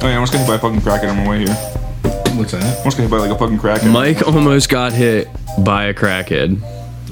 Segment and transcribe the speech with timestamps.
[0.00, 1.54] Oh yeah, I almost got hit by a fucking crackhead on my way here.
[2.34, 2.78] What's that?
[2.78, 3.92] Almost got hit by like a fucking crackhead.
[3.92, 5.28] Mike almost got hit
[5.62, 6.62] by a crackhead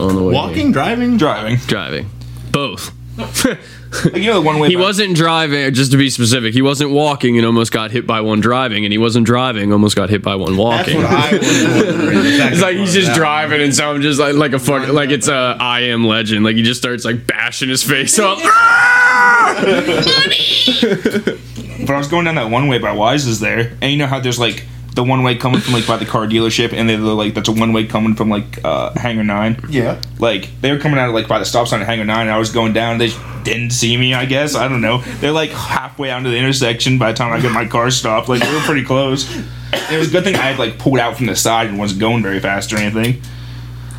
[0.01, 0.33] on the way.
[0.33, 1.57] Walking, driving, driving.
[1.67, 2.09] driving,
[2.51, 2.93] both.
[4.13, 4.69] Like, you know the one way.
[4.69, 6.55] He back- wasn't driving, just to be specific.
[6.55, 9.97] He wasn't walking and almost got hit by one driving, and he wasn't driving, almost
[9.97, 10.97] got hit by one That's walking.
[11.03, 11.43] what I was.
[12.53, 15.29] It's like he's just driving, and so I'm just like like a fuck, like it's
[15.29, 16.45] a I am legend.
[16.45, 18.39] Like he just starts like bashing his face up.
[21.79, 24.19] But I was going down that one way by Wise's there, and you know how
[24.19, 24.65] there's like
[24.97, 27.53] the one way coming from like by the car dealership, and they're like that's a
[27.53, 29.61] one way coming from like uh, Hangar Nine.
[29.69, 30.01] Yeah.
[30.19, 32.31] Like they were coming out of like by the stop sign at Hangar Nine, and
[32.31, 32.99] I was going down.
[32.99, 33.11] They
[33.45, 34.15] didn't see me.
[34.15, 35.03] I guess I don't know.
[35.21, 38.29] They're like halfway out to the intersection by the time I get my car stopped.
[38.29, 39.31] Like we were pretty close.
[39.91, 42.01] It was a good thing I had like pulled out from the side and wasn't
[42.01, 43.23] going very fast or anything.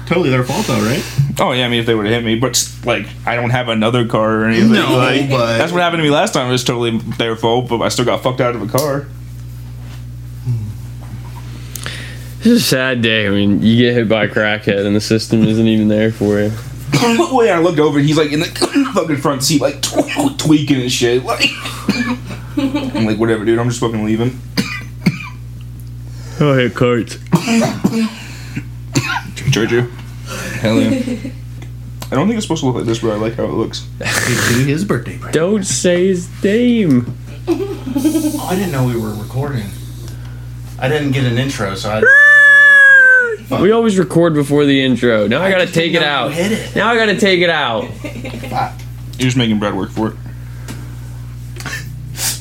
[0.08, 1.04] Totally their fault though, right?
[1.39, 3.70] Oh yeah, I mean if they would have hit me, but like I don't have
[3.70, 4.72] another car or anything.
[4.72, 6.48] No, like, but- that's what happened to me last time.
[6.48, 9.06] It was totally their fault, but I still got fucked out of a car.
[12.50, 13.28] It's a sad day.
[13.28, 16.40] I mean, you get hit by a crackhead, and the system isn't even there for
[16.40, 16.54] you.
[16.94, 18.45] well, yeah, I looked over and he's like in the
[18.94, 19.81] fucking front seat, like
[20.38, 21.26] tweaking and shit.
[21.26, 21.50] Like,
[22.56, 23.59] I'm like, whatever, dude.
[23.59, 24.39] I'm just fucking leaving.
[26.39, 27.17] Oh, hit carts.
[29.52, 29.82] Giorgio.
[30.61, 31.32] Hell yeah.
[32.09, 33.86] I don't think it's supposed to look like this, but I like how it looks.
[34.00, 35.34] To his birthday present.
[35.34, 37.14] Don't say his name.
[37.45, 39.66] Oh, I didn't know we were recording.
[40.80, 42.27] I didn't get an intro, so I.
[43.50, 45.28] We always record before the intro.
[45.28, 46.31] Now I gotta take it out.
[46.34, 46.76] hit it.
[46.76, 47.88] Now I gotta take it out.
[48.50, 48.73] Fuck.
[49.17, 50.16] You're just making Brad work for it.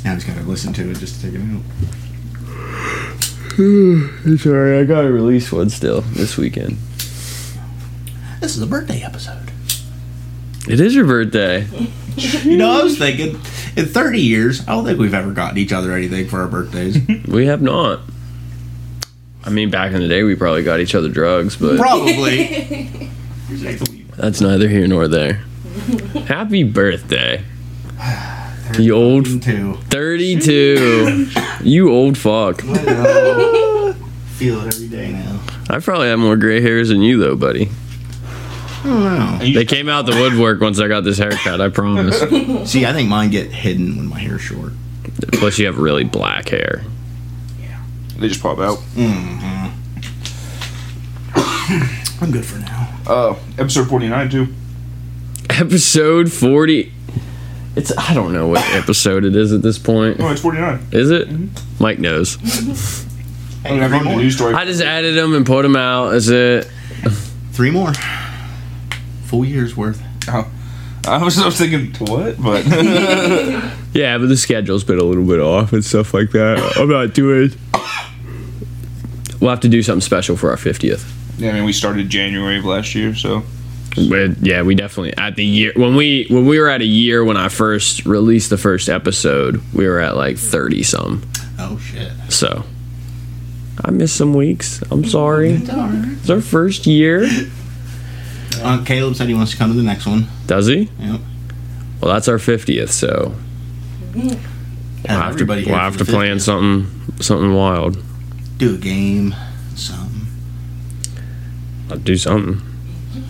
[0.05, 1.63] Now I just gotta listen to it just to take it out.
[4.39, 6.77] Sorry, I gotta release one still this weekend.
[8.41, 9.51] This is a birthday episode.
[10.69, 11.67] It is your birthday.
[12.17, 13.35] You know, I was thinking,
[13.77, 16.97] in 30 years, I don't think we've ever gotten each other anything for our birthdays.
[17.29, 18.01] We have not.
[19.46, 23.11] I mean, back in the day, we probably got each other drugs, but Probably.
[24.17, 25.45] that's neither here nor there.
[26.27, 27.45] Happy birthday.
[28.79, 29.74] You old Two.
[29.90, 31.29] 32.
[31.62, 32.64] You old fuck.
[32.64, 33.95] I know.
[34.36, 35.40] Feel it every day now.
[35.68, 37.68] I probably have more gray hairs than you, though, buddy.
[38.24, 39.39] I don't know.
[39.40, 42.20] They came out the woodwork once I got this haircut, I promise.
[42.70, 44.73] See, I think mine get hidden when my hair's short.
[45.33, 46.85] Plus, you have really black hair.
[48.19, 48.79] They just pop out.
[52.21, 52.99] I'm good for now.
[53.07, 54.55] Uh, episode 49 too.
[55.51, 56.93] Episode 40.
[57.77, 60.19] It's, I don't know what episode it is at this point.
[60.21, 60.87] Oh, it's 49.
[60.93, 61.29] Is it?
[61.79, 62.39] Mike knows.
[63.65, 64.55] I mean, I've written news story.
[64.55, 66.15] I just added them and put them out.
[66.15, 66.65] Is it?
[67.53, 67.93] Three more.
[69.25, 70.03] Full year's worth.
[70.29, 72.41] I was, I was thinking, what?
[72.43, 72.65] But
[73.97, 76.77] Yeah, but the schedule's been a little bit off and stuff like that.
[76.77, 77.51] I'm not doing.
[79.41, 81.05] We'll have to do something special for our 50th.
[81.39, 83.42] yeah, I mean, we started January of last year, so
[84.08, 87.24] But yeah, we definitely at the year when we when we were at a year
[87.24, 91.23] when I first released the first episode, we were at like 30 some.
[91.58, 92.13] Oh, shit.
[92.29, 92.64] So
[93.85, 94.83] I missed some weeks.
[94.91, 95.53] I'm sorry.
[95.53, 96.05] It's all right.
[96.20, 97.27] It's our first year.
[98.58, 100.27] Uh, Caleb said he wants to come to the next one.
[100.47, 100.89] Does he?
[100.98, 101.20] Yep.
[102.01, 103.35] Well, that's our 50th, so
[104.14, 104.30] we'll
[105.07, 107.97] Have have to, we'll have to plan something something wild.
[108.58, 109.34] Do a game.
[109.74, 110.27] Something.
[111.90, 112.62] I'll do something.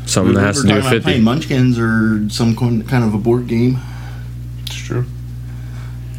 [0.07, 3.13] Something that has to We're do talking with about playing Munchkins or some kind of
[3.15, 3.79] a board game.
[4.65, 5.05] it's true.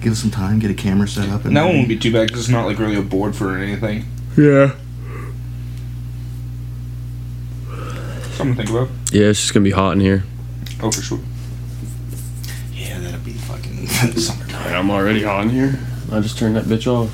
[0.02, 1.46] Give us some time, get a camera set up.
[1.46, 3.58] And That one won't be too bad because it's not like really a board for
[3.58, 4.06] anything.
[4.38, 4.74] Yeah.
[8.36, 8.90] Something to think about.
[9.12, 10.24] Yeah, it's just gonna be hot in here.
[10.82, 11.20] Oh, for sure.
[12.74, 13.88] Yeah, that'll be fucking
[14.18, 14.76] summertime.
[14.76, 15.80] I'm already hot in here.
[16.12, 17.10] I just turned that bitch off.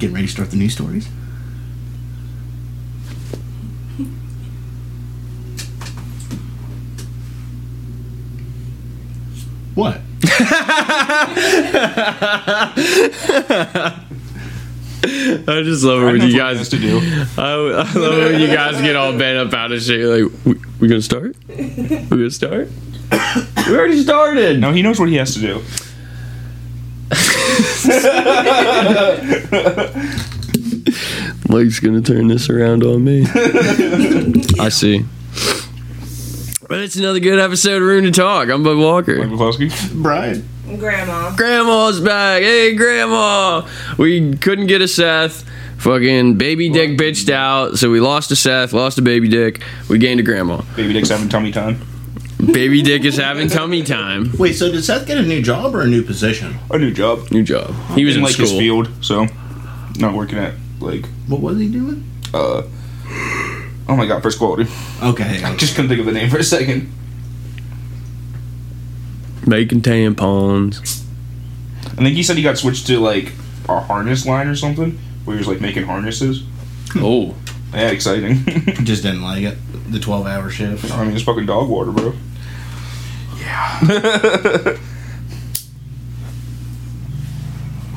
[0.00, 1.06] Getting ready to start the news stories.
[9.74, 10.00] What?
[15.02, 17.00] I just love it when you guys to do.
[17.36, 20.06] I, I love it when you guys get all bent up out of shape.
[20.06, 21.36] Like, we, we gonna start?
[21.46, 22.70] We gonna start?
[23.66, 24.60] we already started.
[24.60, 25.62] No, he knows what he has to do.
[31.48, 33.24] Mike's gonna turn this around on me.
[34.60, 35.04] I see.
[36.68, 38.48] But it's another good episode of Room to Talk.
[38.48, 39.16] I'm Bud Walker.
[39.18, 40.00] Mike McCloskey.
[40.00, 40.48] Brian.
[40.78, 41.34] Grandma.
[41.34, 42.42] Grandma's back.
[42.42, 43.66] Hey, Grandma.
[43.98, 45.44] We couldn't get a Seth.
[45.78, 49.62] Fucking baby dick bitched out, so we lost a Seth, lost a baby dick.
[49.88, 50.60] We gained a grandma.
[50.76, 51.80] Baby Dick's having tummy time.
[52.46, 54.32] Baby dick is having tummy time.
[54.38, 56.56] Wait, so did Seth get a new job or a new position?
[56.70, 57.30] A new job.
[57.30, 57.74] New job.
[57.94, 59.26] He was in in like his field, so
[59.98, 62.06] not working at like What was he doing?
[62.32, 62.62] uh
[63.88, 64.70] oh my god, first quality.
[65.02, 65.42] Okay.
[65.44, 66.90] I just couldn't think of the name for a second.
[69.46, 71.04] Making tampons.
[71.86, 73.32] I think he said he got switched to like
[73.68, 76.44] a harness line or something, where he was like making harnesses.
[76.96, 77.34] Oh.
[77.72, 78.44] Yeah, exciting.
[78.84, 79.56] just didn't like it.
[79.92, 80.90] The 12 hour shift.
[80.92, 82.14] I mean, it's fucking dog water, bro.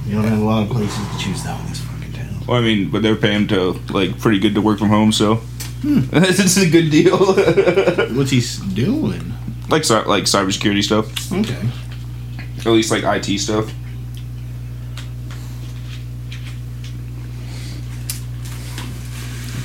[0.05, 2.45] You don't have a lot of places to choose though in this fucking town.
[2.47, 5.35] Well, I mean, but they're paying to like pretty good to work from home, so
[5.81, 6.01] hmm.
[6.11, 7.17] it's a good deal.
[8.15, 8.41] What's he
[8.75, 9.33] doing?
[9.69, 11.67] like cy- like cybersecurity stuff, Okay.
[12.59, 13.71] at least like IT stuff.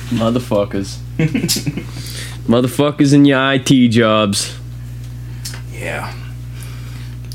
[0.09, 0.97] Motherfuckers.
[2.47, 4.58] Motherfuckers in your IT jobs.
[5.79, 6.13] Yeah.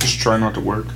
[0.01, 0.87] Just try not to work.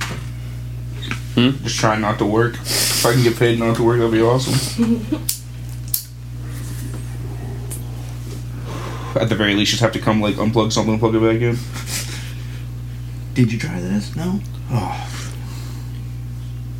[1.33, 1.49] Hmm?
[1.63, 2.53] Just try not to work.
[2.53, 4.53] If I can get paid not to work, that'd be awesome.
[9.19, 11.41] At the very least, just have to come like unplug something and plug it back
[11.41, 11.57] in.
[13.33, 14.15] Did you try this?
[14.15, 14.39] No?
[14.71, 15.07] Oh.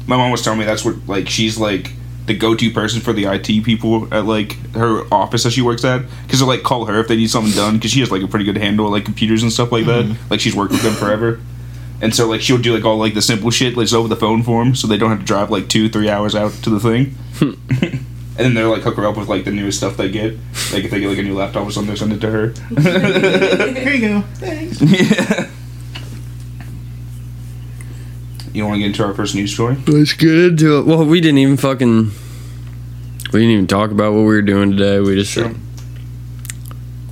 [0.05, 1.93] My mom was telling me that's what like she's like
[2.29, 6.03] the go-to person for the IT people at like her office that she works at
[6.23, 8.27] because they like call her if they need something done because she has like a
[8.27, 10.05] pretty good handle on like computers and stuff like that.
[10.05, 10.29] Mm-hmm.
[10.29, 11.39] Like she's worked with them forever,
[12.03, 14.43] and so like she'll do like all like the simple shit like over the phone
[14.43, 16.79] for them, so they don't have to drive like two three hours out to the
[16.79, 17.15] thing.
[17.39, 17.53] Hmm.
[18.37, 20.33] and then they're like hook her up with like the newest stuff they get.
[20.71, 22.49] Like if they get like a new laptop or something, they send it to her.
[23.73, 24.21] Here you go.
[24.35, 24.79] Thanks.
[24.81, 25.49] yeah.
[28.53, 29.75] You want to get into our first news story?
[29.87, 30.85] Let's get into it.
[30.85, 32.11] Well, we didn't even fucking.
[33.31, 34.99] We didn't even talk about what we were doing today.
[34.99, 35.31] We just.
[35.31, 35.51] Sure.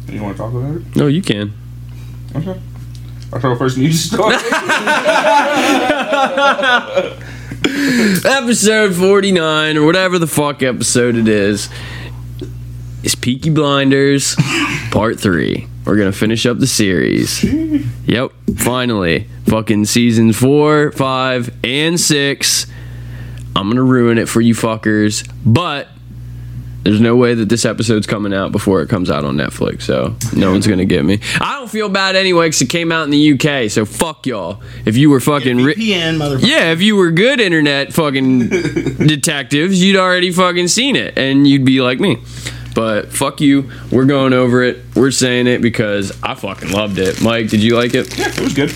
[0.07, 0.95] You want to talk about it?
[0.95, 1.54] No, you can.
[2.36, 2.60] Okay.
[3.34, 4.36] Our first news story.
[8.25, 11.69] episode 49 or whatever the fuck episode it is
[13.04, 14.36] is Peaky Blinders
[14.92, 15.68] part 3.
[15.86, 17.44] We're going to finish up the series.
[17.44, 19.28] Yep, finally.
[19.46, 22.66] Fucking seasons 4, 5 and 6.
[23.56, 25.88] I'm going to ruin it for you fuckers, but
[26.84, 30.16] there's no way that this episode's coming out before it comes out on Netflix, so
[30.34, 31.20] no one's gonna get me.
[31.42, 34.62] I don't feel bad anyway because it came out in the UK, so fuck y'all.
[34.86, 36.48] If you were fucking ri- VPN, motherfucker.
[36.48, 41.66] yeah, if you were good internet fucking detectives, you'd already fucking seen it and you'd
[41.66, 42.20] be like me.
[42.77, 43.71] But fuck you.
[43.91, 44.83] We're going over it.
[44.95, 47.24] We're saying it because I fucking loved it.
[47.24, 48.15] Mike, did you like it?
[48.15, 48.69] yeah, it was good.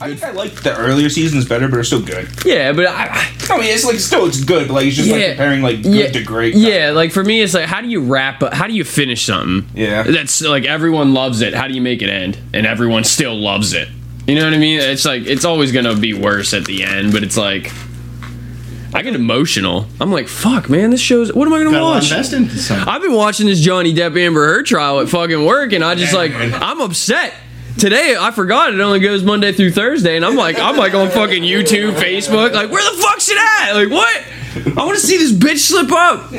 [0.00, 2.28] I think I like the earlier seasons better, but it's still good.
[2.44, 3.06] Yeah, but I,
[3.50, 5.28] I mean, it's like still it's good, but like it's just like Yeah.
[5.28, 6.56] comparing like good yeah, to great.
[6.56, 8.52] Yeah, like for me, it's like how do you wrap up?
[8.52, 9.70] How do you finish something?
[9.76, 10.02] Yeah.
[10.02, 11.54] that's like everyone loves it.
[11.54, 12.36] How do you make it end?
[12.52, 13.86] And everyone still loves it.
[14.26, 14.80] You know what I mean?
[14.80, 17.70] It's like it's always gonna be worse at the end, but it's like
[18.94, 19.86] I get emotional.
[20.00, 21.32] I'm like, fuck, man, this show's.
[21.32, 22.10] What am I gonna Gotta watch?
[22.12, 22.88] invest into something.
[22.88, 26.14] I've been watching this Johnny Depp Amber Heard trial at fucking work, and I just
[26.14, 27.34] like I'm upset.
[27.76, 31.10] Today I forgot it only goes Monday through Thursday, and I'm like I'm like on
[31.10, 33.72] fucking YouTube, Facebook, like where the fuck's it at?
[33.74, 34.24] Like what?
[34.78, 36.30] I want to see this bitch slip up.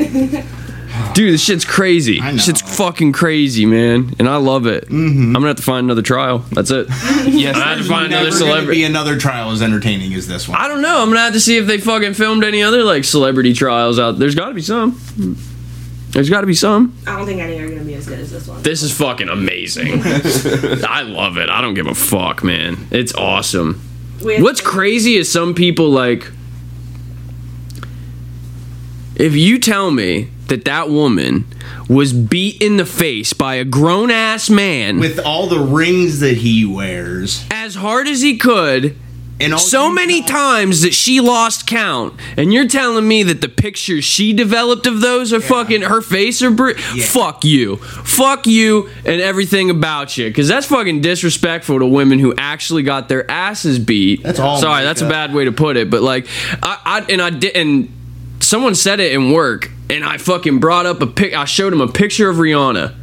[1.13, 2.21] Dude, this shit's crazy.
[2.21, 2.37] I know.
[2.37, 4.85] Shit's fucking crazy, man, and I love it.
[4.85, 5.27] Mm-hmm.
[5.27, 6.39] I'm gonna have to find another trial.
[6.51, 6.87] That's it.
[7.25, 8.81] Yes, I have to find another Never gonna celebrity.
[8.81, 10.59] be another trial as entertaining as this one.
[10.61, 11.01] I don't know.
[11.01, 14.19] I'm gonna have to see if they fucking filmed any other like celebrity trials out.
[14.19, 14.99] There's got to be some.
[16.11, 16.95] There's got to be some.
[17.07, 18.61] I don't think any are gonna be as good as this one.
[18.61, 20.01] This is fucking amazing.
[20.05, 21.49] I love it.
[21.49, 22.87] I don't give a fuck, man.
[22.91, 23.81] It's awesome.
[24.23, 26.31] We- What's crazy is some people like
[29.15, 31.45] if you tell me that that woman
[31.89, 36.37] was beat in the face by a grown ass man With all the rings that
[36.37, 38.95] he wears, as hard as he could
[39.37, 42.13] and all so many know- times that she lost count.
[42.37, 46.41] And you're telling me that the pictures she developed of those are fucking her face
[46.41, 47.75] are br- fuck you.
[47.75, 50.29] Fuck you and everything about you.
[50.29, 54.23] Because that's fucking disrespectful to women who actually got their asses beat.
[54.23, 56.27] That's all sorry that's a bad way to put it but like
[56.63, 57.91] i, I and i did and
[58.39, 61.81] someone said it in work and i fucking brought up a pic i showed him
[61.81, 62.95] a picture of rihanna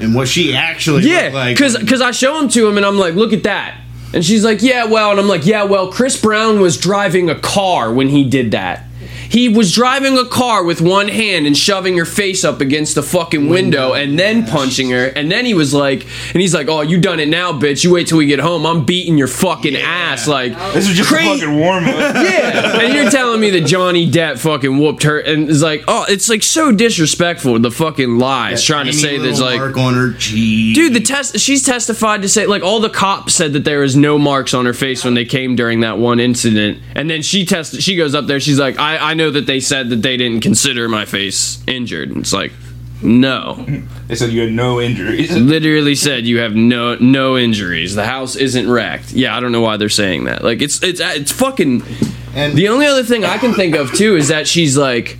[0.00, 1.56] and what she actually yeah, like.
[1.56, 3.80] because because I show them to him and I'm like, look at that,
[4.12, 7.38] and she's like, yeah, well, and I'm like, yeah, well, Chris Brown was driving a
[7.38, 8.84] car when he did that.
[9.34, 13.02] He was driving a car with one hand and shoving her face up against the
[13.02, 15.06] fucking window and then punching her.
[15.06, 17.82] And then he was like, and he's like, "Oh, you done it now, bitch.
[17.82, 18.64] You wait till we get home.
[18.64, 21.94] I'm beating your fucking ass." Like This is just cra- a fucking warm up.
[22.14, 26.06] yeah, and you're telling me that Johnny Depp fucking whooped her, and it's like, oh,
[26.08, 27.58] it's like so disrespectful.
[27.58, 30.76] The fucking lies, trying to say that's like, mark on her cheek.
[30.76, 31.40] dude, the test.
[31.40, 34.64] She's testified to say like all the cops said that there was no marks on
[34.64, 37.82] her face when they came during that one incident, and then she tested.
[37.82, 38.38] She goes up there.
[38.38, 42.08] She's like, I I know that they said that they didn't consider my face injured.
[42.10, 42.52] And it's like,
[43.02, 43.66] no,
[44.08, 45.30] They said you had no injuries.
[45.36, 47.94] literally said you have no no injuries.
[47.94, 49.12] The house isn't wrecked.
[49.12, 50.42] Yeah, I don't know why they're saying that.
[50.42, 51.82] Like it's it's it's fucking.
[52.34, 55.18] and The only other thing I can think of too is that she's like,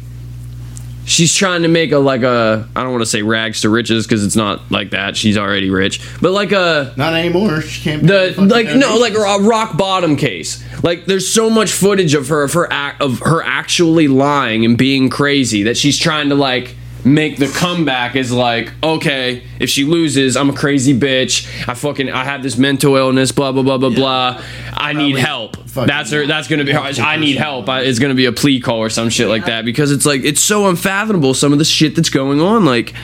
[1.07, 4.07] she's trying to make a like a I don't want to say rags to riches
[4.07, 5.17] because it's not like that.
[5.17, 7.61] She's already rich, but like a not anymore.
[7.63, 8.03] She can't.
[8.03, 9.01] pay the like no donations.
[9.01, 10.65] like a rock bottom case.
[10.83, 14.77] Like there's so much footage of her of her act of her actually lying and
[14.77, 19.85] being crazy that she's trying to like make the comeback is like okay if she
[19.85, 21.47] loses i'm a crazy bitch.
[21.69, 24.43] I fucking i have this mental illness blah blah blah blah blah.
[24.73, 25.57] I need help.
[25.67, 27.69] that's her that's gonna be her i need help.
[27.69, 30.25] I, it's gonna be a plea call or some shit like that because it's like
[30.25, 32.95] it's so unfathomable some of the shit that's going on like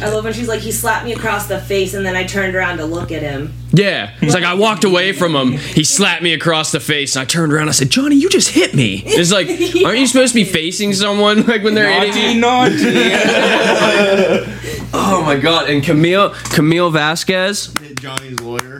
[0.00, 2.54] I love when she's like, he slapped me across the face, and then I turned
[2.54, 3.52] around to look at him.
[3.72, 4.10] Yeah.
[4.20, 5.52] he's like I walked away from him.
[5.52, 7.68] He slapped me across the face, and I turned around.
[7.68, 9.48] I said, "Johnny, you just hit me." It's like,
[9.84, 12.40] aren't you supposed to be facing someone like when they're Naughty, you?
[12.40, 12.76] naughty.
[14.94, 15.70] Oh my god!
[15.70, 18.78] And Camille, Camille Vasquez, Johnny's lawyer.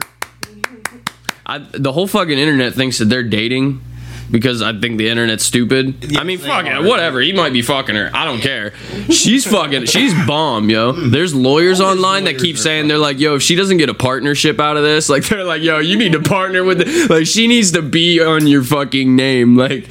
[1.45, 3.81] I, the whole fucking internet thinks that they're dating
[4.33, 6.17] because I think the internet's stupid.
[6.17, 7.21] I mean, fuck it, whatever.
[7.21, 8.09] He might be fucking her.
[8.13, 8.73] I don't care.
[9.11, 9.85] She's fucking.
[9.85, 10.91] She's bomb, yo.
[10.91, 13.93] There's lawyers All online that keep saying they're like, yo, if she doesn't get a
[13.93, 16.79] partnership out of this, like they're like, yo, you need to partner with.
[16.79, 19.87] The, like she needs to be on your fucking name, like.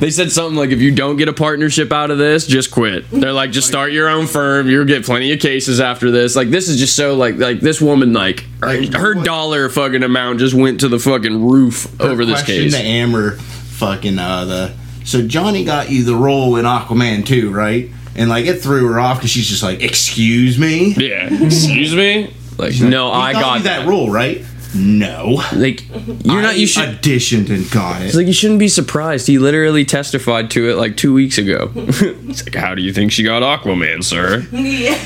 [0.00, 3.08] They said something like, if you don't get a partnership out of this, just quit.
[3.10, 4.68] They're like, just start your own firm.
[4.68, 6.34] You'll get plenty of cases after this.
[6.34, 10.38] Like, this is just so like, like this woman, like, her, her dollar fucking amount
[10.38, 12.74] just went to the fucking roof over this Question case.
[12.76, 14.72] to Amber, fucking uh the.
[15.04, 17.90] So Johnny got you the role in Aquaman 2, right?
[18.16, 21.28] And like it threw her off because she's just like, "Excuse me." Yeah.
[21.44, 22.34] Excuse me.
[22.58, 23.80] Like, no, I got you that.
[23.80, 24.44] that role, right?
[24.74, 25.42] No.
[25.54, 25.88] Like,
[26.24, 26.58] you're not.
[26.58, 27.00] You should.
[27.00, 28.06] auditioned and got it.
[28.06, 29.26] It's like you shouldn't be surprised.
[29.26, 31.72] He literally testified to it like two weeks ago.
[31.74, 34.46] it's like, how do you think she got Aquaman, sir?
[34.52, 34.98] Yeah.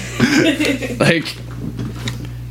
[1.00, 1.36] like,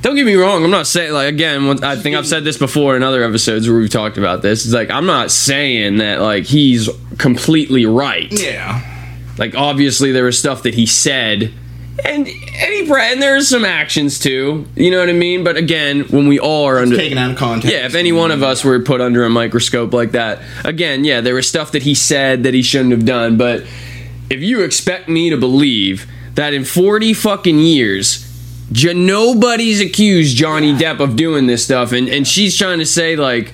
[0.01, 0.63] don't get me wrong.
[0.63, 1.83] I'm not saying like again.
[1.83, 4.65] I think I've said this before in other episodes where we've talked about this.
[4.65, 8.27] It's like I'm not saying that like he's completely right.
[8.29, 8.89] yeah.
[9.37, 11.53] Like obviously there was stuff that he said,
[12.05, 14.65] and he and there's some actions too.
[14.75, 15.43] You know what I mean?
[15.43, 17.71] But again, when we all are under Taken out of context.
[17.71, 21.21] yeah, if any one of us were put under a microscope like that, again, yeah,
[21.21, 23.37] there was stuff that he said that he shouldn't have done.
[23.37, 23.61] But
[24.29, 28.27] if you expect me to believe that in 40 fucking years,
[28.71, 33.15] j- nobody's accused Johnny Depp of doing this stuff, and, and she's trying to say,
[33.15, 33.53] like,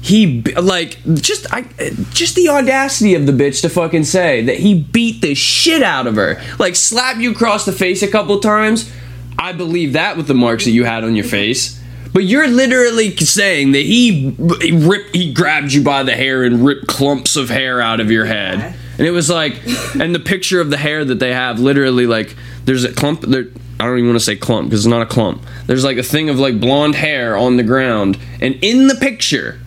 [0.00, 1.62] he like just I
[2.10, 6.06] just the audacity of the bitch to fucking say that he beat the shit out
[6.06, 8.92] of her, like slap you across the face a couple times.
[9.38, 11.78] I believe that with the marks that you had on your face.
[12.12, 16.64] But you're literally saying that he, he ripped, he grabbed you by the hair and
[16.64, 19.60] ripped clumps of hair out of your head, and it was like,
[20.00, 23.20] and the picture of the hair that they have, literally like, there's a clump.
[23.20, 23.46] There,
[23.78, 25.44] I don't even want to say clump because it's not a clump.
[25.66, 29.60] There's like a thing of like blonde hair on the ground, and in the picture,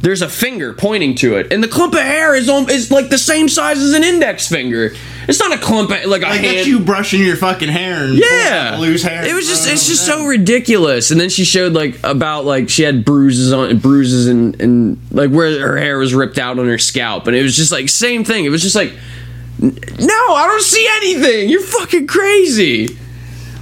[0.00, 3.08] there's a finger pointing to it, and the clump of hair is on, is like
[3.10, 4.92] the same size as an index finger.
[5.26, 6.66] It's not a clump, of- like a Like hand.
[6.66, 9.26] you brushing your fucking hair and Yeah, loose hair.
[9.26, 11.10] It was just it's just so ridiculous.
[11.10, 15.30] And then she showed like about like she had bruises on bruises and and like
[15.30, 18.24] where her hair was ripped out on her scalp, and it was just like same
[18.24, 18.44] thing.
[18.44, 18.92] It was just like,
[19.60, 21.48] no, I don't see anything.
[21.48, 22.96] You're fucking crazy.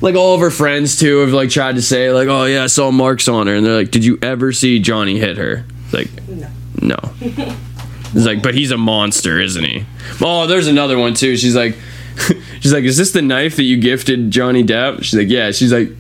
[0.03, 2.67] Like all of her friends too have like tried to say like, oh yeah, I
[2.67, 5.65] saw marks on her, and they're like, did you ever see Johnny hit her?
[5.87, 6.49] It's like, No.
[6.81, 6.97] no.
[7.21, 9.85] It's like, but he's a monster, isn't he?
[10.21, 11.37] Oh, there's another one too.
[11.37, 11.77] She's like,
[12.61, 15.03] she's like, is this the knife that you gifted Johnny Depp?
[15.03, 15.51] She's like, yeah.
[15.51, 15.91] She's like,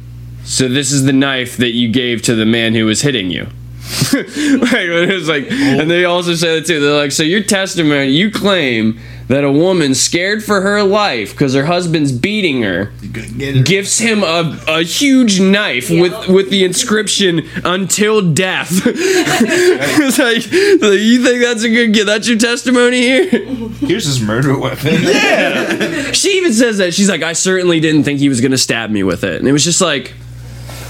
[0.45, 3.43] so this is the knife that you gave to the man who was hitting you.
[4.12, 6.81] like it was like, and they also say that too.
[6.81, 11.54] They're like, so your testimony, you claim that a woman scared for her life because
[11.54, 16.00] her husband's beating her Get her- gifts him a, a huge knife Yeah.
[16.02, 20.45] with with the inscription "Until Death." it's like,
[20.83, 22.06] like, you think that's a good?
[22.06, 23.26] That's your testimony here.
[23.28, 24.95] Here's his murder weapon.
[26.14, 29.02] She even says that she's like, I certainly didn't think he was gonna stab me
[29.02, 30.14] with it, and it was just like,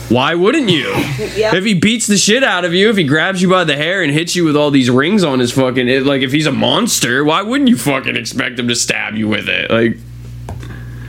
[0.09, 0.93] Why wouldn't you?
[1.37, 1.55] Yep.
[1.55, 4.03] If he beats the shit out of you, if he grabs you by the hair
[4.03, 6.53] and hits you with all these rings on his fucking, it, like if he's a
[6.53, 9.71] monster, why wouldn't you fucking expect him to stab you with it?
[9.71, 9.99] Like,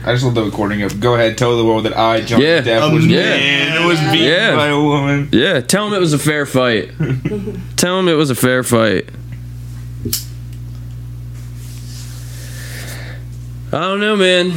[0.04, 2.60] I just love the recording of "Go ahead, tell the world that I, jumped Yeah.
[2.60, 3.20] Depp, was Um, yeah.
[3.20, 4.56] man, was beaten Yeah.
[4.56, 6.90] by a woman." yeah, tell him it was a fair fight.
[7.76, 9.08] tell him it was a fair fight.
[13.72, 14.52] I don't know, man.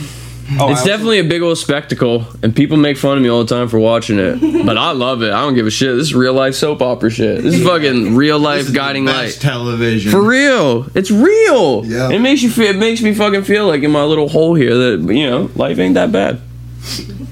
[0.60, 3.54] Oh, It's definitely a big old spectacle, and people make fun of me all the
[3.56, 4.40] time for watching it.
[4.66, 5.32] But I love it.
[5.32, 5.96] I don't give a shit.
[5.96, 7.42] This is real life soap opera shit.
[7.44, 9.50] This is fucking real This life is the guiding best light.
[9.52, 10.12] television.
[10.12, 11.86] For real, it's real.
[11.86, 12.10] Yeah.
[12.12, 12.68] It makes you feel.
[12.68, 15.80] It makes me fucking feel like in my little hole here that you know life
[15.80, 16.40] ain't that bad.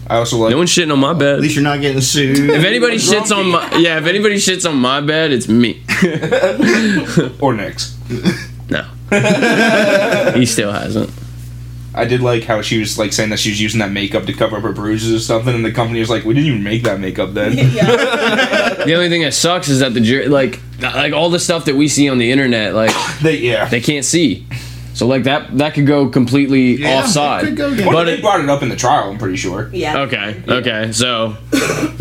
[0.07, 0.51] I also like.
[0.51, 1.35] No one's shitting on my bed.
[1.35, 2.49] At least you're not getting sued.
[2.49, 5.83] If anybody shits on my yeah, if anybody shits on my bed, it's me.
[7.41, 7.95] or next.
[8.71, 8.83] No,
[10.35, 11.09] he still hasn't.
[11.93, 14.33] I did like how she was like saying that she was using that makeup to
[14.33, 16.83] cover up her bruises or something, and the company was like, "We didn't even make
[16.83, 17.53] that makeup then."
[18.79, 21.75] The only thing that sucks is that the jury, like, like all the stuff that
[21.75, 23.65] we see on the internet, like they, yeah.
[23.65, 24.47] they can't see.
[24.99, 27.43] So like that that could go completely Yeah, offside.
[27.43, 27.85] it could go again.
[27.87, 29.09] Well, but they it, brought it up in the trial.
[29.09, 29.69] I'm pretty sure.
[29.71, 30.01] Yeah.
[30.01, 30.91] Okay, okay.
[30.91, 31.37] So,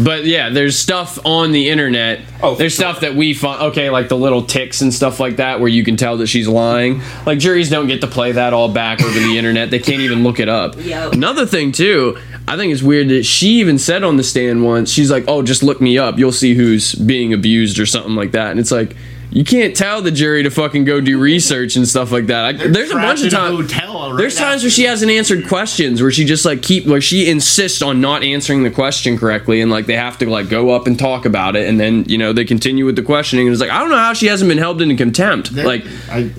[0.00, 2.23] but yeah, there's stuff on the internet.
[2.43, 2.87] Oh, there's sure.
[2.87, 3.62] stuff that we find.
[3.71, 6.49] Okay, like the little ticks and stuff like that, where you can tell that she's
[6.49, 7.00] lying.
[7.25, 9.71] Like juries don't get to play that all back over the internet.
[9.71, 10.75] They can't even look it up.
[10.76, 11.12] Yep.
[11.12, 14.90] Another thing too, I think it's weird that she even said on the stand once,
[14.90, 16.19] she's like, "Oh, just look me up.
[16.19, 18.97] You'll see who's being abused or something like that." And it's like.
[19.30, 22.44] You can't tell the jury to fucking go do research and stuff like that.
[22.44, 23.75] I, there's a bunch of times.
[23.75, 27.28] Right There's times where she hasn't answered questions where she just like keep where she
[27.28, 30.87] insists on not answering the question correctly and like they have to like go up
[30.87, 33.61] and talk about it and then you know they continue with the questioning and it's
[33.61, 36.30] like I don't know how she hasn't been held into contempt There- like I,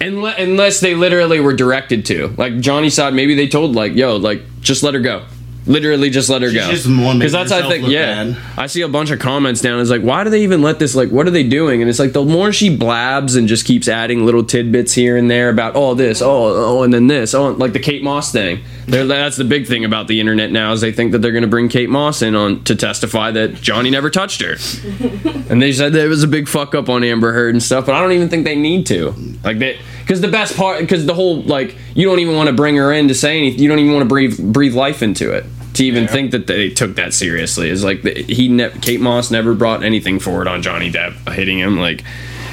[0.00, 4.16] unless, unless they literally were directed to like Johnny said maybe they told like yo
[4.16, 5.26] like just let her go
[5.66, 6.70] literally just let her She's go.
[6.70, 8.24] just the one because making that's I think yeah.
[8.24, 8.36] bad.
[8.58, 9.80] I see a bunch of comments down.
[9.80, 11.80] It's like why do they even let this like what are they doing?
[11.80, 15.30] And it's like the more she blabs and just keeps adding little tidbits here and
[15.30, 17.34] there about oh this oh oh and then this.
[17.34, 18.62] Oh like the Kate Moss thing.
[18.86, 21.42] They're, that's the big thing about the internet now is they think that they're going
[21.42, 24.56] to bring Kate Moss in on to testify that Johnny never touched her.
[25.52, 27.94] And they said there was a big fuck up on Amber Heard and stuff but
[27.94, 29.14] I don't even think they need to.
[29.44, 32.52] Like they because the best part because the whole like you don't even want to
[32.54, 35.30] bring her in to say anything you don't even want to breathe breathe life into
[35.32, 39.00] it to even think that they took that seriously is like the, he ne- Kate
[39.00, 42.04] Moss never brought anything forward on Johnny Depp hitting him like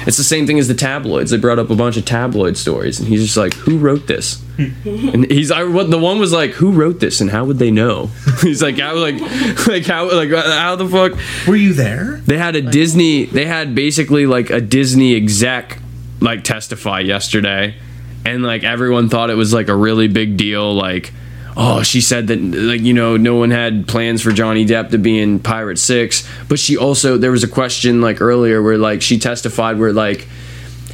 [0.06, 2.98] it's the same thing as the tabloids they brought up a bunch of tabloid stories
[2.98, 6.52] and he's just like who wrote this and he's I what the one was like
[6.52, 8.06] who wrote this and how would they know
[8.40, 9.20] he's like how like
[9.66, 11.12] like how like uh, how the fuck
[11.46, 12.22] were you there?
[12.24, 13.26] they had a Disney.
[13.26, 15.78] They had basically like a Disney exec
[16.20, 17.74] like testify yesterday,
[18.24, 20.74] and like everyone thought it was like a really big deal.
[20.74, 21.12] Like,
[21.56, 24.98] oh, she said that like you know no one had plans for Johnny Depp to
[24.98, 29.02] be in Pirate Six, but she also there was a question like earlier where like
[29.02, 30.26] she testified where like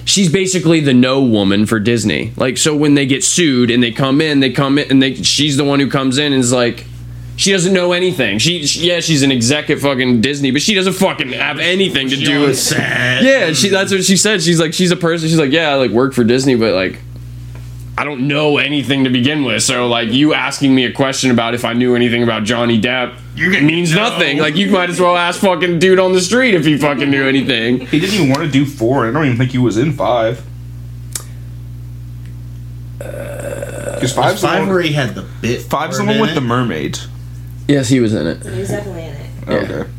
[0.05, 2.33] she's basically the no woman for Disney.
[2.37, 5.15] Like so when they get sued and they come in, they come in and they
[5.15, 6.87] she's the one who comes in and is like
[7.37, 8.39] she doesn't know anything.
[8.39, 12.09] She, she yeah, she's an exec at fucking Disney, but she doesn't fucking have anything
[12.09, 13.25] to do with sad.
[13.25, 14.43] Yeah, she that's what she said.
[14.43, 15.29] She's like she's a person.
[15.29, 16.99] She's like, "Yeah, I like work for Disney, but like
[17.99, 19.63] I don't know anything to begin with.
[19.63, 23.17] So like you asking me a question about if I knew anything about Johnny Depp
[23.37, 24.39] means nothing.
[24.39, 27.27] Like you might as well ask fucking dude on the street if he fucking knew
[27.27, 27.81] anything.
[27.87, 29.07] He didn't even want to do four.
[29.09, 30.45] I don't even think he was in five.
[32.99, 34.69] Because five's the Five one.
[34.69, 35.63] where he had the bit.
[35.63, 36.35] Five's the part one in with it.
[36.35, 37.09] the mermaids.
[37.69, 38.43] Yes, he was in it.
[38.45, 39.31] He was definitely in it.
[39.49, 39.91] Okay.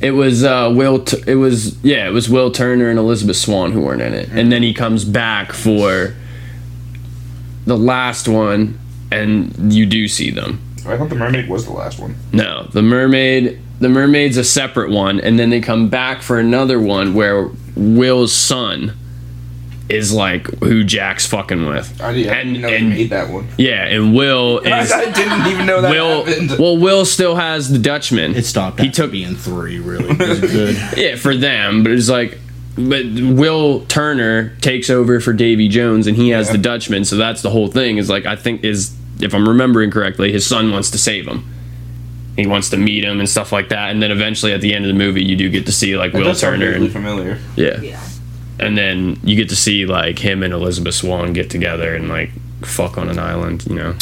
[0.00, 1.04] It was uh, Will.
[1.04, 2.06] T- it was yeah.
[2.08, 5.04] It was Will Turner and Elizabeth Swann who weren't in it, and then he comes
[5.04, 6.14] back for
[7.68, 8.78] the last one,
[9.12, 10.60] and you do see them.
[10.86, 12.16] I thought the mermaid was the last one.
[12.32, 13.60] No, the mermaid.
[13.80, 18.32] The mermaid's a separate one, and then they come back for another one where Will's
[18.32, 18.96] son
[19.88, 22.00] is like who Jack's fucking with.
[22.02, 23.46] I didn't, I didn't And- know and- he made that one.
[23.56, 26.24] Yeah, and Will I, is I didn't even know that Will.
[26.24, 26.58] happened.
[26.58, 28.34] Well, Will still has the Dutchman.
[28.34, 28.80] It stopped.
[28.80, 29.78] He He took took being three.
[29.78, 30.76] Really, it was good.
[30.96, 32.38] Yeah, for them, but it's like,
[32.78, 36.52] but Will Turner takes over for Davy Jones, and he has Yeah.
[36.52, 37.04] the Dutchman.
[37.04, 37.98] So that's the whole thing.
[37.98, 41.44] Is like, I think is if I'm remembering correctly, his son wants to save him.
[42.36, 44.84] He wants to meet him and stuff like that, and then eventually at the end
[44.84, 47.38] of the movie, you do get to see like That Will Turner, vaguely and familiar.
[47.56, 47.98] yeah, Yeah.
[48.60, 52.30] and then you get to see like him and Elizabeth Swann get together and like
[52.62, 53.94] fuck on an island, you know.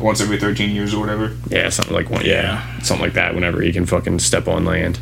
[0.00, 1.30] Once every 13 years or whatever.
[1.48, 2.24] Yeah, something like one.
[2.26, 3.34] Yeah, something like that.
[3.36, 4.98] Whenever he can fucking step on land.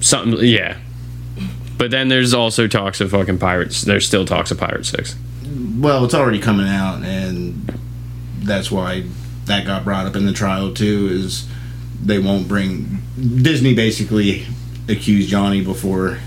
[0.00, 0.38] Something.
[0.46, 0.76] Yeah.
[1.78, 3.82] But then there's also talks of fucking pirates.
[3.82, 5.16] There's still talks of Pirate Six.
[5.78, 7.72] well, it's already coming out, and
[8.40, 9.04] that's why
[9.44, 11.08] that got brought up in the trial too.
[11.10, 11.48] Is
[12.04, 14.46] they won't bring Disney basically
[14.88, 16.18] accused Johnny before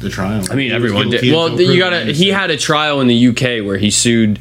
[0.00, 0.44] the trial.
[0.50, 1.32] I mean, He everyone did.
[1.32, 2.12] Well, you gotta.
[2.12, 4.38] He had a trial in the UK where he sued.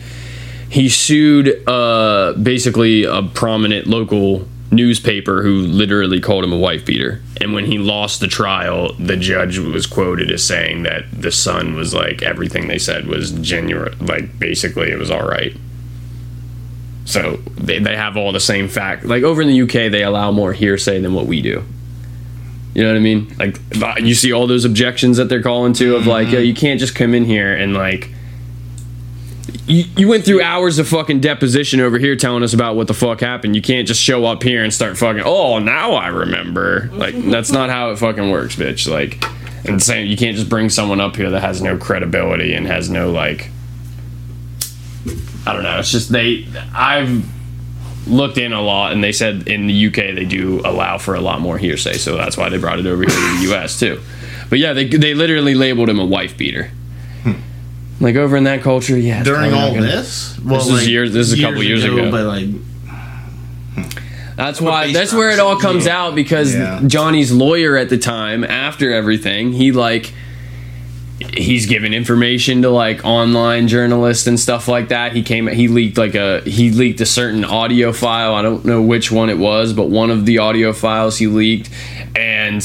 [0.70, 7.22] He sued uh, basically a prominent local newspaper who literally called him a wife beater.
[7.40, 11.76] And when he lost the trial, the judge was quoted as saying that the Sun
[11.76, 13.98] was like everything they said was genuine.
[14.06, 15.56] Like basically, it was all right.
[17.06, 19.06] So they, they have all the same fact.
[19.06, 21.64] Like over in the UK, they allow more hearsay than what we do.
[22.74, 23.36] You know what I mean?
[23.38, 23.60] Like
[24.02, 26.46] you see all those objections that they're calling to of like, yo, mm-hmm.
[26.46, 28.10] you can't just come in here and like
[29.66, 32.94] you, you went through hours of fucking deposition over here telling us about what the
[32.94, 33.56] fuck happened.
[33.56, 36.90] You can't just show up here and start fucking, oh, now I remember.
[36.94, 38.90] Like, that's not how it fucking works, bitch.
[38.90, 39.24] Like,
[39.66, 42.90] and same, you can't just bring someone up here that has no credibility and has
[42.90, 43.50] no, like,
[45.46, 45.80] I don't know.
[45.80, 47.26] It's just they, I've
[48.08, 51.22] looked in a lot and they said in the UK they do allow for a
[51.22, 51.94] lot more hearsay.
[51.94, 54.02] So that's why they brought it over here to the US too.
[54.50, 56.72] But yeah, they, they literally labeled him a wife beater.
[58.04, 59.24] Like over in that culture, yeah.
[59.24, 60.38] during all gonna- this.
[60.44, 62.12] Well, This is years- this is a couple years ago.
[62.12, 62.48] but like
[64.36, 64.92] That's why.
[64.92, 65.70] That's where it all something.
[65.72, 66.82] comes out because Yeah.
[66.86, 70.12] Johnny's lawyer at the time, after everything, he like
[71.38, 75.14] he's given information to like online journalists and stuff like that.
[75.14, 75.48] He came.
[75.48, 78.34] He leaked like a he leaked a certain audio file.
[78.34, 81.70] I don't know which one it was, but one of the audio files he leaked,
[82.16, 82.62] and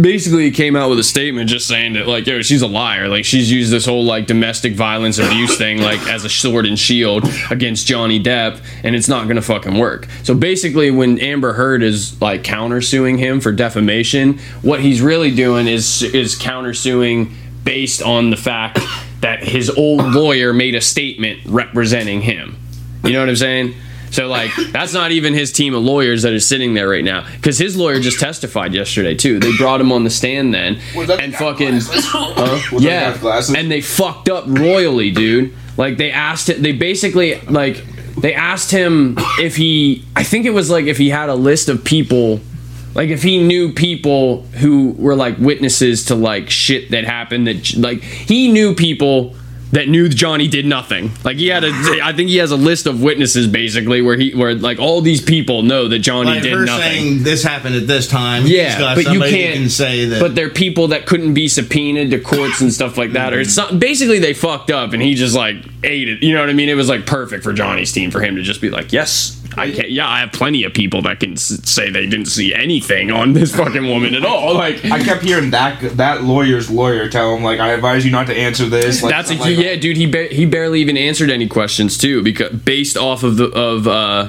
[0.00, 3.08] basically he came out with a statement just saying that like yo she's a liar.
[3.08, 6.78] Like she's used this whole like domestic violence abuse thing like as a sword and
[6.78, 10.08] shield against Johnny Depp and it's not gonna fucking work.
[10.22, 15.66] So basically when Amber Heard is like countersuing him for defamation what he's really doing
[15.66, 17.32] is is countersuing
[17.64, 18.78] based on the fact
[19.20, 22.56] that his old lawyer made a statement representing him.
[23.04, 23.74] You know what I'm saying
[24.14, 27.26] so like that's not even his team of lawyers that are sitting there right now
[27.36, 29.40] because his lawyer just testified yesterday too.
[29.40, 32.72] They brought him on the stand then and fucking huh?
[32.72, 35.52] Was that the guy yeah, and they fucked up royally, dude.
[35.76, 36.62] Like they asked it.
[36.62, 37.84] They basically like
[38.16, 40.04] they asked him if he.
[40.14, 42.40] I think it was like if he had a list of people.
[42.94, 47.76] Like if he knew people who were like witnesses to like shit that happened that
[47.76, 49.34] like he knew people
[49.74, 51.10] that knew Johnny did nothing.
[51.22, 51.70] Like he had a
[52.02, 55.20] I think he has a list of witnesses basically where he where like all these
[55.20, 56.82] people know that Johnny like did her nothing.
[56.82, 58.42] saying this happened at this time.
[58.42, 59.54] He's Yeah, got but you can't.
[59.58, 60.20] can say that.
[60.20, 63.32] But they're people that couldn't be subpoenaed to courts and stuff like that.
[63.34, 66.22] Or it's some, basically they fucked up, and he just like ate it.
[66.22, 66.68] You know what I mean?
[66.68, 69.40] It was like perfect for Johnny's team for him to just be like, yes.
[69.56, 72.52] I can yeah, I have plenty of people that can s- say they didn't see
[72.52, 74.52] anything on this fucking woman at all.
[74.54, 78.26] Like, I kept hearing that that lawyer's lawyer tell him like, "I advise you not
[78.26, 79.96] to answer this." Like, that's a something like yeah, dude.
[79.96, 83.86] He ba- he barely even answered any questions too, because based off of the of
[83.88, 84.28] uh,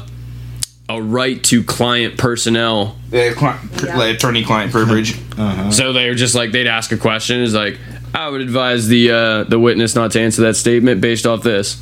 [0.89, 3.97] a right to client personnel cli- Yeah.
[3.97, 5.15] like, attorney-client privilege.
[5.71, 7.41] So they were just like they'd ask a question.
[7.41, 7.77] Is like
[8.13, 11.81] I would advise the uh, the witness not to answer that statement based off this.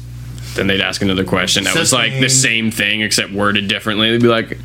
[0.56, 4.10] Then they'd ask another question that was like the same thing except worded differently.
[4.12, 4.58] They'd be like,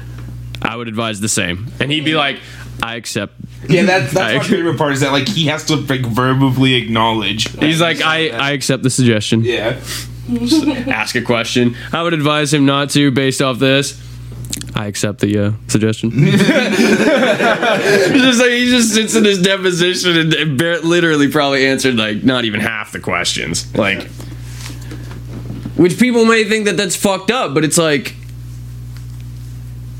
[0.62, 2.40] I would advise the same, and he'd be like,
[2.82, 3.34] I accept.
[3.68, 6.74] Yeah, that's that's I- my favorite part is that like he has to like verbally
[6.74, 7.48] acknowledge.
[7.58, 8.40] He's like, I that.
[8.40, 9.42] I accept the suggestion.
[9.44, 9.80] yeah.
[10.88, 11.74] Ask a question.
[11.92, 13.98] I would advise him not to based off this.
[14.74, 16.10] I accept the uh, suggestion.
[16.10, 16.40] Just
[18.40, 22.60] like he just sits in his deposition and, and literally probably answered like not even
[22.60, 23.74] half the questions.
[23.76, 24.02] Like,
[25.76, 28.14] which people may think that that's fucked up, but it's like,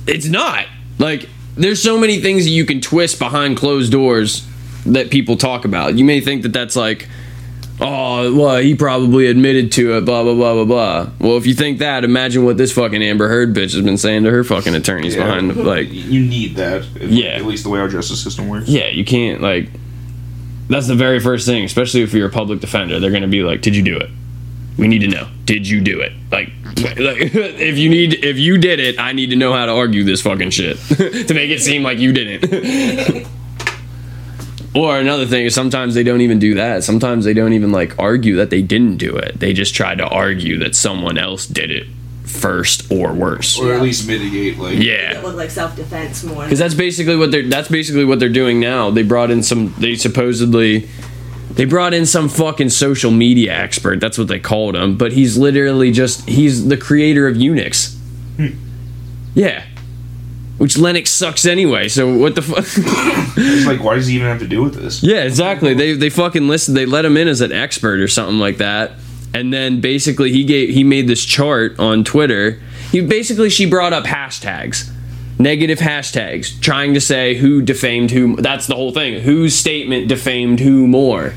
[0.06, 0.66] it's not.
[0.98, 4.46] Like, there's so many things that you can twist behind closed doors
[4.86, 5.96] that people talk about.
[5.96, 7.08] You may think that that's like,
[7.80, 11.10] oh, well, he probably admitted to it, blah, blah, blah, blah, blah.
[11.20, 14.24] Well, if you think that, imagine what this fucking Amber Heard bitch has been saying
[14.24, 15.24] to her fucking attorneys Yeah.
[15.24, 16.84] behind, like, You need that.
[17.00, 17.28] Yeah.
[17.30, 18.68] At least the way our justice system works.
[18.68, 19.68] yeah, you can't, like,
[20.68, 22.98] that's the very first thing, especially if you're a public defender.
[23.00, 24.10] They're going to be like, did you do it?
[24.78, 25.28] We need to know.
[25.44, 26.12] Did you do it?
[26.30, 29.72] Like, like if you need, if you did it, I need to know how to
[29.72, 33.26] argue this fucking shit to make it seem like you didn't.
[34.74, 36.84] or another thing is sometimes they don't even do that.
[36.84, 39.40] Sometimes they don't even like argue that they didn't do it.
[39.40, 41.86] They just try to argue that someone else did it
[42.24, 43.58] first or worse.
[43.58, 45.18] Or at least mitigate like Yeah.
[45.18, 46.44] It looked like self defense more.
[46.44, 48.90] Because that's basically what they're that's basically what they're doing now.
[48.90, 50.88] They brought in some they supposedly
[51.50, 54.00] they brought in some fucking social media expert.
[54.00, 57.96] That's what they called him, but he's literally just he's the creator of Unix.
[58.36, 58.58] Hmm.
[59.34, 59.64] Yeah.
[60.58, 61.88] Which Linux sucks anyway.
[61.88, 62.64] So what the fuck?
[63.40, 65.02] It's like why does he even have to do with this?
[65.02, 65.74] Yeah, exactly.
[65.74, 66.74] They they fucking listed.
[66.74, 68.92] They let him in as an expert or something like that.
[69.34, 72.60] And then basically he gave he made this chart on Twitter.
[72.90, 74.90] He basically she brought up hashtags.
[75.38, 78.36] Negative hashtags trying to say who defamed who.
[78.36, 79.20] That's the whole thing.
[79.20, 81.34] Whose statement defamed who more?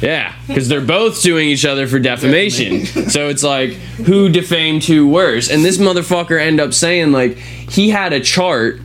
[0.00, 2.84] Yeah, because they're both suing each other for defamation.
[2.84, 5.50] so it's like, who defamed who worse?
[5.50, 8.80] And this motherfucker ended up saying like he had a chart.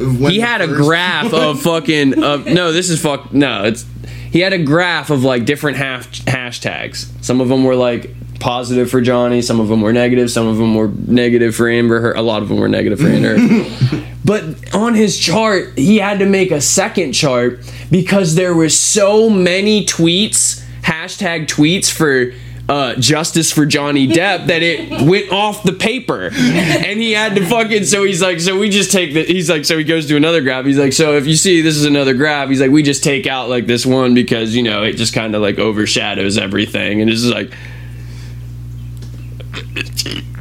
[0.00, 2.22] When He had a graph of fucking.
[2.22, 3.32] Of, no, this is fuck.
[3.32, 3.86] No, it's.
[4.32, 7.06] He had a graph of like different half hashtags.
[7.24, 8.10] Some of them were like
[8.44, 9.40] positive for Johnny.
[9.40, 10.30] Some of them were negative.
[10.30, 11.98] Some of them were negative for Amber.
[11.98, 12.16] Heard.
[12.16, 14.04] A lot of them were negative for Amber.
[14.26, 19.28] But on his chart, he had to make a second chart because there were so
[19.28, 22.32] many tweets, hashtag tweets for
[22.66, 27.44] uh, justice for Johnny Depp that it went off the paper, and he had to
[27.44, 27.84] fucking.
[27.84, 29.24] So he's like, so we just take the.
[29.24, 30.64] He's like, so he goes to another graph.
[30.64, 33.26] He's like, so if you see this is another graph, he's like, we just take
[33.26, 37.10] out like this one because you know it just kind of like overshadows everything, and
[37.10, 37.52] it's just like.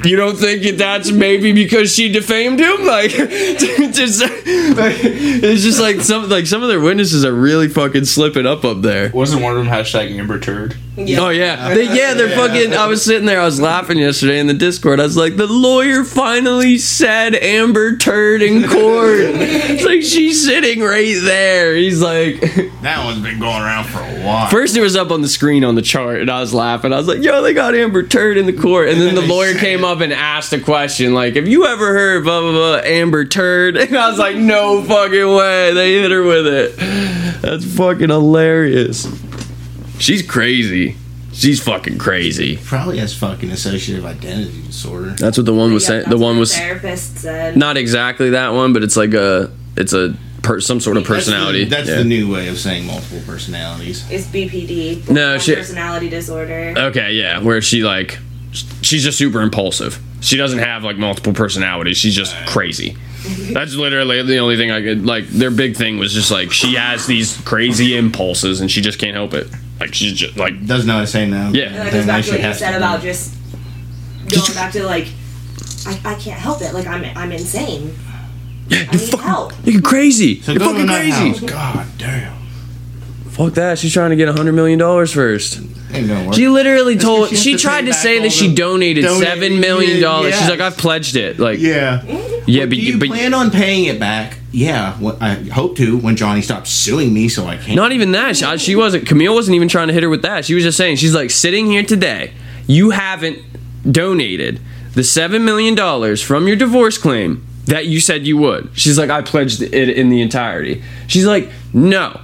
[0.03, 2.73] You don't think that that's maybe because she defamed him?
[2.93, 8.05] Like, just, like, it's just like some like some of their witnesses are really fucking
[8.05, 9.09] slipping up up there.
[9.11, 10.75] Wasn't one of them hashtag Amber Turd?
[10.95, 12.73] Oh yeah, they, yeah, they're fucking.
[12.73, 14.99] I was sitting there, I was laughing yesterday in the Discord.
[14.99, 19.19] I was like, the lawyer finally said Amber turd in court.
[19.19, 21.75] it's like she's sitting right there.
[21.75, 22.41] He's like,
[22.83, 24.49] That one's been going around for a while.
[24.51, 26.93] first it was up on the screen on the chart, and I was laughing.
[26.93, 29.55] I was like, yo, they got Amber turd in the court, and then the lawyer
[29.55, 33.25] came up and asked a question like, have you ever heard blah blah blah Amber
[33.25, 33.77] turd?
[33.77, 35.73] And I was like, no fucking way.
[35.73, 37.41] They hit her with it.
[37.41, 39.07] That's fucking hilarious.
[40.03, 40.97] She's crazy.
[41.31, 42.57] She's fucking crazy.
[42.57, 45.11] Probably has fucking associative identity disorder.
[45.11, 45.99] That's what the one was Yeah, saying.
[46.01, 47.55] that's The what one the was therapist said.
[47.55, 51.63] not exactly that one, but it's like a it's a per, some sort of personality.
[51.63, 51.97] That's, the, that's Yeah.
[52.03, 54.03] the new way of saying multiple personalities.
[54.11, 55.09] It's BPD.
[55.09, 56.73] No, she- personality disorder.
[56.77, 58.19] Okay, yeah, where she like
[58.51, 59.99] she's just super impulsive.
[60.19, 61.95] She doesn't have like multiple personalities.
[61.97, 62.97] She's just crazy.
[63.53, 65.27] That's literally the only thing I could like.
[65.29, 69.15] Their big thing was just like she has these crazy impulses and she just can't
[69.15, 69.47] help it.
[69.83, 71.51] Like she's just like Doesn't know how to say no.
[71.53, 71.65] Yeah.
[71.65, 73.35] And that Then goes back she to what you has said to about just
[74.29, 75.07] going back to like,
[75.85, 76.73] I, I can't help it.
[76.73, 77.93] Like I'm I'm insane.
[78.69, 79.53] yeah, I you're need fucking help.
[79.65, 80.41] you're crazy.
[80.41, 81.11] So you're fucking crazy.
[81.11, 81.39] house.
[81.41, 82.33] God damn.
[83.29, 83.77] Fuck that.
[83.79, 85.59] She's trying to get a hundred million dollars first.
[85.91, 86.35] Ain't gonna work.
[86.35, 87.29] She literally told.
[87.29, 90.35] she She, has to tried to say that she the- donated Donate- seven million dollars.
[90.37, 91.39] She's like, I've pledged it.
[91.39, 92.03] Like, yeah.
[92.47, 94.37] yeah, but Do you but plan on paying it back?
[94.53, 94.97] Yeah.
[95.01, 97.75] Well, I hope to when Johnny stops suing me, so I can't.
[97.75, 98.37] not even that.
[98.37, 99.07] She, she wasn't.
[99.07, 100.45] Camille wasn't even trying to hit her with that.
[100.45, 102.33] She was just saying, she's like, sitting here today,
[102.67, 103.39] you haven't
[103.91, 104.61] donated
[104.93, 108.69] the seven million dollars from your divorce claim that you said you would.
[108.73, 110.83] She's like, I pledged it in the entirety.
[111.07, 112.21] She's like, no.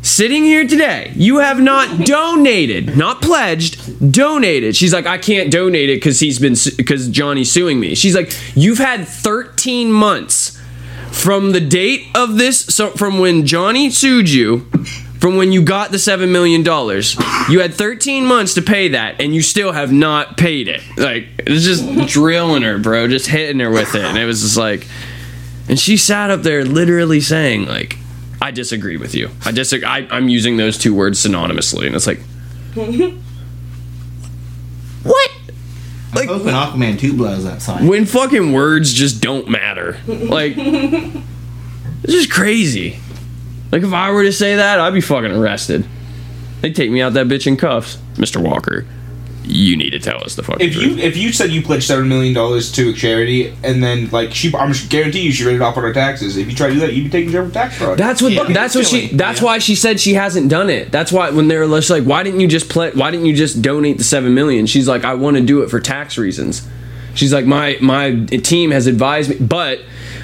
[0.00, 4.74] Sitting here today, you have not donated, not pledged, donated.
[4.74, 7.94] She's like, I can't donate it because he's been because Johnny's suing me.
[7.94, 10.57] She's like, you've had 13 months
[11.10, 14.60] from the date of this, so from when Johnny sued you,
[15.18, 17.16] from when you got the seven million dollars,
[17.48, 20.80] you had 13 months to pay that, and you still have not paid it.
[20.96, 24.56] Like it's just drilling her, bro, just hitting her with it, and it was just
[24.56, 24.86] like,
[25.68, 27.96] and she sat up there literally saying like.
[28.40, 29.30] I disagree with you.
[29.44, 29.84] I disagree.
[29.84, 32.20] I, I'm using those two words synonymously, and it's like,
[35.02, 35.30] what?
[36.14, 37.86] I'm hoping Aquaman 2 blows outside.
[37.86, 39.98] when fucking words just don't matter.
[40.06, 42.98] Like, it's just crazy.
[43.70, 45.86] Like, if I were to say that, I'd be fucking arrested.
[46.62, 47.98] They'd take me out that bitch in cuffs.
[48.14, 48.42] Mr.
[48.42, 48.86] Walker,
[49.48, 50.96] you need to tell us the fucking If truth.
[50.98, 54.32] you if you said you pledged seven million dollars to a charity and then like
[54.34, 56.36] she, I'm guarantee you she read it off on her taxes.
[56.36, 57.98] If you try to do that, you'd be taking care of tax fraud.
[57.98, 58.32] That's what.
[58.32, 58.44] Yeah.
[58.52, 59.08] That's what she.
[59.08, 59.44] That's Yeah.
[59.46, 60.92] why she said she hasn't done it.
[60.92, 62.90] That's why when they're just like, "Why didn't you just play?
[62.92, 64.66] Why didn't you just donate the seven million?
[64.66, 66.66] She's like, "I want to do it for tax reasons."
[67.14, 69.80] She's like, "My my team has advised me, but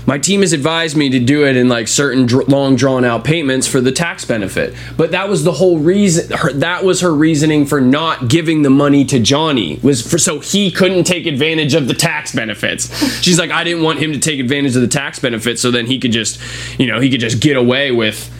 [0.06, 3.24] my team has advised me to do it in like certain dr- long drawn out
[3.24, 6.36] payments for the tax benefit." But that was the whole reason.
[6.36, 10.40] Her, that was her reasoning for not giving the money to Johnny was for so
[10.40, 12.94] he couldn't take advantage of the tax benefits.
[13.20, 15.86] She's like, "I didn't want him to take advantage of the tax benefits, so then
[15.86, 16.40] he could just,
[16.78, 18.30] you know, he could just get away with."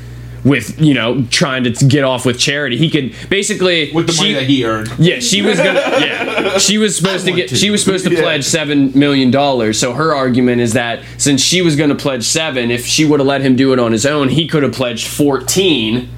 [0.44, 4.35] With you know trying to get off with charity, he could basically with the money
[4.35, 4.92] that he earned.
[4.98, 5.80] yeah, she was gonna.
[6.04, 7.48] Yeah, she was supposed to get.
[7.48, 7.57] to.
[7.57, 9.78] She was supposed to pledge seven million dollars.
[9.80, 13.26] So her argument is that since she was gonna pledge seven, if she would have
[13.26, 16.11] let him do it on his own, he could have pledged fourteen,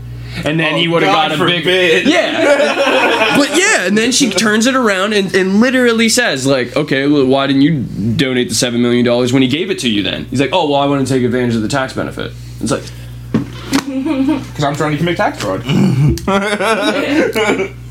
[0.44, 1.62] and then Oh, he would have got a big.
[1.62, 2.08] forbid.
[2.08, 7.06] Yeah, but yeah, and then she turns it around and, and literally says like, okay,
[7.06, 7.84] well, why didn't you
[8.16, 10.02] donate the seven million dollars when he gave it to you?
[10.02, 12.32] Then he's like, oh well, I want to take advantage of the tax benefit.
[12.60, 12.82] It's like,
[14.46, 15.62] Because I'm trying to commit tax fraud.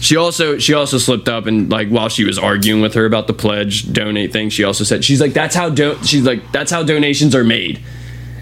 [0.00, 3.26] She also she also slipped up and like while she was arguing with her about
[3.26, 6.70] the pledge donate thing, she also said she's like that's how do she's like that's
[6.70, 7.82] how donations are made.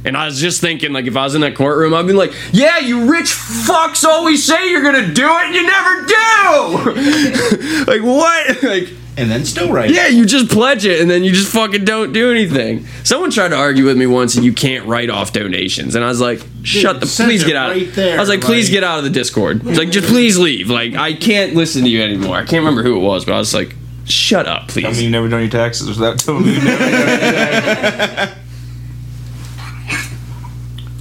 [0.04, 2.32] And I was just thinking, like, if I was in that courtroom, I'd be like,
[2.52, 8.02] "Yeah, you rich fucks always say you're gonna do it, and you never do." like
[8.02, 8.62] what?
[8.62, 9.90] Like, And then still write.
[9.90, 12.86] yeah, you just pledge it, and then you just fucking don't do anything.
[13.02, 16.08] Someone tried to argue with me once, and you can't write off donations, and I
[16.08, 18.84] was like, "Shut the, please get out." right there, I was like, "Please like- get
[18.84, 20.70] out of the Discord." It's like, just please leave.
[20.70, 22.36] Like, I can't listen to you anymore.
[22.36, 25.02] I can't remember who it was, but I was like, "Shut up, please." I mean,
[25.02, 26.52] you've never done your taxes without telling me.
[26.54, 28.36] you've never done your taxes.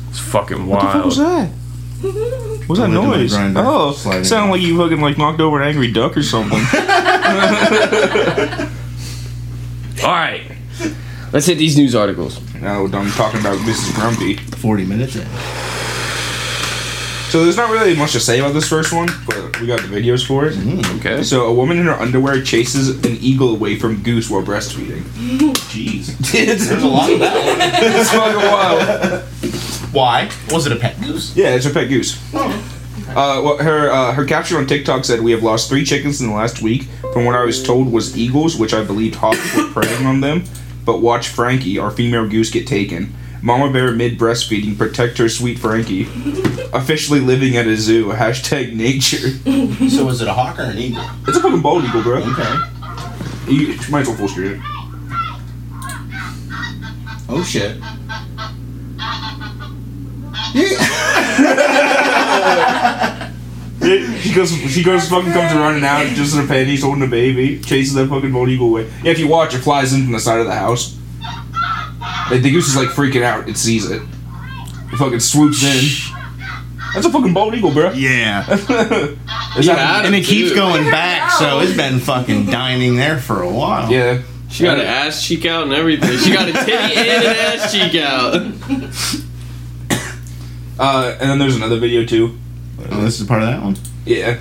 [0.10, 1.06] it's fucking What wild.
[1.06, 1.50] was that?
[2.02, 3.34] What was that Don't noise?
[3.56, 6.60] Oh, slide sounded like you fucking like knocked over an angry duck or something.
[10.04, 10.44] All right,
[11.34, 12.40] let's hit these news articles.
[12.56, 13.96] now I'm talking about Mrs.
[13.96, 14.36] Grumpy.
[14.38, 15.28] 40 minutes in.
[17.30, 19.88] So there's not really much to say about this first one, but we got the
[19.88, 20.54] videos for it.
[20.54, 21.00] Mm-hmm.
[21.00, 21.24] Okay.
[21.24, 25.02] So a woman in her underwear chases an eagle away from goose while breastfeeding.
[25.68, 26.16] Jeez.
[26.34, 27.80] it's, There's a lot of that.
[27.84, 29.24] it's fucking wild.
[29.94, 30.30] Why?
[30.52, 31.36] Was it a pet goose?
[31.36, 32.18] Yeah, it's a pet goose.
[32.34, 32.77] Oh.
[33.18, 36.28] Uh, well, her uh, her caption on TikTok said, "We have lost three chickens in
[36.28, 36.84] the last week.
[37.14, 40.44] From what I was told, was eagles, which I believed hawks were preying on them.
[40.86, 43.12] But watch Frankie, our female goose, get taken.
[43.42, 46.04] Mama bear mid breastfeeding, protect her sweet Frankie.
[46.74, 48.10] Officially living at a zoo.
[48.12, 49.30] Hashtag nature.
[49.90, 51.04] So was it a hawk or an eagle?
[51.28, 52.18] It's a fucking bald eagle, bro.
[52.18, 53.52] Okay.
[53.52, 54.62] You might as well full screen it.
[57.30, 57.78] Oh shit.
[64.22, 67.60] She goes, she goes, fucking comes running out just in a panties, holding a baby,
[67.62, 68.84] chases that fucking bald eagle away.
[69.04, 70.98] Yeah, if you watch, it flies in from the side of the house.
[72.30, 73.48] Like, the goose is like freaking out.
[73.48, 74.02] It sees it.
[74.02, 76.14] It fucking swoops in.
[76.94, 77.92] That's a fucking bald eagle, bro.
[77.92, 78.50] Yeah.
[79.58, 80.58] Is that- And it keeps Dude.
[80.58, 83.92] going back, so it's been fucking dining there for a while.
[83.92, 84.22] yeah.
[84.50, 86.18] She got an ass cheek out and everything.
[86.20, 89.24] She got a titty and an ass cheek out.
[90.80, 92.38] Uh, and then there's another video too.
[92.92, 93.76] Oh, this is part of that one.
[94.06, 94.40] Yeah.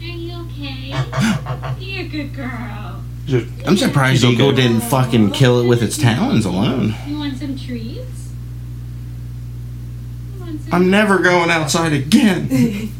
[0.00, 0.94] Are you okay?
[1.78, 3.02] You're a good girl.
[3.26, 4.62] Just, I'm surprised She's Eagle okay.
[4.62, 6.94] didn't fucking kill it with its talons alone.
[7.06, 8.30] You want some treats?
[10.40, 12.48] Want some I'm never going outside again.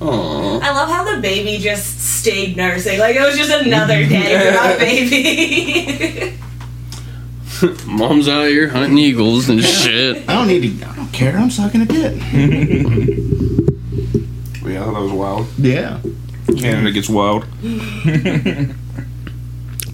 [0.00, 0.60] Aww.
[0.60, 2.98] I love how the baby just stayed nursing.
[2.98, 6.38] Like it was just another day without a baby.
[7.86, 10.28] Mom's out here hunting eagles and shit.
[10.28, 10.86] I don't need to.
[10.86, 11.36] I don't care.
[11.36, 12.16] I'm sucking a tit.
[14.64, 15.46] yeah, that was wild.
[15.58, 16.00] Yeah.
[16.58, 17.46] Canada gets wild.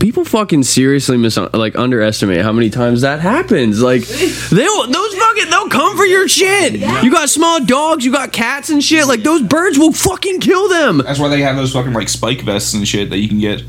[0.01, 3.83] People fucking seriously mis like underestimate how many times that happens.
[3.83, 6.73] Like they'll those fucking they'll come for your shit.
[7.05, 9.07] You got small dogs, you got cats and shit.
[9.07, 10.99] Like those birds will fucking kill them.
[10.99, 13.63] That's why they have those fucking like spike vests and shit that you can get.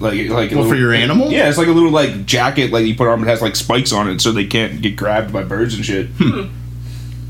[0.00, 1.30] Like, like a Well, for your animal?
[1.30, 3.22] Yeah, it's like a little like jacket like you put on.
[3.22, 6.06] It has like spikes on it, so they can't get grabbed by birds and shit.
[6.18, 6.48] Hmm.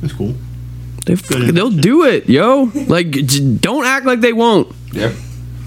[0.00, 0.35] That's cool.
[1.07, 2.70] They fucking, they'll do it, yo.
[2.87, 4.70] Like j- don't act like they won't.
[4.92, 5.12] Yeah,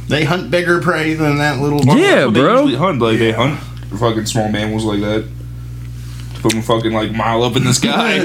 [0.08, 1.84] They hunt bigger prey than that little.
[1.98, 2.32] Yeah, bro.
[2.32, 3.60] they usually hunt like they hunt
[4.00, 5.28] fucking small mammals like that.
[6.42, 8.20] Put them fucking like mile up in the sky.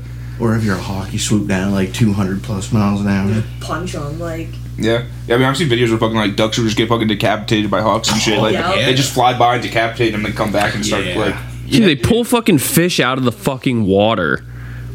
[0.38, 3.42] Or if you're a hawk, you swoop down like 200 plus miles an hour.
[3.60, 5.34] Punch them like yeah, yeah.
[5.34, 7.80] I mean, I've seen videos where fucking like ducks will just get fucking decapitated by
[7.80, 8.38] hawks and shit.
[8.38, 8.86] Like oh, yeah.
[8.86, 11.18] they just fly by and decapitate them, and come back and start Yeah.
[11.18, 11.34] like.
[11.68, 14.44] Dude, they pull fucking fish out of the fucking water.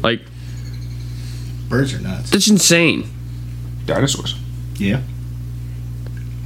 [0.02, 0.22] Like
[1.68, 2.30] Birds are nuts.
[2.30, 3.04] that's insane.
[3.86, 4.36] dinosaurs.
[4.76, 5.02] Yeah.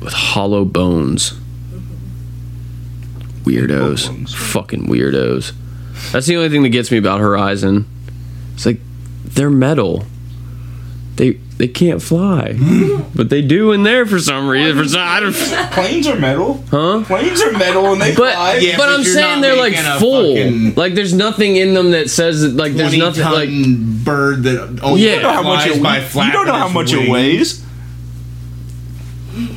[0.01, 1.33] With hollow bones.
[3.45, 4.09] Weirdos.
[4.09, 4.35] Bones.
[4.35, 5.53] Fucking weirdos.
[6.13, 7.87] That's the only thing that gets me about Horizon.
[8.55, 8.81] It's like
[9.25, 10.05] they're metal.
[11.17, 12.55] They they can't fly,
[13.15, 14.77] but they do in there for some reason.
[14.83, 15.33] For some, I don't,
[15.73, 16.63] Planes are metal.
[16.71, 17.05] huh?
[17.07, 18.57] Planes are metal and they But fly.
[18.61, 20.37] Yeah, but but I'm you're saying not they're like making a full.
[20.37, 24.05] fucking- Like there's nothing in them that says that, like there's 20 nothing ton like
[24.05, 25.09] bird that only Yeah.
[25.13, 25.83] You You don't know how much flies it,
[26.15, 27.11] by you don't know how its much it wings.
[27.11, 27.66] weighs.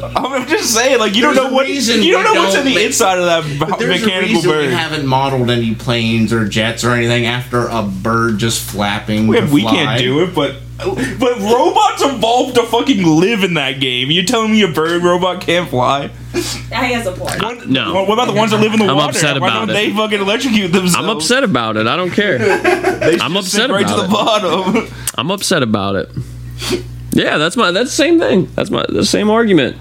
[0.02, 2.63] I'm just saying, like you don't know what reason you don't we know what's in
[2.63, 3.26] don't the make- inside of
[3.60, 4.68] that there's mechanical reason bird.
[4.68, 9.27] we haven't modeled any planes or jets or anything after a bird just flapping.
[9.27, 13.80] We, to we can't do it, but but robots evolved to fucking live in that
[13.80, 14.12] game.
[14.12, 16.10] You telling me a bird robot can't fly?
[16.34, 17.42] I has a point.
[17.42, 17.94] What, no.
[18.06, 19.10] What about the ones that live in the I'm water?
[19.10, 19.73] upset Why about don't it.
[19.73, 20.96] they fucking electrocute themselves?
[20.96, 21.88] I'm upset about it.
[21.88, 22.38] I don't care.
[23.00, 24.08] They I'm upset sink right about to it.
[24.08, 24.94] the bottom.
[25.17, 26.12] I'm upset about it.
[27.20, 28.46] Yeah, that's my that's the same thing.
[28.56, 29.76] That's my the same argument.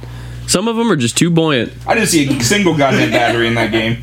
[0.48, 1.72] Some of them are just too buoyant.
[1.86, 3.98] I didn't see a single goddamn battery in that game.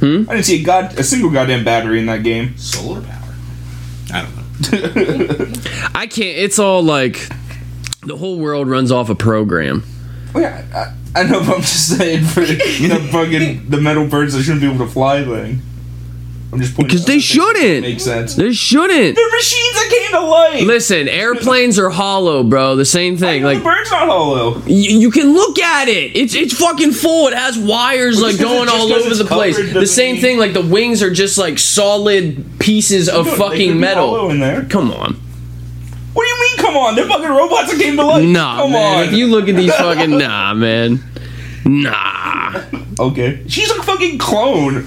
[0.00, 0.24] Hmm?
[0.28, 2.56] I didn't see a god a single goddamn battery in that game.
[2.56, 3.34] Solar power.
[4.14, 5.52] I don't know.
[5.94, 6.38] I can't.
[6.38, 7.28] It's all like
[8.06, 9.84] the whole world runs off a program.
[10.34, 14.32] Oh, yeah, I, I know, but I'm just saying for the fucking the metal birds
[14.32, 15.60] that shouldn't be able to fly thing.
[16.50, 17.82] I'm just Because they shouldn't.
[17.82, 18.34] Makes sense.
[18.34, 19.16] They shouldn't.
[19.16, 20.62] They're machines that came to life.
[20.62, 22.74] Listen, airplanes are hollow, bro.
[22.74, 23.42] The same thing.
[23.42, 24.54] the Like bird's not hollow.
[24.60, 26.16] y- you can look at it.
[26.16, 27.28] It's it's fucking full.
[27.28, 29.56] It has wires like going it- just all 'cause over the place.
[29.74, 30.38] The same mean- thing.
[30.38, 34.08] Like the wings are just like solid pieces of Dude, they could fucking be metal.
[34.08, 34.64] hollow in there.
[34.70, 35.20] Come on.
[36.14, 36.56] What do you mean?
[36.64, 38.24] Come on, they're fucking robots that came to life.
[38.24, 38.98] Nah, come man.
[39.00, 39.04] on.
[39.04, 41.04] If you look at these fucking nah, man.
[41.66, 42.62] Nah.
[42.98, 44.86] okay, she's a fucking clone.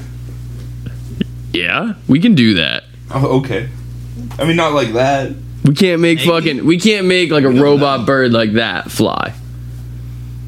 [1.54, 2.84] Yeah, we can do that.
[3.14, 3.70] Oh, okay.
[4.39, 5.34] I mean, not like that.
[5.66, 6.66] We can't make fucking.
[6.66, 9.34] We can't make like a robot bird like that fly.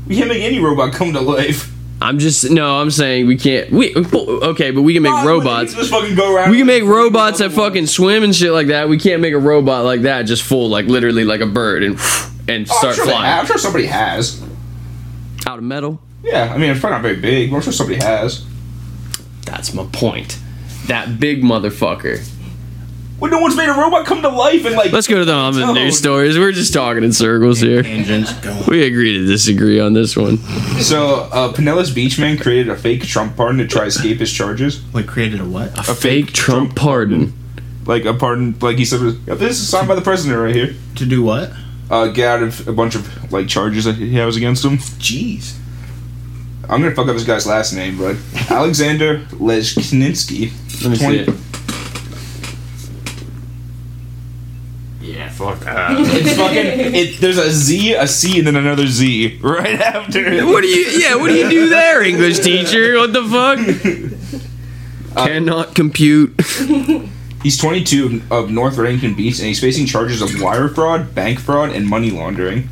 [0.08, 1.72] We can't make any robot come to life.
[2.02, 2.82] I'm just no.
[2.82, 3.72] I'm saying we can't.
[3.72, 5.74] We okay, but we can make Not robots.
[5.74, 6.52] Just fucking go around.
[6.52, 8.90] We can make robots that fucking swim and shit like that.
[8.90, 11.98] We can't make a robot like that just full like literally like a bird and
[12.50, 14.42] and Oh, I'm start sure flying I'm sure somebody has.
[15.46, 16.02] out of metal.
[16.24, 18.46] Yeah, I mean, it's probably not very big, but I'm sure somebody has.
[19.46, 20.40] That's my point.
[20.88, 22.30] That big motherfucker.
[23.20, 24.92] Well, no one's made a robot come to life and like.
[24.92, 26.38] Let's go to the on the news stories.
[26.38, 27.82] We're just talking in circles here.
[27.82, 28.66] Tangents going.
[28.68, 30.40] We agree to disagree on this one.
[30.82, 34.84] So, uh, Pinellas Beachman created a fake Trump pardon to try to escape his charges.
[34.94, 35.78] Like created a what?
[35.80, 37.32] A fake Trump pardon.
[37.86, 40.76] Like a pardon, like he said, "Yeah, this is signed by the president right here.
[40.96, 41.52] To do what?
[41.90, 44.78] Uh, get out of a bunch of like charges that he has against him.
[44.78, 45.58] Jeez.
[46.70, 48.16] I'm gonna fuck up this guy's last name, but
[48.50, 50.52] Alexander Leszczynski.
[50.84, 51.30] Let me see it.
[55.02, 55.92] Yeah, fuck that.
[56.00, 56.96] It's fucking.
[56.96, 60.26] It, there's a Z, a C, and then another Z right after.
[60.26, 60.46] it.
[60.46, 60.86] What do you?
[61.02, 62.98] Yeah, what do you do there, English teacher?
[62.98, 65.18] What the fuck?
[65.18, 66.34] Uh, Cannot compute.
[67.44, 71.72] He's 22 of North Redington Beach, and he's facing charges of wire fraud, bank fraud,
[71.72, 72.70] and money laundering.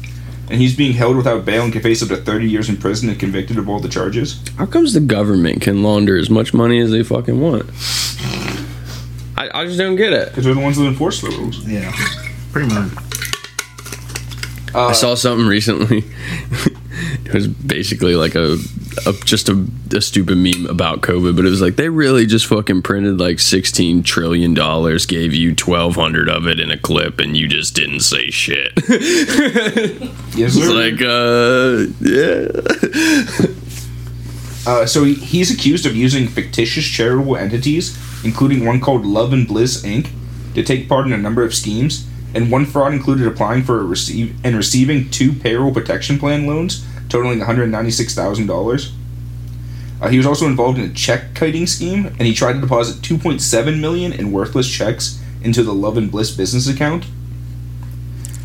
[0.52, 3.08] And he's being held without bail and can face up to 30 years in prison
[3.08, 4.44] and convicted of all the charges.
[4.58, 7.70] How comes the government can launder as much money as they fucking want?
[9.38, 10.28] I, I just don't get it.
[10.28, 11.66] Because they're the ones that enforce the rules.
[11.66, 11.90] Yeah.
[12.52, 12.92] Pretty much.
[14.76, 16.00] I saw something recently.
[17.26, 18.58] it was basically like a,
[19.06, 19.66] a just a,
[19.96, 23.40] a stupid meme about COVID, but it was like they really just fucking printed like
[23.40, 27.76] sixteen trillion dollars, gave you twelve hundred of it in a clip, and you just
[27.76, 28.72] didn't say shit.
[30.34, 30.74] Yes, sir.
[30.74, 32.48] like, uh, yeah.
[34.66, 39.48] Uh, so he, he's accused of using fictitious charitable entities, including one called Love and
[39.48, 40.10] Bliss Inc.,
[40.54, 42.08] to take part in a number of schemes.
[42.34, 46.86] And one fraud included applying for a receive and receiving two payroll protection plan loans,
[47.12, 48.94] totaling one hundred ninety-six thousand dollars.
[50.02, 53.04] Uh, he was also involved in a check kiting scheme, and he tried to deposit
[53.04, 57.06] two point seven million in worthless checks into the Love and Bliss business account,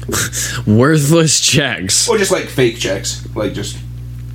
[0.66, 2.08] Worthless checks.
[2.08, 3.78] or just like fake checks, like just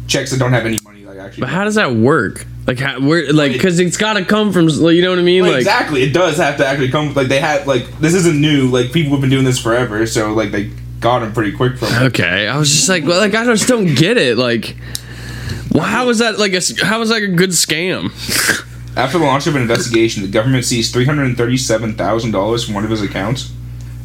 [0.08, 1.42] checks that don't have any money, like actually.
[1.42, 2.46] But how does that work?
[2.68, 5.42] Like, how, where, like, because it's got to come from, you know what I mean?
[5.42, 7.14] Like, Like, exactly, it does have to actually come.
[7.16, 8.68] Like they had, like this isn't new.
[8.68, 10.70] Like people have been doing this forever, so like they
[11.02, 12.02] got him pretty quick from it.
[12.04, 12.48] okay.
[12.48, 14.38] I was just like, well, like, I just don't get it.
[14.38, 14.78] Like,
[15.74, 18.12] well, was that like a how is that a good scam?
[18.96, 22.76] After the launch of an investigation, the government seized three hundred thirty-seven thousand dollars from
[22.76, 23.52] one of his accounts.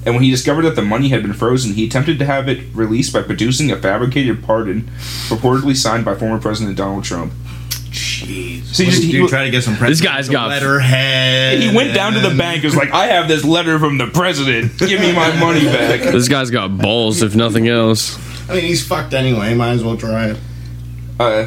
[0.05, 2.73] And when he discovered that the money had been frozen, he attempted to have it
[2.73, 4.83] released by producing a fabricated pardon,
[5.27, 7.33] purportedly signed by former President Donald Trump.
[7.97, 8.67] Jeez.
[8.75, 11.61] So he just- did he- try to get some This guy's got- letterhead.
[11.63, 12.57] He went down to the bank.
[12.63, 14.77] and Was like, "I have this letter from the president.
[14.79, 18.19] Give me my money back." This guy's got balls, if nothing else.
[18.49, 19.55] I mean, he's fucked anyway.
[19.55, 20.37] Might as well try it.
[21.19, 21.47] Uh,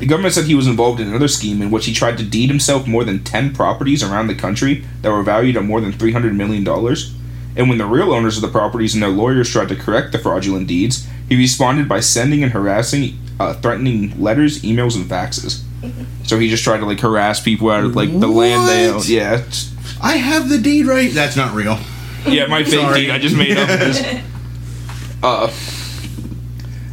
[0.00, 2.50] the government said he was involved in another scheme in which he tried to deed
[2.50, 6.34] himself more than 10 properties around the country that were valued at more than $300
[6.34, 6.66] million.
[7.56, 10.18] And when the real owners of the properties and their lawyers tried to correct the
[10.18, 15.60] fraudulent deeds, he responded by sending and harassing, uh, threatening letters, emails, and faxes.
[16.24, 19.02] So he just tried to like harass people out of like the land they own.
[19.04, 19.44] Yeah,
[20.02, 21.12] I have the deed right.
[21.12, 21.78] That's not real.
[22.26, 23.10] yeah, my fake deed.
[23.10, 24.02] I just made up this.
[25.22, 25.50] Uh,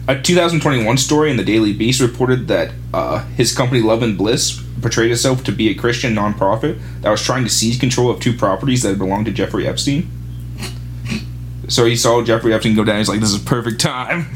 [0.08, 4.62] a 2021 story in the Daily Beast reported that uh, his company Love and Bliss
[4.82, 8.34] portrayed itself to be a Christian nonprofit that was trying to seize control of two
[8.34, 10.10] properties that belonged to Jeffrey Epstein.
[11.68, 12.98] So he saw Jeffrey Epstein go down.
[12.98, 14.28] He's like, "This is perfect time."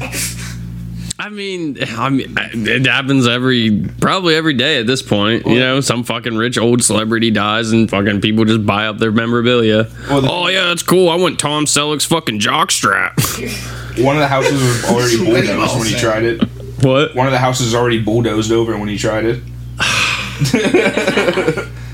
[1.18, 5.46] I mean, I mean, it happens every probably every day at this point.
[5.46, 9.12] You know, some fucking rich old celebrity dies, and fucking people just buy up their
[9.12, 9.88] memorabilia.
[10.10, 11.08] Well, the- oh yeah, that's cool.
[11.08, 13.14] I want Tom Selleck's fucking jockstrap.
[14.04, 16.42] One of the houses was already bulldozed when he tried it.
[16.84, 17.14] what?
[17.14, 19.42] One of the houses already bulldozed over when he tried it.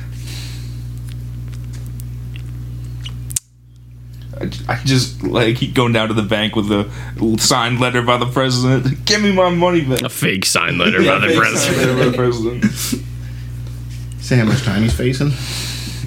[4.68, 6.90] I, I just like keep going down to the bank with a
[7.38, 9.05] signed letter by the president.
[9.05, 10.03] Give me my money back.
[10.03, 12.64] A fake sign letter Yeah, by the fake signed letter by the president.
[14.20, 15.32] Say how much time he's facing.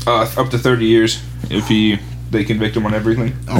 [0.08, 1.98] Uh, up to thirty years if he
[2.32, 3.34] they convict him on everything.
[3.48, 3.60] Oh,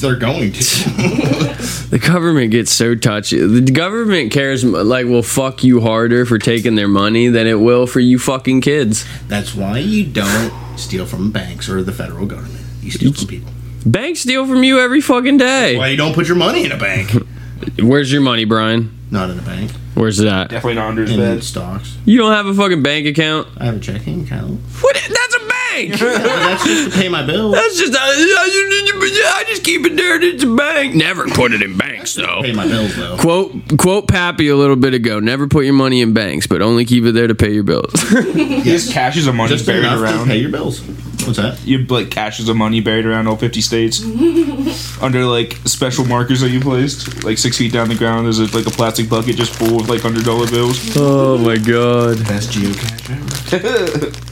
[0.00, 1.56] they're going to.
[1.86, 3.38] The government gets so touchy.
[3.38, 7.86] The government cares like will fuck you harder for taking their money than it will
[7.86, 9.06] for you fucking kids.
[9.28, 12.64] That's why you don't steal from banks or the federal government.
[12.82, 13.52] You steal from people.
[13.86, 15.78] Banks steal from you every fucking day.
[15.78, 17.10] Why you don't put your money in a bank?
[17.82, 18.92] Where's your money, Brian?
[19.10, 19.70] Not in a bank.
[19.94, 20.50] Where's that?
[20.50, 21.44] Definitely not under his In bed.
[21.44, 21.96] stocks.
[22.04, 23.48] You don't have a fucking bank account?
[23.58, 24.60] I have a checking account.
[24.80, 24.94] What?
[24.94, 25.94] That's a bank.
[26.00, 27.52] That's just to pay my bill.
[27.52, 30.20] That's just I, I just keep it there.
[30.20, 30.94] It's a bank.
[30.94, 32.42] Never put it in banks though.
[32.42, 33.16] Pay my bills though.
[33.18, 35.20] Quote quote Pappy a little bit ago.
[35.20, 37.92] Never put your money in banks, but only keep it there to pay your bills.
[38.36, 40.26] He has caches of money Just buried enough to around.
[40.26, 40.80] pay your bills.
[41.24, 41.64] What's that?
[41.64, 44.02] You have like caches of money buried around all 50 states
[45.02, 47.24] under like special markers that you placed.
[47.24, 49.88] Like six feet down the ground, there's a, like a plastic bucket just full of
[49.88, 50.78] like hundred dollar bills.
[50.96, 52.18] oh my god.
[52.26, 54.12] Best geocache ever.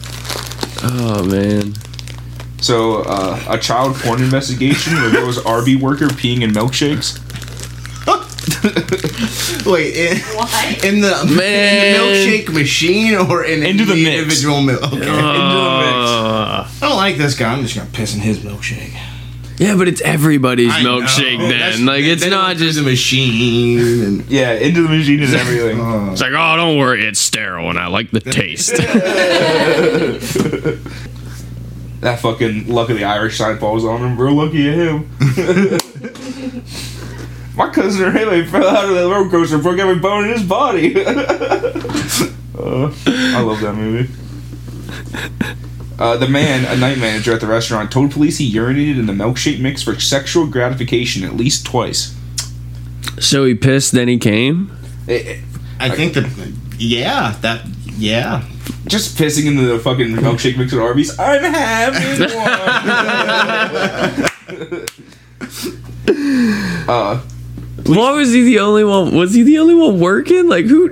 [0.87, 1.73] Oh man.
[2.61, 7.19] So, uh, a child porn investigation reveals Arby's worker peeing in milkshakes.
[9.67, 10.85] Wait, in, What?
[10.85, 11.95] in the Man.
[11.95, 14.09] in the milkshake machine or in Into the mix.
[14.19, 14.83] individual milk?
[14.93, 15.09] Okay.
[15.09, 17.53] Uh, I don't like this guy.
[17.53, 18.93] I'm just gonna piss in his milkshake.
[19.59, 21.01] yeah, but it's everybody's I know.
[21.01, 21.87] milkshake That's- then.
[21.87, 23.81] Like it's they not went through just the machine.
[24.05, 25.81] And, Yeah, into the machine and everything.
[25.81, 28.75] uh, It's like, oh, don't worry, it's sterile, and I like the taste.
[32.01, 34.17] that fucking luck of the Irish side falls on him.
[34.17, 35.09] We're lucky at him.
[37.57, 40.43] My cousin Rayleigh fell out of the roller coaster and broke every bone in his
[40.43, 40.95] body.
[42.57, 44.09] Uh, I love that movie.
[45.99, 49.13] Uh, the man, a night manager at the restaurant, told police he urinated in the
[49.13, 52.15] milkshake mix for sexual gratification at least twice.
[53.19, 54.71] so he pissed, then he came.
[55.09, 55.41] It- it-
[55.81, 56.31] I think the
[56.79, 58.45] yeah that yeah.
[58.87, 61.19] just pissing into the fucking milkshake mix at Arby's.
[61.19, 62.45] I'm having one.
[66.89, 67.21] uh,
[67.87, 69.15] Why was he the only one?
[69.15, 70.49] Was he the only one working?
[70.49, 70.89] Like who?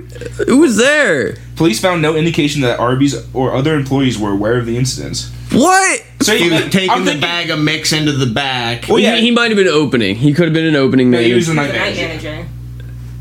[0.47, 1.35] Who was there?
[1.55, 5.31] police found no indication that Arby's or other employees were aware of the incidents.
[5.51, 6.03] What?
[6.21, 8.85] So He was I'm taking the thinking- bag of mix into the back.
[8.89, 10.15] Well, yeah, he, he might have been opening.
[10.15, 11.25] He could have been an opening no, man.
[11.27, 12.27] he was the The night night manager.
[12.31, 12.47] manager.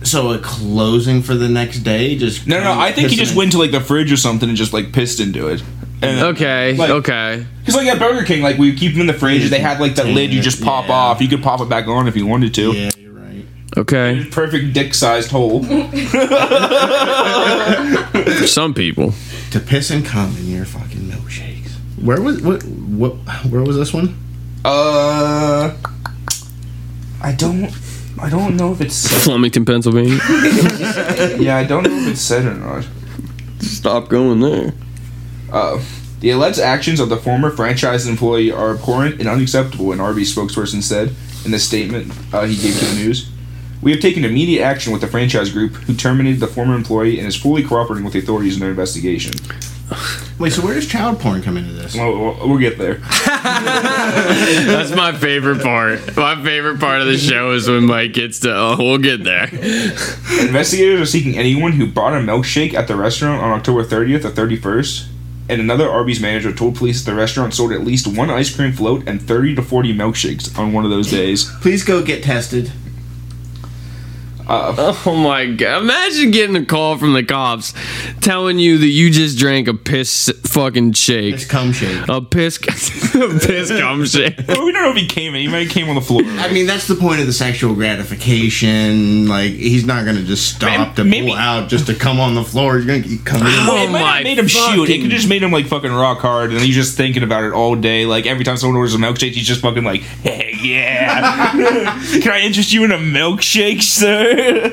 [0.04, 2.16] So a closing for the next day.
[2.16, 4.48] Just No, no, no, I think he just went to like the fridge or something
[4.48, 5.62] and just like pissed into it.
[6.00, 6.74] And, okay.
[6.74, 7.46] Like- okay.
[7.60, 9.48] Because like at Burger King, like we keep them in the fridge.
[9.50, 10.94] They had like that lid you just pop Yeah.
[10.94, 11.20] off.
[11.20, 12.72] You could pop it back on if you wanted to.
[12.72, 13.01] Yeah, you're right.
[13.76, 14.26] Okay.
[14.30, 15.62] Perfect dick-sized hole.
[15.64, 15.88] For
[18.46, 19.14] some people.
[19.52, 21.70] To piss and cum in your fucking milkshakes.
[22.02, 23.12] Where was what what?
[23.50, 24.16] Where was this one?
[24.64, 25.74] Uh,
[27.22, 27.72] I don't,
[28.20, 29.22] I don't know if it's said.
[29.22, 30.18] Flemington, Pennsylvania.
[31.40, 32.86] Yeah, I don't know if it's said or not.
[33.60, 34.72] Stop going there.
[35.50, 35.82] Uh,
[36.20, 40.82] the alleged actions of the former franchise employee are abhorrent and unacceptable, an Arby's spokesperson
[40.82, 41.12] said
[41.44, 43.28] in the statement uh, he gave to the news.
[43.82, 47.26] We have taken immediate action with the franchise group who terminated the former employee and
[47.26, 49.32] is fully cooperating with the authorities in their investigation.
[50.38, 51.94] Wait, so where does child porn come into this?
[51.94, 52.94] Well, we'll, we'll get there.
[53.26, 56.16] That's my favorite part.
[56.16, 58.54] My favorite part of the show is when Mike gets to.
[58.54, 59.48] Oh, we'll get there.
[60.40, 64.30] Investigators are seeking anyone who bought a milkshake at the restaurant on October 30th or
[64.30, 65.08] 31st.
[65.48, 69.06] And another Arby's manager told police the restaurant sold at least one ice cream float
[69.06, 71.50] and 30 to 40 milkshakes on one of those days.
[71.60, 72.72] Please go get tested.
[74.48, 75.82] Uh, Oh my god!
[75.82, 77.74] Imagine getting a call from the cops
[78.20, 82.06] telling you that you just drank a piss fucking shake, It's cum shake.
[82.08, 82.56] a piss,
[83.14, 84.36] a piss cum shake.
[84.38, 85.42] we don't know if he came in.
[85.42, 86.22] He might have came on the floor.
[86.24, 89.26] I mean, that's the point of the sexual gratification.
[89.28, 92.44] Like, he's not gonna just stop to Maybe- pull out just to come on the
[92.44, 92.76] floor.
[92.78, 93.44] He's gonna keep coming.
[93.48, 94.88] Oh Well, it might my have made him shoot.
[94.88, 97.52] It could just made him like fucking rock hard, and he's just thinking about it
[97.52, 98.06] all day.
[98.06, 101.22] Like every time someone orders a milkshake, he's just fucking like, "Hey, yeah,
[102.20, 104.70] can I interest you in a milkshake, sir?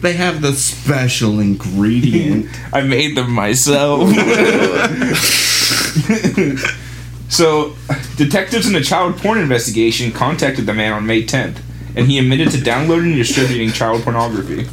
[0.00, 2.46] They have the special ingredient.
[2.72, 4.08] I made them myself."
[7.28, 7.76] so,
[8.16, 11.58] detectives in the child porn investigation contacted the man on May 10th,
[11.96, 14.68] and he admitted to downloading and distributing child pornography.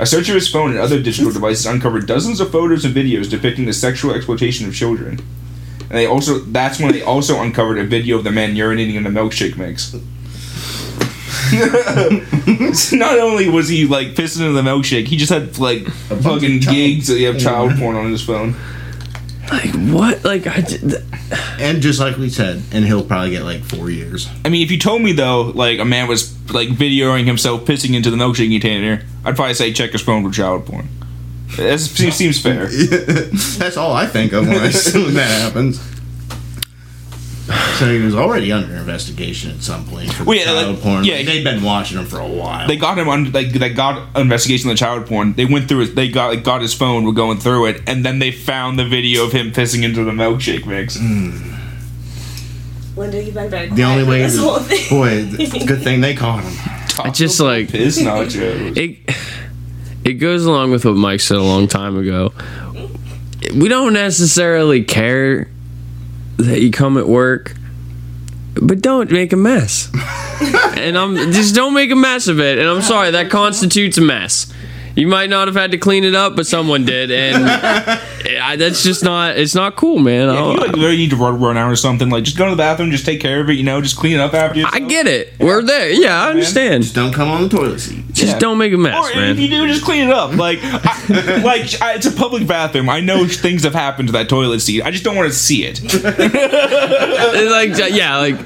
[0.00, 3.28] A search of his phone and other digital devices uncovered dozens of photos and videos
[3.28, 5.18] depicting the sexual exploitation of children.
[5.90, 9.04] And they also that's when they also uncovered a video of the man urinating in
[9.04, 9.84] the milkshake mix.
[9.92, 10.00] So
[12.96, 17.06] not only was he like pissing in the milkshake, he just had like fucking gigs
[17.08, 18.54] that you have child porn on his phone.
[19.50, 20.24] Like what?
[20.24, 20.60] Like I.
[20.60, 20.78] j-
[21.58, 24.28] And just like we said, and he'll probably get like four years.
[24.44, 27.94] I mean, if you told me though, like a man was like videoing himself pissing
[27.94, 30.88] into the milkshake container, I'd probably say check his phone for child porn.
[31.56, 32.66] That seems, seems fair.
[33.58, 35.80] That's all I think of when I when that happens.
[37.78, 41.04] So he was already under investigation at some point for Well, yeah, child like- porn.
[41.04, 42.68] yeah, Like, they've been watching him for a while.
[42.68, 45.32] They got him on like they got investigation on the child porn.
[45.32, 45.94] They went through it.
[45.94, 47.04] They got like got his phone.
[47.04, 50.10] Were going through it, and then they found the video of him pissing into the
[50.12, 50.98] milkshake mix.
[50.98, 51.54] Hmm.
[52.96, 54.88] Linda, you've been very the only way, this whole thing.
[54.90, 56.52] boy, good thing they caught him.
[57.02, 58.76] I just like piss nachos.
[58.76, 58.98] it.
[60.08, 62.32] It goes along with what Mike said a long time ago.
[63.54, 65.50] We don't necessarily care
[66.38, 67.54] that you come at work,
[68.54, 69.90] but don't make a mess.
[70.78, 72.58] and I'm just don't make a mess of it.
[72.58, 74.50] And I'm sorry that constitutes a mess.
[74.98, 77.44] You might not have had to clean it up, but someone did, and
[78.42, 79.38] I, that's just not.
[79.38, 80.28] It's not cool, man.
[80.28, 82.46] I If you like really need to run, run out or something, like just go
[82.46, 83.52] to the bathroom, just take care of it.
[83.52, 84.74] You know, just clean it up after yourself.
[84.74, 85.34] I get it.
[85.38, 85.88] We're there.
[85.88, 86.82] Yeah, I understand.
[86.82, 88.04] Just don't come on the toilet seat.
[88.12, 88.38] Just Yeah.
[88.40, 89.30] don't make a mess, Or man.
[89.30, 90.34] if you do, just clean it up.
[90.34, 92.88] Like, I, like I, it's a public bathroom.
[92.88, 94.82] I know things have happened to that toilet seat.
[94.82, 95.80] I just don't want to see it.
[97.50, 98.36] like yeah, like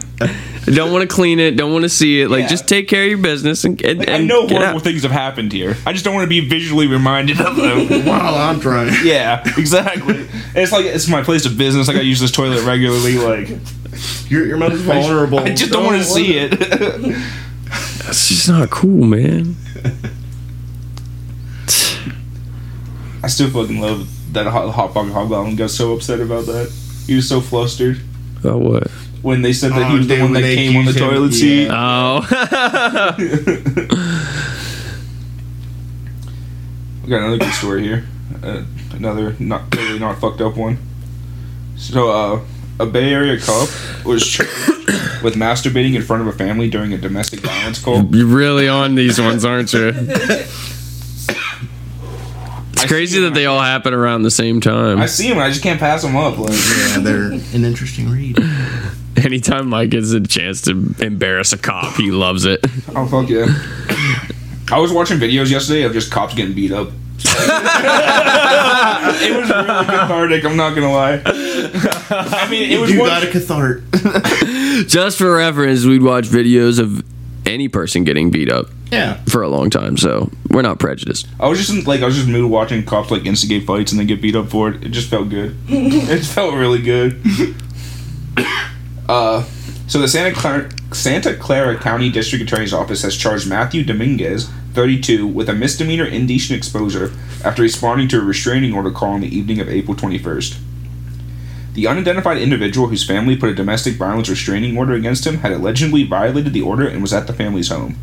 [0.66, 2.30] don't want to clean it, don't want to see it.
[2.30, 2.48] Like Yeah.
[2.48, 4.84] just take care of your business and, and, Like, I and know get horrible out.
[4.84, 5.76] things have happened here.
[5.86, 7.88] I just don't want to be visually reminded of them.
[8.06, 8.94] While I'm trying.
[9.04, 10.26] yeah, exactly.
[10.54, 11.88] It's like it's my place of business.
[11.88, 13.18] I like I use this toilet regularly.
[13.18, 13.48] Like
[14.28, 15.38] You're your most vulnerable.
[15.40, 16.50] I just don't want to see it.
[18.04, 19.56] That's just not cool, man.
[23.24, 26.72] I still fucking love that hot, hot pocket hobgoblin got so upset about that.
[27.06, 28.00] He was so flustered
[28.44, 28.88] Oh what?
[29.22, 31.10] When they said that he Oh, was the one that came on the accused him,
[31.10, 31.68] toilet seat.
[31.70, 32.22] Oh,
[37.04, 38.04] We got another good story here.
[38.42, 38.62] Uh,
[38.92, 40.78] another not totally not fucked up one.
[41.76, 42.40] So, uh,
[42.78, 43.68] a Bay Area cop
[44.04, 44.52] was charged
[45.22, 48.04] with masturbating in front of a family during a domestic violence call.
[48.14, 49.92] you're really on these ones, aren't you?
[52.74, 55.00] It's crazy that they all happen around the same time.
[55.00, 55.38] I see them.
[55.38, 56.38] I just can't pass them up.
[56.38, 58.38] Like, Yeah, they're an interesting read.
[59.24, 62.60] Anytime Mike gets a chance to embarrass a cop, he loves it.
[62.94, 63.46] oh fuck yeah!
[64.70, 66.88] I was watching videos yesterday of just cops getting beat up.
[67.24, 67.28] it
[69.36, 70.44] was really cathartic.
[70.44, 71.22] I'm not gonna lie.
[71.24, 73.82] I mean, it was You one- got a cathart.
[74.88, 77.04] Just for reference, we'd watch videos of
[77.46, 79.22] any person getting beat up Yeah.
[79.28, 81.26] for a long time, so we're not prejudiced.
[81.40, 83.98] I was just in, like I was just mood watching cops like instigate fights and
[84.00, 84.82] then get beat up for it.
[84.82, 85.56] It just felt good.
[85.68, 87.20] it felt really good.
[89.12, 89.44] Uh,
[89.88, 95.26] so the Santa Clara Santa Clara County District Attorney's Office has charged Matthew Dominguez, 32,
[95.26, 97.12] with a misdemeanor indecent exposure
[97.44, 100.58] after responding to a restraining order call on the evening of April 21st.
[101.74, 106.04] The unidentified individual whose family put a domestic violence restraining order against him had allegedly
[106.04, 107.96] violated the order and was at the family's home.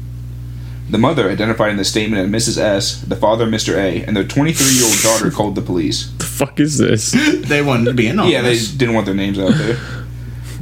[0.91, 2.57] The mother, identified in the statement as Mrs.
[2.59, 3.75] S, the father, Mr.
[3.75, 6.11] A, and their 23 year old daughter called the police.
[6.17, 7.15] The fuck is this?
[7.49, 8.31] They wanted to be anonymous.
[8.31, 9.77] Yeah, they didn't want their names out there.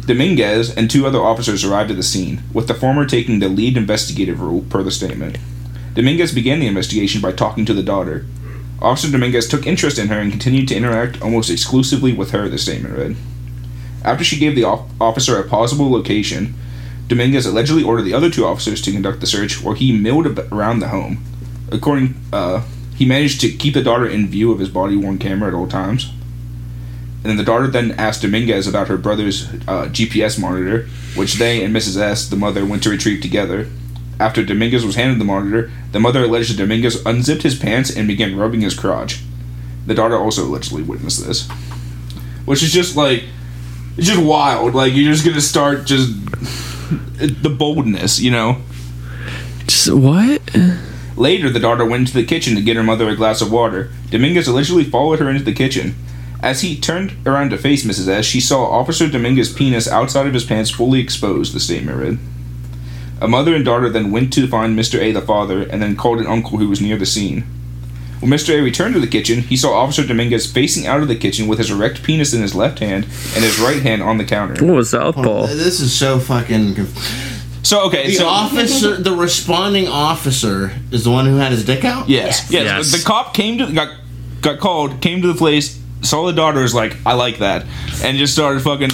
[0.08, 3.76] Dominguez and two other officers arrived at the scene, with the former taking the lead
[3.76, 5.38] investigative role per the statement.
[5.96, 8.26] Dominguez began the investigation by talking to the daughter.
[8.82, 12.58] Officer Dominguez took interest in her and continued to interact almost exclusively with her, the
[12.58, 13.18] statement read.
[14.06, 16.54] After she gave the op- officer a plausible location,
[17.10, 20.80] Dominguez allegedly ordered the other two officers to conduct the search, where he milled around
[20.80, 21.22] the home.
[21.70, 22.64] According, uh,
[22.96, 26.14] he managed to keep the daughter in view of his body-worn camera at all times.
[27.28, 31.62] And then the daughter then asked Dominguez about her brother's uh, GPS monitor, which they
[31.62, 32.00] and Mrs.
[32.00, 33.68] S, the mother, went to retrieve together.
[34.18, 38.08] After Dominguez was handed the monitor, the mother alleged that Dominguez unzipped his pants and
[38.08, 39.20] began rubbing his crotch.
[39.86, 41.50] The daughter also allegedly witnessed this.
[42.46, 43.26] Which is just like,
[43.98, 44.74] it's just wild.
[44.74, 46.14] Like, you're just gonna start just.
[47.18, 48.62] the boldness, you know?
[49.66, 50.42] Just, what?
[51.18, 53.92] Later, the daughter went into the kitchen to get her mother a glass of water.
[54.12, 55.96] Dominguez allegedly followed her into the kitchen.
[56.42, 58.08] As he turned around to face Mrs.
[58.08, 62.20] S, she saw Officer Dominguez's penis outside of his pants fully exposed, the statement read.
[63.20, 65.00] A mother and daughter then went to find Mr.
[65.02, 67.42] A, the father, and then called an uncle who was near the scene.
[68.20, 68.58] When Mr.
[68.58, 71.58] A returned to the kitchen, he saw Officer Dominguez facing out of the kitchen with
[71.60, 74.64] his erect penis in his left hand and his right hand on the counter.
[74.66, 75.48] What was Southpaw?
[75.48, 76.86] This is so fucking.
[77.64, 78.28] So, okay, The so.
[78.28, 82.08] officer, the responding officer, is the one who had his dick out.
[82.10, 82.64] Yes, yes.
[82.64, 82.92] Yes.
[82.92, 83.96] The, the cop came to got
[84.42, 87.66] got called, came to the place, saw the daughter, was like, "I like that,"
[88.04, 88.90] and just started fucking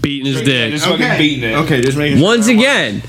[0.00, 0.72] Beating his dick.
[0.72, 1.54] just fucking beating it.
[1.58, 2.20] Okay, just making.
[2.20, 3.02] Once again,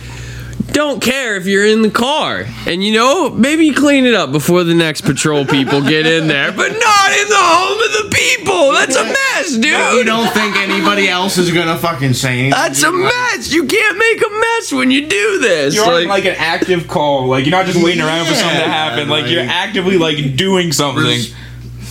[0.74, 2.46] don't care if you're in the car.
[2.68, 6.52] And you know, maybe clean it up before the next patrol people get in there,
[6.52, 8.72] but not in the home of the people.
[8.74, 9.64] That's a mess, dude.
[9.66, 12.52] You don't think anybody else is gonna fucking say anything?
[12.52, 13.52] That's a mess.
[13.52, 15.74] You can't make a mess when you do this.
[15.74, 17.26] You're on Like, like an active call.
[17.28, 19.10] Like you're not just waiting around for something to happen.
[19.10, 21.22] Like, you're actively like doing something.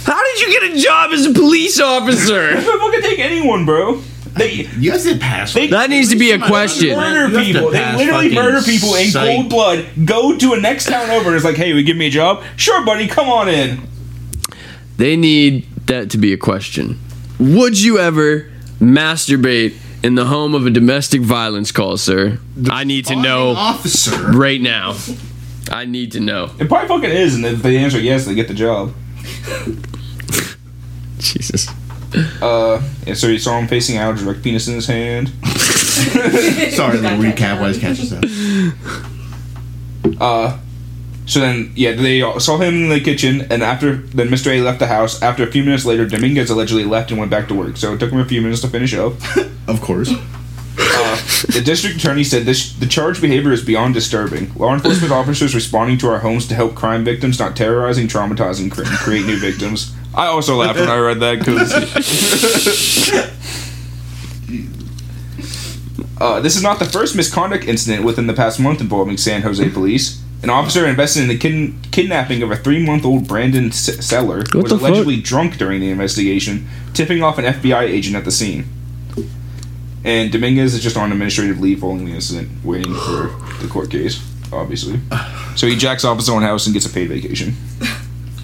[0.07, 2.55] How did you get a job as a police officer?
[2.57, 4.01] They fucking take anyone, bro.
[4.37, 5.55] They You have to pass.
[5.55, 6.97] They- That needs to be a question.
[6.97, 7.71] murder You have to people.
[7.71, 9.35] They pass literally fucking murder people in psych.
[9.37, 9.87] cold blood.
[10.05, 12.45] Go to a next town over and it's like, hey, we give me a job?
[12.57, 13.81] Sure, buddy, come on in.
[14.99, 16.99] They need that to be a question.
[17.39, 18.51] Would you ever
[18.81, 22.39] masturbate in the home of a domestic violence call, sir?
[22.71, 24.17] I need to know officer.
[24.33, 24.97] right now.
[25.71, 26.51] I need to know.
[26.61, 28.93] It probably fucking is, and if they answer yes, they get the job.
[31.33, 31.69] Jesus.
[32.41, 35.29] Uh, and so you saw him facing out, direct penis in his hand.
[36.73, 37.61] Sorry, little recap.
[37.61, 38.25] Why is catches that?
[40.21, 40.59] Uh,
[41.27, 44.57] so then, yeah, they saw him in the kitchen, and after then, Mr.
[44.57, 45.21] A left the house.
[45.21, 47.77] After a few minutes later, Dominguez allegedly left and went back to work.
[47.77, 49.15] So it took him a few minutes to finish up.
[49.69, 50.13] Of course.
[50.79, 51.17] Uh,
[51.53, 54.55] the district attorney said this: the charged behavior is beyond disturbing.
[54.55, 58.83] Law enforcement officers responding to our homes to help crime victims, not terrorizing, traumatizing, cre-
[58.83, 59.93] and create new victims.
[60.17, 61.73] I also laughed when I read that because.
[66.19, 69.69] Uh, this is not the first misconduct incident within the past month involving San Jose
[69.69, 70.23] police.
[70.43, 74.61] An officer invested in the kin- kidnapping of a three-month-old Brandon S- Seller was the
[74.79, 74.81] fuck?
[74.81, 78.65] allegedly drunk during the investigation, tipping off an FBI agent at the scene.
[80.05, 84.19] And Dominguez is just on administrative leave following the incident, waiting for the court case,
[84.53, 85.01] obviously.
[85.57, 87.55] So he jacks off his own house and gets a paid vacation.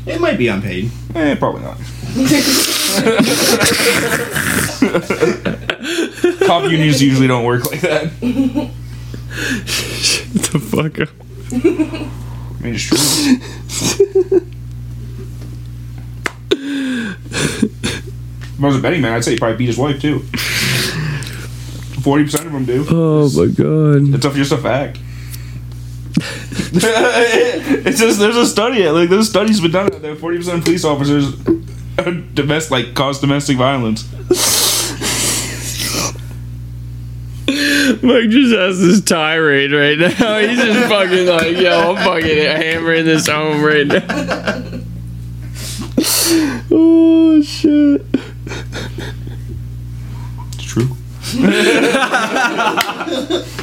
[0.07, 0.91] It might be unpaid.
[1.15, 1.77] Eh, probably not.
[6.47, 8.11] Cop unions usually don't work like that.
[10.35, 11.09] the fuck up.
[11.53, 11.55] I
[12.63, 12.99] mean, it's true.
[18.53, 20.21] if I was a betting man, I'd say he probably beat his wife too.
[22.03, 22.85] Forty percent of them do.
[22.91, 24.15] Oh my god.
[24.15, 24.99] It's just a fact.
[27.85, 28.89] it's just there's a study.
[28.89, 30.17] Like there's studies been done out there.
[30.17, 31.35] Forty percent of police officers
[32.35, 34.11] domestic like cause domestic violence.
[38.03, 40.39] Mike just has this tirade right now.
[40.39, 44.63] He's just fucking like, yo, I'm fucking hammering this home right now.
[46.71, 48.07] oh shit.
[50.55, 50.97] It's true.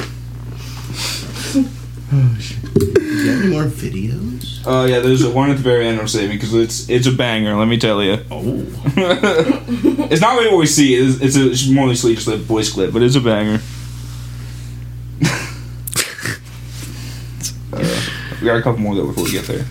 [2.73, 4.61] Do you have any more videos?
[4.65, 7.11] Oh yeah, there's a one at the very end I'm saving because it's it's a
[7.11, 7.55] banger.
[7.55, 8.23] Let me tell you.
[8.29, 8.65] Oh.
[10.11, 10.95] It's not really what we see.
[10.95, 13.61] It's, it's, a, it's more mostly just a voice clip, but it's a banger.
[17.73, 18.01] uh,
[18.41, 19.65] we got a couple more though before we get there.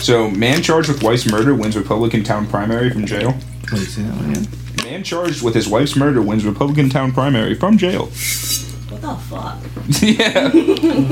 [0.00, 3.34] So, man charged with wife's murder wins Republican town primary from jail.
[3.72, 4.48] Wait, say that one again.
[4.84, 8.10] Man charged with his wife's murder wins Republican town primary from jail.
[9.02, 9.58] What the fuck?
[10.02, 10.48] yeah.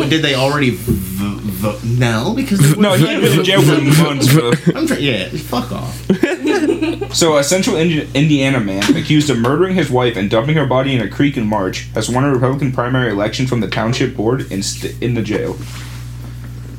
[0.09, 2.35] Did they already v- v- no?
[2.37, 4.29] Because No, he had been in jail for months.
[4.33, 6.07] For, I'm try- yeah, fuck off.
[7.13, 10.95] So, a central Indi- Indiana man accused of murdering his wife and dumping her body
[10.95, 14.51] in a creek in March has won a Republican primary election from the township board
[14.53, 15.57] in, st- in the jail.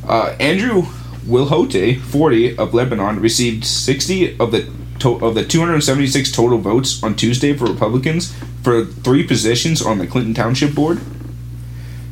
[0.07, 0.84] Uh, Andrew
[1.28, 7.16] Wilhoite, 40, of Lebanon, received 60 of the to- of the 276 total votes on
[7.16, 8.34] Tuesday for Republicans
[8.64, 10.99] for three positions on the Clinton Township Board.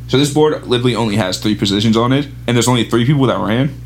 [0.08, 3.28] So this board literally only has three positions on it, and there's only three people
[3.28, 3.80] that ran,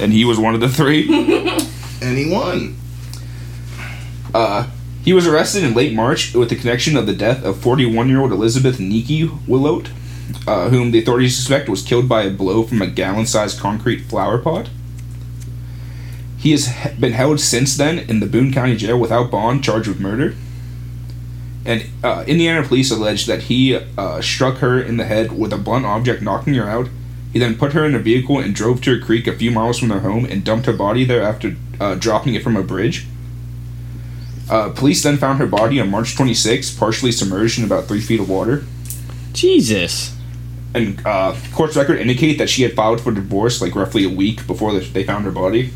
[0.00, 1.62] and he was one of the three.
[1.98, 2.76] And he won.
[4.34, 4.68] Uh,
[5.02, 8.20] he was arrested in late March with the connection of the death of 41 year
[8.20, 9.88] old Elizabeth Nikki Wilhoite,
[10.46, 14.00] uh, whom the authorities suspect was killed by a blow from a gallon sized concrete
[14.00, 14.68] flower pot.
[16.36, 16.68] He has
[17.00, 20.34] been held since then in the Boone County Jail without bond, charged with murder.
[21.66, 25.58] And uh, Indiana police allege that he uh, struck her in the head with a
[25.58, 26.88] blunt object, knocking her out.
[27.32, 29.80] He then put her in a vehicle and drove to a creek a few miles
[29.80, 33.06] from their home and dumped her body there after uh, dropping it from a bridge.
[34.48, 38.20] Uh, police then found her body on March 26, partially submerged in about three feet
[38.20, 38.64] of water.
[39.32, 40.16] Jesus.
[40.72, 44.46] And uh, court's record indicate that she had filed for divorce like roughly a week
[44.46, 45.72] before they found her body.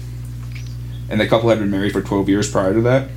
[1.09, 3.09] And the couple had been married for 12 years prior to that.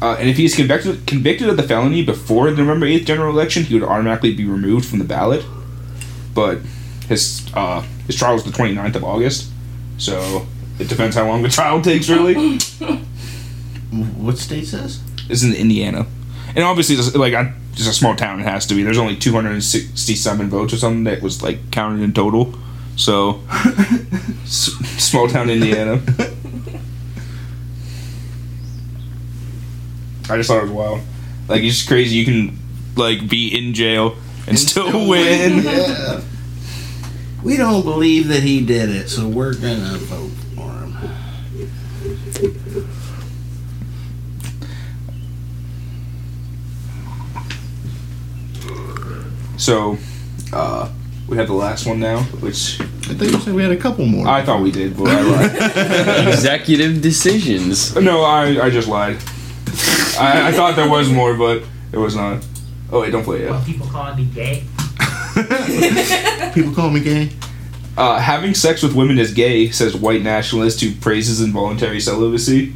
[0.00, 3.64] Uh, and if he's convicted convicted of the felony before the November 8th general election,
[3.64, 5.44] he would automatically be removed from the ballot.
[6.34, 6.58] But
[7.08, 9.50] his uh, his trial is the 29th of August,
[9.96, 10.46] so
[10.78, 12.58] it depends how long the trial takes, really.
[13.90, 15.00] What state says?
[15.28, 16.06] It's in Indiana,
[16.54, 18.40] and obviously, like I just a small town.
[18.40, 18.82] It has to be.
[18.84, 22.54] There's only 267 votes or something that was like counted in total.
[22.96, 23.40] So,
[24.42, 26.00] s- small town Indiana.
[30.30, 31.00] I just thought it was wild.
[31.48, 32.16] Like it's just crazy.
[32.16, 32.58] You can
[32.96, 34.16] like be in jail
[34.46, 35.62] and, still, win.
[35.64, 36.20] Yeah.
[37.42, 40.92] We don't believe that he did it, so we're gonna vote for him.
[49.56, 49.98] So,
[50.52, 50.90] uh,
[51.28, 54.06] we have the last one now, which I thought you said we had a couple
[54.06, 54.26] more.
[54.26, 56.28] I thought we did, but I lied.
[56.28, 57.94] Executive decisions.
[57.96, 59.18] no, I I just lied.
[60.18, 61.62] I, I thought there was more, but
[61.92, 62.44] it was not.
[62.90, 63.50] Oh wait, don't play it.
[63.50, 64.64] Well, people calling me gay.
[66.54, 67.30] People call me gay.
[67.96, 72.74] Uh, having sex with women is gay, says white nationalist who praises involuntary celibacy.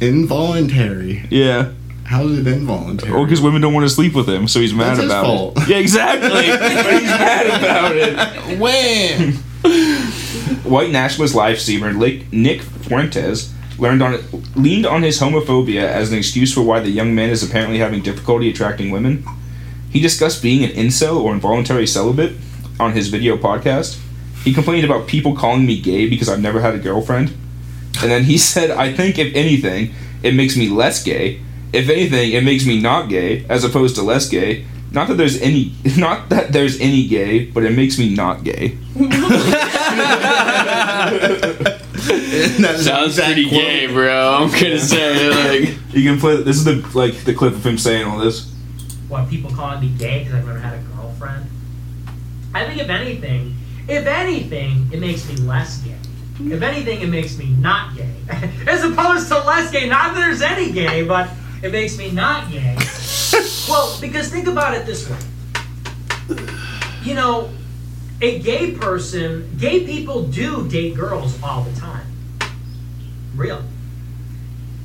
[0.00, 1.26] Involuntary.
[1.30, 1.72] Yeah.
[2.04, 3.12] How is it involuntary?
[3.12, 5.24] Well, because women don't want to sleep with him, so he's mad That's his about
[5.26, 5.58] fault.
[5.58, 5.68] it.
[5.68, 6.30] Yeah, exactly.
[6.30, 8.58] but he's mad about it.
[8.58, 9.32] when?
[10.64, 11.92] White nationalist live streamer
[12.32, 14.18] Nick Fuentes learned on
[14.54, 18.02] leaned on his homophobia as an excuse for why the young man is apparently having
[18.02, 19.24] difficulty attracting women.
[19.90, 22.36] He discussed being an incel or involuntary celibate
[22.78, 23.98] on his video podcast.
[24.44, 27.30] He complained about people calling me gay because I've never had a girlfriend.
[28.00, 31.40] And then he said, I think if anything, it makes me less gay.
[31.72, 34.66] If anything, it makes me not gay as opposed to less gay.
[34.90, 38.78] Not that there's any not that there's any gay, but it makes me not gay.
[42.62, 43.60] That Sounds pretty quote.
[43.60, 44.34] gay, bro.
[44.34, 45.78] I'm gonna say like.
[45.92, 48.52] You can play this is the like the clip of him saying all this.
[49.08, 51.46] What people calling me gay because I've never had a girlfriend.
[52.54, 53.56] I think if anything,
[53.88, 55.96] if anything, it makes me less gay.
[56.40, 58.14] If anything, it makes me not gay,
[58.68, 59.88] as opposed to less gay.
[59.88, 61.28] Not that there's any gay, but
[61.62, 62.76] it makes me not gay.
[63.68, 65.18] well, because think about it this way.
[67.02, 67.50] You know,
[68.20, 72.06] a gay person, gay people do date girls all the time.
[73.36, 73.62] Real.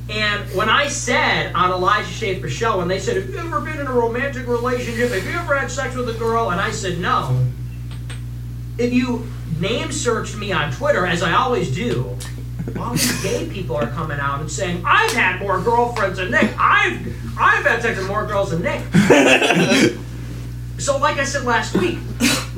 [0.10, 3.80] And when I said on Elijah Schaffer show, when they said, "Have you ever been
[3.80, 5.12] in a romantic relationship?
[5.12, 7.46] Have you ever had sex with a girl?" and I said no.
[8.78, 9.26] If you
[9.60, 12.18] name searched me on Twitter, as I always do,
[12.78, 16.54] all these gay people are coming out and saying, "I've had more girlfriends than Nick.
[16.60, 17.00] I've
[17.40, 18.84] I've had sex with more girls than Nick."
[20.78, 21.98] so, like I said last week,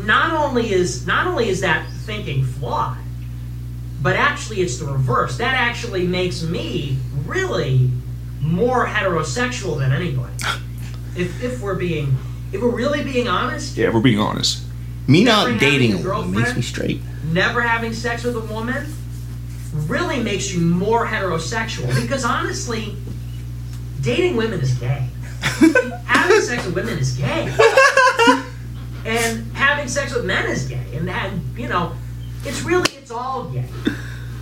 [0.03, 2.97] not only is not only is that thinking flawed,
[4.01, 5.38] but actually it's the reverse.
[5.38, 7.89] That actually makes me really
[8.41, 10.34] more heterosexual than anybody.
[11.18, 12.16] If, if we're being
[12.51, 14.61] if we're really being honest, Yeah, we're being honest.
[15.07, 17.01] Me not dating a woman makes me straight.
[17.32, 18.86] never having sex with a woman
[19.88, 22.95] really makes you more heterosexual because honestly,
[24.01, 25.07] dating women is gay.
[26.05, 27.45] having sex with women is gay.
[29.06, 30.84] And having sex with men is gay.
[30.93, 31.93] And that you know,
[32.43, 33.66] it's really it's all gay.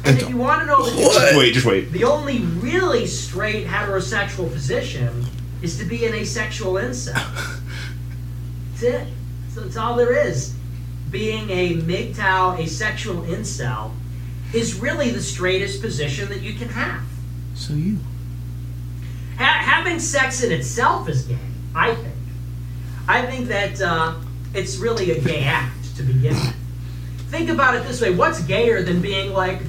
[0.06, 1.92] And if you want to know the Just wait, just wait.
[1.92, 5.26] the only really straight heterosexual position
[5.62, 7.14] is to be an asexual incel.
[8.72, 9.08] That's it.
[9.54, 10.56] So that's all there is.
[11.12, 13.92] Being a MGTOW asexual incel
[14.52, 17.04] is really the straightest position that you can have.
[17.54, 18.00] So you.
[19.38, 21.38] Ha- having sex in itself is gay,
[21.76, 22.16] I think.
[23.08, 24.16] I think that uh,
[24.54, 26.56] it's really a gay act to begin with.
[27.30, 29.60] Think about it this way what's gayer than being like,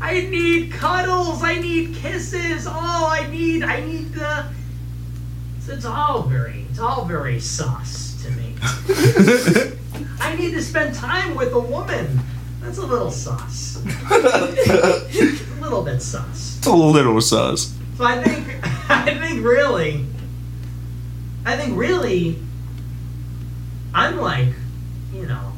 [0.00, 4.46] I need cuddles, I need kisses, oh, I need, I need the.
[5.60, 8.54] So it's all very, it's all very sus to me.
[10.20, 12.20] I need to spend time with a woman.
[12.60, 13.82] That's a little sus.
[14.10, 16.58] a little bit sus.
[16.58, 17.74] It's a little sus.
[17.96, 18.46] So I think,
[18.90, 20.04] I think really,
[21.46, 22.38] I think really,
[23.94, 24.48] I'm like,
[25.12, 25.52] you know,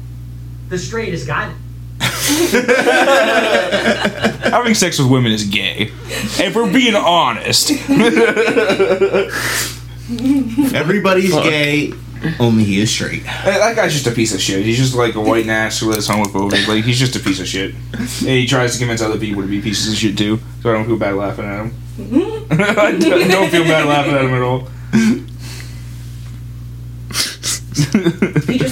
[0.69, 1.53] the straightest guy.
[4.49, 5.91] Having sex with women is gay.
[6.09, 7.71] If we're being honest.
[10.75, 11.91] Everybody's gay,
[12.39, 13.23] only he is straight.
[13.23, 14.63] that guy's just a piece of shit.
[14.63, 16.67] He's just like a white nationalist, homophobic.
[16.67, 17.73] Like, he's just a piece of shit.
[17.93, 20.39] And he tries to convince other people to be pieces of shit too.
[20.61, 21.73] So I don't feel bad laughing at him.
[22.51, 24.67] I don't don't feel bad laughing at him at all.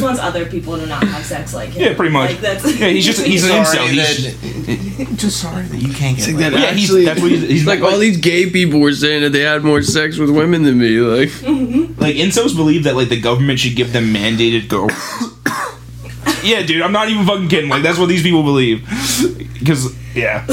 [0.05, 1.81] He wants other people to not have sex like him.
[1.81, 2.29] Yeah, pretty much.
[2.29, 3.65] Like that's Yeah, he's just he's an incel.
[3.65, 7.31] Sorry He's, that- just sorry that you can't get Like that yeah, he's, that's what
[7.31, 10.29] he's, he's like all these gay people were saying that they had more sex with
[10.29, 10.99] women than me.
[10.99, 11.99] Like, mm-hmm.
[11.99, 14.89] like incels believe that like the government should give them mandated girl.
[16.43, 17.71] yeah, dude, I'm not even fucking kidding.
[17.71, 18.87] Like that's what these people believe.
[19.57, 20.45] Because yeah,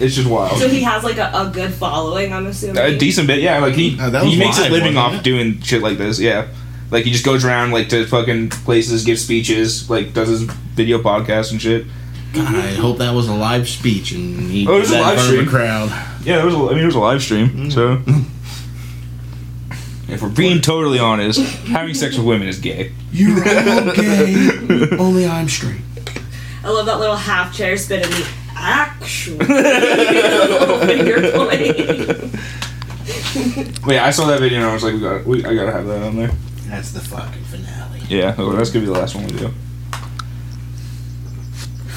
[0.00, 0.58] it's just wild.
[0.58, 2.32] so he has like a, a good following.
[2.32, 2.78] I'm assuming.
[2.78, 3.58] A decent bit, yeah.
[3.58, 5.24] Like he Oh, he makes a living off it?
[5.24, 6.18] doing shit like this.
[6.18, 6.48] Yeah,
[6.90, 10.98] Like he just goes around like to fucking places, gives speeches, like does his video
[10.98, 11.86] podcast and shit.
[12.32, 15.00] God, I hope that was a live speech and he Oh, it was a in
[15.00, 15.48] live front of stream.
[15.48, 15.90] a crowd.
[16.24, 16.54] Yeah, it was.
[16.54, 17.48] A, I mean, it was a live stream.
[17.48, 17.72] Mm.
[17.72, 18.02] So,
[20.12, 22.92] if we're being totally honest, having sex with women is gay.
[23.12, 24.48] You're all gay.
[24.98, 25.80] Only I'm straight.
[26.64, 29.38] I love that little half chair spin and the actual
[30.86, 32.30] finger pointing.
[33.86, 35.86] Wait, I saw that video and I was like, we got, we, I gotta have
[35.86, 36.30] that on there.
[36.68, 38.00] That's the fucking finale.
[38.08, 39.50] Yeah, well, that's gonna be the last one we do.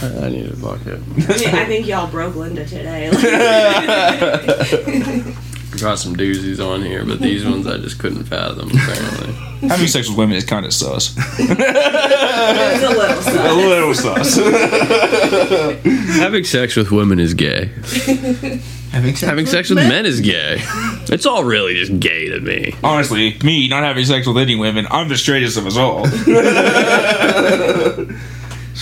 [0.04, 0.88] I need a bucket.
[0.88, 3.10] I, mean, I think y'all broke Linda today.
[5.80, 8.70] Got some doozies on here, but these ones I just couldn't fathom.
[8.72, 9.34] Apparently,
[9.70, 11.16] Having sex with women is kind of sus.
[11.18, 13.56] it's a little A stuff.
[13.58, 14.36] little sus.
[16.18, 17.70] having sex with women is gay.
[18.92, 20.62] Having sex, Having sex with men is gay.
[21.10, 22.74] It's all really just gay to me.
[22.84, 26.04] Honestly, me not having sex with any women, I'm the straightest of us all.
[26.06, 26.16] it's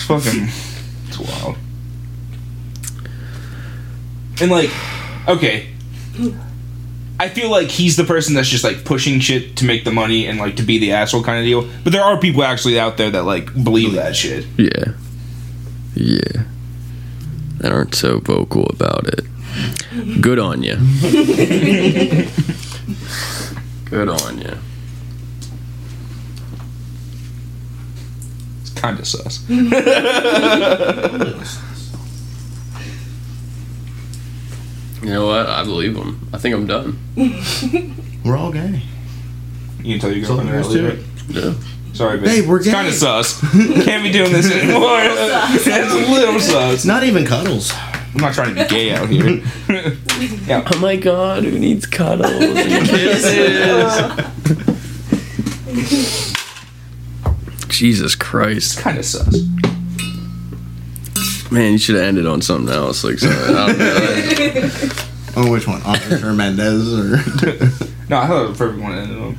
[0.04, 0.48] fucking,
[1.08, 1.56] it's wild.
[4.40, 4.70] And like,
[5.26, 5.70] okay,
[7.18, 10.26] I feel like he's the person that's just like pushing shit to make the money
[10.26, 11.68] and like to be the asshole kind of deal.
[11.84, 14.46] But there are people actually out there that like believe that shit.
[14.56, 14.92] Yeah.
[15.94, 16.44] Yeah.
[17.58, 19.26] That aren't so vocal about it.
[20.20, 20.76] Good on you.
[23.86, 24.56] Good on you.
[28.60, 29.44] It's kind of sus.
[35.02, 35.46] You know what?
[35.46, 36.28] I believe him.
[36.32, 36.98] I think I'm done.
[38.24, 38.82] We're all gay.
[39.82, 40.98] You can tell your So girlfriend there's that, to right?
[40.98, 41.04] it.
[41.58, 41.94] Yeah.
[41.94, 42.26] Sorry, babe.
[42.26, 42.72] Babe, we're It's gay.
[42.72, 43.40] kind of sus.
[43.84, 44.98] Can't be doing this anymore.
[45.00, 46.74] it's a little sus.
[46.74, 47.72] It's not even cuddles.
[48.14, 49.40] I'm not trying to be gay out here.
[50.46, 50.68] yeah.
[50.72, 52.56] Oh my god, who needs cuddles and
[52.88, 54.26] kisses?
[57.68, 58.78] Jesus Christ.
[58.80, 59.46] Kind of sus.
[61.50, 63.02] Man, you should have ended on something else.
[63.04, 64.70] Like, sorry, I don't know.
[65.36, 65.80] Oh, which one?
[65.82, 67.16] Officer Mendez or
[68.08, 69.36] No, I thought it was the perfect one to end on.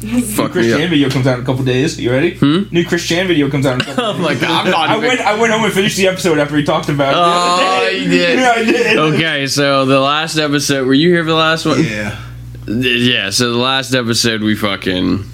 [0.34, 0.88] Fuck Chris me Chan up.
[0.90, 2.00] video comes out in a couple days.
[2.00, 2.34] You ready?
[2.36, 2.62] Hmm?
[2.70, 4.22] New Chris Chan video comes out in a couple Oh days.
[4.22, 5.20] my god, I'm not I went.
[5.20, 7.16] I went home and finished the episode after we talked about it.
[7.18, 8.38] Oh, other you did.
[8.38, 8.98] yeah, I did.
[8.98, 11.84] Okay, so the last episode, were you here for the last one?
[11.84, 12.18] yeah.
[12.66, 15.24] Yeah, so the last episode we fucking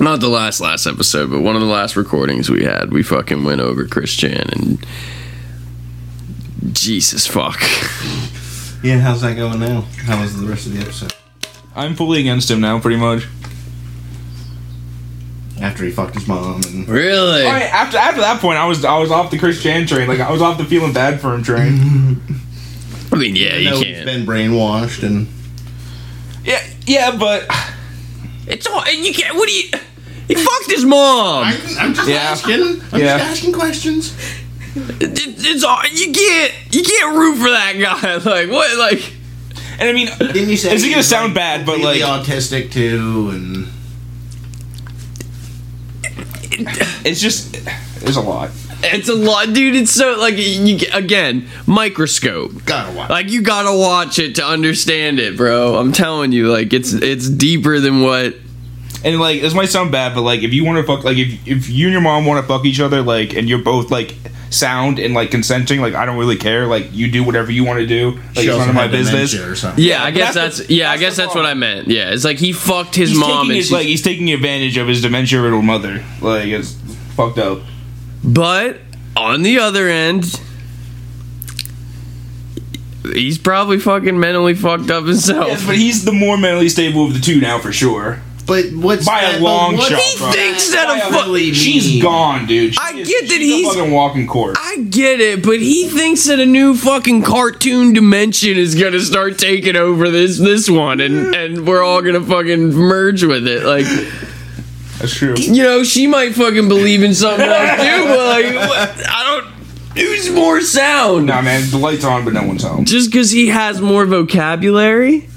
[0.00, 3.42] not the last last episode, but one of the last recordings we had, we fucking
[3.44, 4.84] went over Chris Chan and
[6.74, 7.60] Jesus fuck.
[8.82, 9.82] Yeah, how's that going now?
[10.04, 11.14] How was the rest of the episode?
[11.76, 13.26] I'm fully against him now, pretty much.
[15.60, 17.42] After he fucked his mom and Really?
[17.46, 20.08] I mean, after after that point, I was I was off the Chris Chan train.
[20.08, 22.16] Like I was off the feeling bad for him train.
[23.12, 24.04] I mean, yeah, you know he's can't.
[24.06, 25.28] been brainwashed and
[26.44, 27.46] yeah, yeah, but
[28.46, 29.36] It's all you can't.
[29.36, 29.70] What do you?
[30.28, 31.44] He fucked his mom.
[31.44, 32.16] I, I'm just Yeah.
[32.16, 32.80] asking.
[32.92, 33.18] I'm Yeah.
[33.18, 34.14] just asking questions.
[34.76, 36.52] It- it's all you can't.
[36.74, 38.16] You can't root for that guy.
[38.30, 38.76] Like what?
[38.76, 39.12] Like
[39.78, 42.70] and I mean, Didn't you say Is it gonna he's, sound bad, but, like- autistic
[42.72, 43.66] too and
[47.04, 47.52] it's just
[48.00, 48.50] there's a lot.
[48.82, 49.74] it's a lot, dude.
[49.74, 52.64] It's so like you again microscope.
[52.64, 53.10] gotta watch.
[53.10, 55.76] Like you gotta watch it to understand it, bro.
[55.76, 58.34] I'm telling you, like it's it's deeper than what.
[59.04, 61.46] And like this might sound bad, but like if you want to fuck, like if
[61.46, 64.14] if you and your mom want to fuck each other, like and you're both like
[64.48, 66.66] sound and like consenting, like I don't really care.
[66.66, 68.12] Like you do whatever you want to do.
[68.12, 69.34] Like She it's none of my business.
[69.34, 69.84] Or something.
[69.84, 71.88] Yeah, I guess that's that's, the- yeah, I that's the guess that's what I meant.
[71.88, 74.32] Yeah, it's like he fucked his He's mom taking and his, she, like he's taking
[74.32, 76.02] advantage of his dementia riddled mother.
[76.22, 76.72] Like it's
[77.14, 77.60] fucked up.
[78.24, 78.80] But
[79.16, 80.40] on the other end,
[83.12, 85.48] he's probably fucking mentally fucked up himself.
[85.48, 88.22] Yes, but he's the more mentally stable of the two now for sure.
[88.46, 90.30] But what's By a that, long but shot, He bro.
[90.32, 92.02] thinks that By a a fu- really She's mean?
[92.02, 92.74] gone, dude.
[92.74, 94.60] She I is- get that she's he's- a fucking walking corpse.
[94.62, 99.38] I get it, but he thinks that a new fucking cartoon dimension is gonna start
[99.38, 103.64] taking over this this one, and and we're all gonna fucking merge with it.
[103.64, 103.86] Like,
[104.98, 105.34] That's true.
[105.38, 109.54] you know, she might fucking believe in something else too, but like, I don't.
[109.96, 111.26] Who's more sound?
[111.26, 112.84] Nah, man, the lights on, but no one's home.
[112.84, 115.28] Just because he has more vocabulary?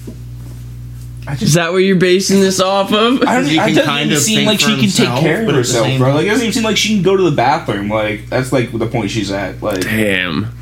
[1.42, 3.22] Is that what you're basing this off of?
[3.24, 3.46] I don't.
[3.46, 5.52] He It can doesn't even of seem like she can take care of but at
[5.52, 6.14] the herself, bro.
[6.14, 7.90] Like it doesn't even seem like she can go to the bathroom.
[7.90, 9.62] Like that's like the point she's at.
[9.62, 10.54] Like Damn.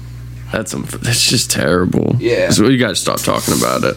[0.51, 2.15] That's um, that's just terrible.
[2.19, 2.49] Yeah.
[2.49, 3.95] So you gotta stop talking about it.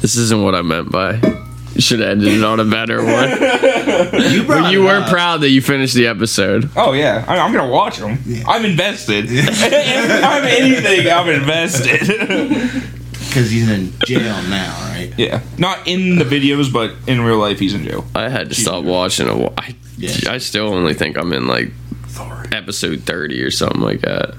[0.00, 1.20] This isn't what I meant by.
[1.74, 3.30] You should have ended it on a better one.
[3.30, 6.68] You, brought But you were proud that you finished the episode.
[6.76, 8.18] Oh yeah, I, I'm gonna watch them.
[8.46, 9.26] I'm invested.
[9.30, 12.00] I'm anything, I'm invested.
[13.28, 14.89] because he's in jail now, right?
[15.08, 15.18] Right.
[15.18, 18.04] Yeah, not in the videos, but in real life, he's in jail.
[18.14, 19.54] I had to stop watching a while.
[19.58, 20.32] I, Yeah.
[20.32, 21.70] I still only think I'm in like
[22.52, 24.34] episode 30 or something like that.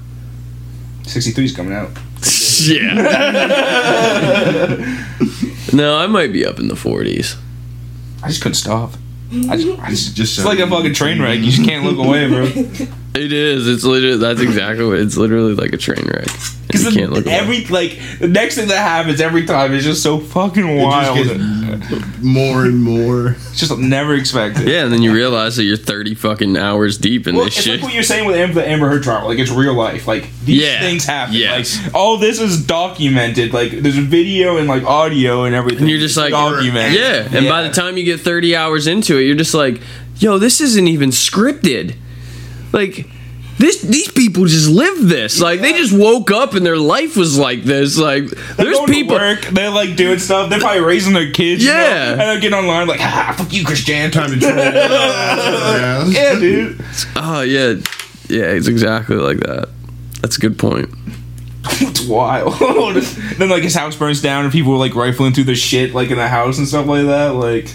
[1.03, 1.89] 63's coming out.
[2.64, 2.93] Yeah.
[5.74, 7.36] no, I might be up in the 40s.
[8.22, 8.93] I just couldn't stop.
[9.49, 11.39] I just, I just, Just it's like a fucking train wreck.
[11.39, 12.45] You just can't look away, bro.
[13.14, 13.68] It is.
[13.68, 14.18] It's literally.
[14.18, 14.99] That's exactly what.
[14.99, 16.28] It's literally like a train wreck.
[16.68, 17.36] Because You can't look away.
[17.36, 21.18] every like the next thing that happens every time is just so fucking It wild.
[21.18, 23.32] just gets more and more.
[23.32, 24.66] It's just never expected.
[24.70, 27.66] Yeah, and then you realize that you're 30 fucking hours deep in Well, this it's
[27.66, 27.74] shit.
[27.76, 29.28] like what you're saying with Amber, the Amber Heard trial.
[29.28, 30.07] Like it's real life.
[30.07, 30.80] Like these Yeah.
[30.80, 31.36] things happen.
[31.36, 31.78] Yes.
[31.84, 33.53] Like all this is documented.
[33.53, 35.82] Like there's a video and like audio and everything.
[35.82, 36.97] and you're just like, documented.
[36.97, 37.28] yeah.
[37.38, 39.82] And by the time you get 30 hours into it, you're just like,
[40.20, 41.95] yo, this isn't even scripted.
[42.72, 43.05] Like,
[43.57, 45.39] this these people just live this.
[45.39, 47.97] Like, they just woke up and their life was like this.
[47.97, 49.15] Like, They're there's going to people.
[49.17, 49.41] work.
[49.41, 50.49] They're like doing stuff.
[50.49, 51.63] They're probably raising their kids.
[51.63, 51.76] you know?
[51.80, 52.11] Yeah.
[52.11, 54.09] and they're getting online like, ah, fuck you, Christian.
[54.11, 54.55] Time to troll.
[54.55, 56.05] yeah.
[56.07, 56.84] yeah, dude.
[57.15, 57.76] Oh yeah,
[58.30, 58.45] yeah.
[58.45, 59.69] It's exactly like that.
[60.22, 60.89] That's a good point.
[61.84, 62.53] It's wild.
[63.38, 66.09] then like his house burns down and people were like rifling through the shit like
[66.09, 67.36] in the house and stuff like that.
[67.36, 67.72] Like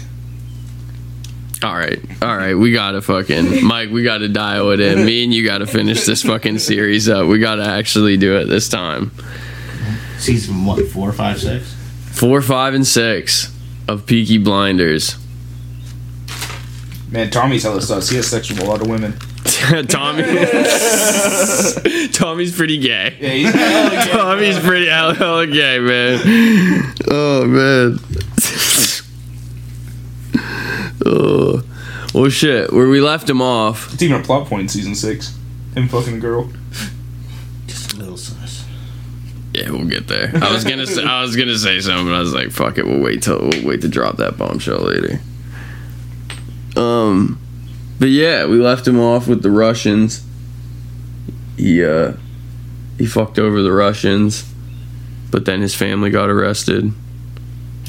[1.63, 2.53] All right, all right.
[2.53, 3.89] We gotta fucking Mike.
[3.89, 5.03] We gotta dial it in.
[5.05, 7.27] Me and you gotta finish this fucking series up.
[7.27, 9.11] We gotta actually do it this time.
[10.19, 10.85] Season what?
[10.87, 11.73] Four, five, six.
[12.11, 13.51] Four, five, and six
[13.87, 15.15] of Peaky Blinders.
[17.09, 18.09] man, Tommy's hella sus.
[18.09, 19.13] He has sex with a lot of women.
[19.87, 20.23] Tommy.
[22.11, 23.15] Tommy's pretty gay.
[23.19, 26.93] Yeah, he's hella gay, Tommy's pretty hella, hella gay, man.
[27.09, 27.97] Oh man.
[31.07, 31.63] Oh.
[32.13, 32.71] Well, shit.
[32.71, 33.93] Where we left him off.
[33.93, 35.37] It's even a plot point in season six.
[35.75, 36.49] Him fucking a girl.
[37.67, 38.65] Just a little sus.
[39.53, 40.31] Yeah, we'll get there.
[40.41, 42.85] I was gonna say, I was gonna say something, but I was like, fuck it.
[42.85, 45.19] We'll wait till we'll wait to drop that bombshell later.
[46.75, 47.39] Um,
[47.99, 50.23] but yeah, we left him off with the Russians.
[51.57, 52.13] He uh,
[52.97, 54.51] he fucked over the Russians,
[55.31, 56.93] but then his family got arrested.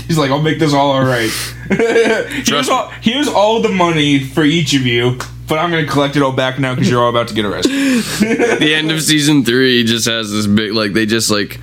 [0.08, 1.30] He's like, I'll make this all alright.
[1.68, 6.22] here's, all, here's all the money for each of you, but I'm gonna collect it
[6.22, 7.70] all back now because you're all about to get arrested.
[8.58, 11.60] the end of season three just has this big like they just like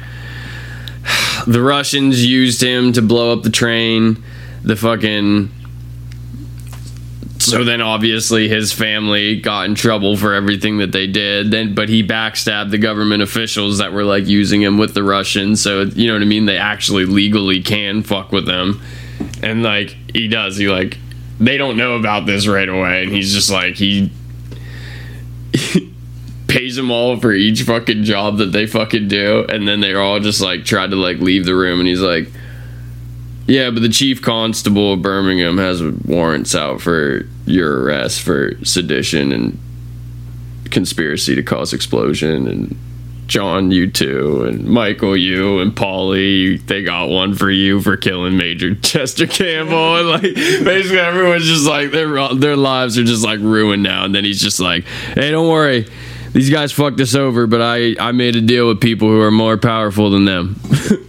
[1.47, 4.23] the Russians used him to blow up the train.
[4.63, 5.49] The fucking
[7.45, 11.51] so then obviously his family got in trouble for everything that they did.
[11.51, 15.61] Then but he backstabbed the government officials that were like using him with the Russians.
[15.61, 16.45] So you know what I mean?
[16.45, 18.81] They actually legally can fuck with them.
[19.43, 20.97] And like he does, he like
[21.39, 24.11] they don't know about this right away and he's just like he
[26.47, 30.19] pays them all for each fucking job that they fucking do and then they're all
[30.19, 32.31] just like tried to like leave the room and he's like
[33.47, 39.31] yeah but the chief constable of birmingham has warrants out for your arrest for sedition
[39.31, 39.59] and
[40.71, 42.77] conspiracy to cause explosion and
[43.27, 48.37] john you too and michael you and polly they got one for you for killing
[48.37, 53.39] major chester campbell and like basically everyone's just like their their lives are just like
[53.39, 54.85] ruined now and then he's just like
[55.15, 55.87] hey don't worry
[56.35, 59.31] these guys fucked us over, but I, I made a deal with people who are
[59.31, 60.59] more powerful than them.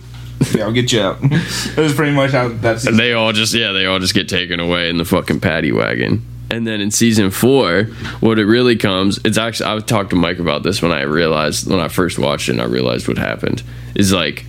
[0.55, 1.21] yeah, I'll get you out.
[1.21, 4.29] that was pretty much how that And they all just yeah, they all just get
[4.29, 6.25] taken away in the fucking paddy wagon.
[6.51, 7.85] And then in season four,
[8.21, 11.69] what it really comes, it's actually I talked to Mike about this when I realized
[11.69, 13.63] when I first watched it and I realized what happened.
[13.95, 14.45] Is like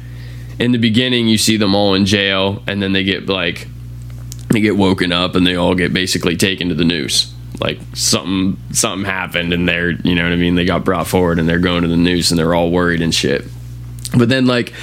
[0.60, 3.68] in the beginning you see them all in jail and then they get like
[4.50, 7.34] they get woken up and they all get basically taken to the noose.
[7.60, 11.40] Like something something happened and they're you know what I mean, they got brought forward
[11.40, 13.44] and they're going to the noose and they're all worried and shit.
[14.16, 14.74] But then like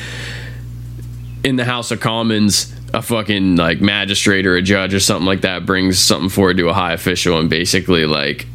[1.44, 5.42] in the House of Commons, a fucking like magistrate or a judge or something like
[5.42, 8.46] that brings something forward to a high official and basically like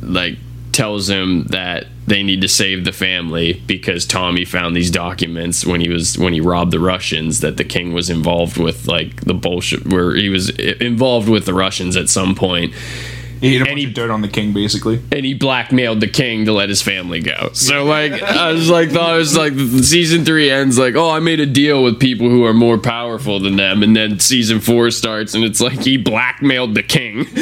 [0.00, 0.38] like
[0.72, 5.80] tells him that they need to save the family because Tommy found these documents when
[5.80, 9.34] he was when he robbed the Russians that the king was involved with like the
[9.34, 12.72] bullshit where he was involved with the Russians at some point
[13.42, 15.02] He hit a bunch and he- of dirt on the king, basically.
[15.12, 17.50] and he blackmailed the king to let his family go.
[17.52, 19.52] So like I was like thought it was like
[19.84, 23.38] season three ends like oh I made a deal with people who are more powerful
[23.40, 27.24] than them, and then season four starts and it's like he blackmailed the king.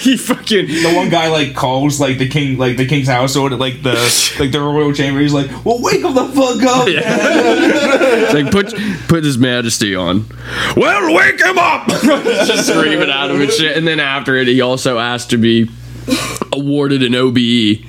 [0.00, 3.58] he fucking The one guy like calls like the king, like the king's household, at
[3.58, 3.92] like the
[4.40, 5.20] like the royal chamber.
[5.20, 8.74] He's like, "Well, wake him the fuck up." It's like put
[9.08, 10.24] put his majesty on.
[10.76, 11.86] Well, wake him up!
[11.88, 13.76] Just screaming at him and shit.
[13.76, 15.68] And then after it, he also asked to be
[16.52, 17.84] awarded an OBE,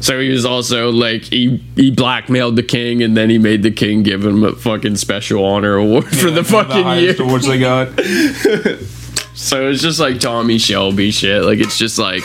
[0.00, 3.70] So he was also like he he blackmailed the king, and then he made the
[3.70, 6.84] king give him a fucking special honor award for the fucking year.
[6.84, 7.88] highest awards they got.
[9.34, 11.42] So it's just like Tommy Shelby shit.
[11.42, 12.22] Like it's just like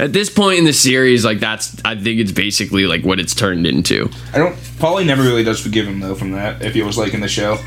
[0.00, 3.32] at this point in the series, like that's I think it's basically like what it's
[3.32, 4.10] turned into.
[4.34, 4.56] I don't.
[4.80, 6.60] Polly never really does forgive him though from that.
[6.60, 7.58] If he was like in the show,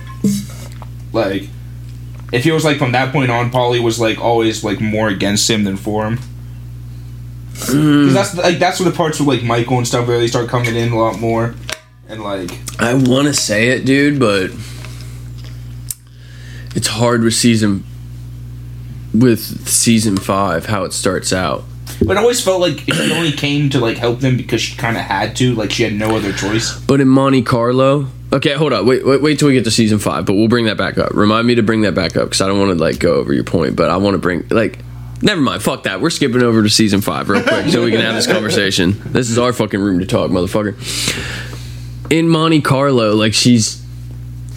[1.14, 1.44] like,
[2.32, 5.64] he was like from that point on, Polly was like always like more against him
[5.66, 6.20] than for him.
[7.56, 8.06] Mm.
[8.06, 10.76] 'Cause that's like that's where the parts with like Michael and stuff really start coming
[10.76, 11.54] in a lot more,
[12.10, 14.52] and like I want to say it, dude, but
[16.76, 17.84] it's hard with season
[19.14, 21.64] with season five how it starts out.
[22.04, 24.96] But I always felt like she only came to like help them because she kind
[24.98, 25.54] of had to.
[25.54, 26.74] Like she had no other choice.
[26.80, 30.00] But in Monte Carlo, okay, hold up, wait, wait, wait till we get to season
[30.00, 30.26] five.
[30.26, 31.14] But we'll bring that back up.
[31.14, 33.34] Remind me to bring that back up because I don't want to like go over
[33.34, 34.80] your point, but I want to bring like.
[35.24, 36.02] Never mind, fuck that.
[36.02, 39.00] We're skipping over to season five real quick so we can have this conversation.
[39.06, 40.74] This is our fucking room to talk, motherfucker.
[42.12, 43.81] In Monte Carlo, like she's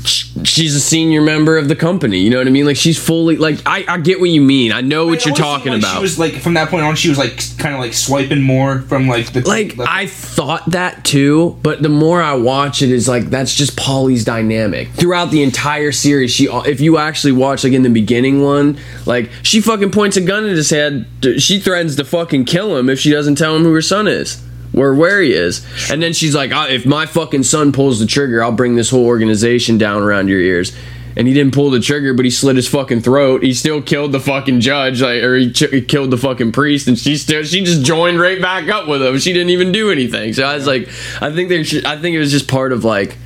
[0.05, 2.19] she's a senior member of the company.
[2.19, 2.67] You know what I mean?
[2.67, 4.73] Like she's fully like I, I get what you mean.
[4.73, 5.97] I know what It you're talking like about.
[5.97, 8.81] She was like from that point on, she was like kind of like swiping more
[8.83, 12.91] from like the like the- I thought that too, but the more I watch it,
[12.91, 16.31] is like that's just Polly's dynamic throughout the entire series.
[16.33, 20.17] She, uh, if you actually watch like in the beginning one, like she fucking points
[20.17, 21.07] a gun at his head.
[21.39, 24.43] She threatens to fucking kill him if she doesn't tell him who her son is.
[24.77, 28.07] Or where he is, and then she's like, "Ah, "If my fucking son pulls the
[28.07, 30.73] trigger, I'll bring this whole organization down around your ears."
[31.17, 33.45] And he didn't pull the trigger, but he slit his fucking throat.
[33.45, 36.89] He still killed the fucking judge, like, or he, ch- he killed the fucking priest,
[36.89, 39.17] and she still she just joined right back up with him.
[39.19, 40.33] She didn't even do anything.
[40.33, 40.89] So I was like,
[41.23, 41.85] I think they should.
[41.85, 43.17] I think it was just part of like,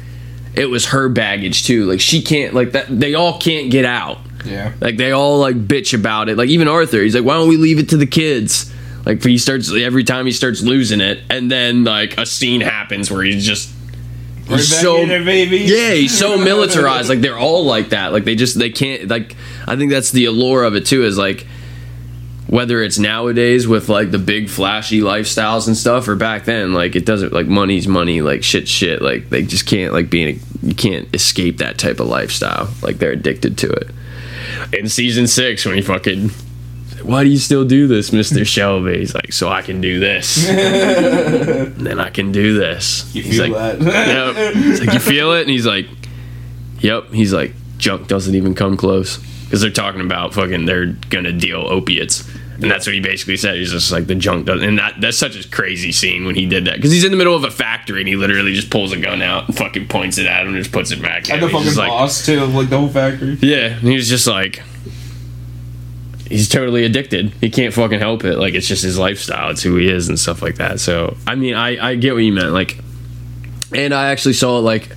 [0.54, 1.86] it was her baggage too.
[1.86, 2.88] Like she can't like that.
[2.90, 4.18] They all can't get out.
[4.44, 4.72] yeah.
[4.82, 6.36] Like they all like bitch about it.
[6.36, 8.70] Like even Arthur, he's like, why don't we leave it to the kids?
[9.08, 13.10] Like he starts every time he starts losing it, and then like a scene happens
[13.10, 13.72] where he's just
[14.46, 15.60] he's so there, baby.
[15.60, 17.08] yeah, he's so militarized.
[17.08, 18.12] Like they're all like that.
[18.12, 19.34] Like they just they can't like.
[19.66, 21.04] I think that's the allure of it too.
[21.04, 21.46] Is like
[22.48, 26.94] whether it's nowadays with like the big flashy lifestyles and stuff, or back then, like
[26.94, 29.00] it doesn't like money's money, like shit, shit.
[29.00, 32.68] Like they just can't like being you can't escape that type of lifestyle.
[32.82, 33.88] Like they're addicted to it.
[34.74, 36.30] In season six, when he fucking.
[37.02, 38.44] Why do you still do this, Mr.
[38.54, 38.98] Shelby?
[38.98, 40.48] He's like, so I can do this.
[40.48, 43.14] and then I can do this.
[43.14, 44.34] You He's feel like, that?
[44.36, 44.54] Yep.
[44.54, 45.42] He's like, you feel it?
[45.42, 45.86] And he's like,
[46.80, 47.10] yep.
[47.12, 49.18] He's like, junk doesn't even come close.
[49.44, 52.28] Because they're talking about fucking, they're going to deal opiates.
[52.60, 53.54] And that's what he basically said.
[53.56, 54.68] He's just like, the junk doesn't.
[54.68, 56.74] And that, that's such a crazy scene when he did that.
[56.76, 59.22] Because he's in the middle of a factory and he literally just pulls a gun
[59.22, 61.46] out and fucking points it at him and just puts it back And at the
[61.46, 61.50] him.
[61.50, 63.38] He's fucking just like, boss too, like the whole factory.
[63.40, 63.76] yeah.
[63.78, 64.60] And he was just like,
[66.28, 67.30] he's totally addicted.
[67.40, 68.38] He can't fucking help it.
[68.38, 69.50] Like, it's just his lifestyle.
[69.50, 70.80] It's who he is and stuff like that.
[70.80, 72.52] So, I mean, I, I get what you meant.
[72.52, 72.78] Like,
[73.74, 74.88] and I actually saw like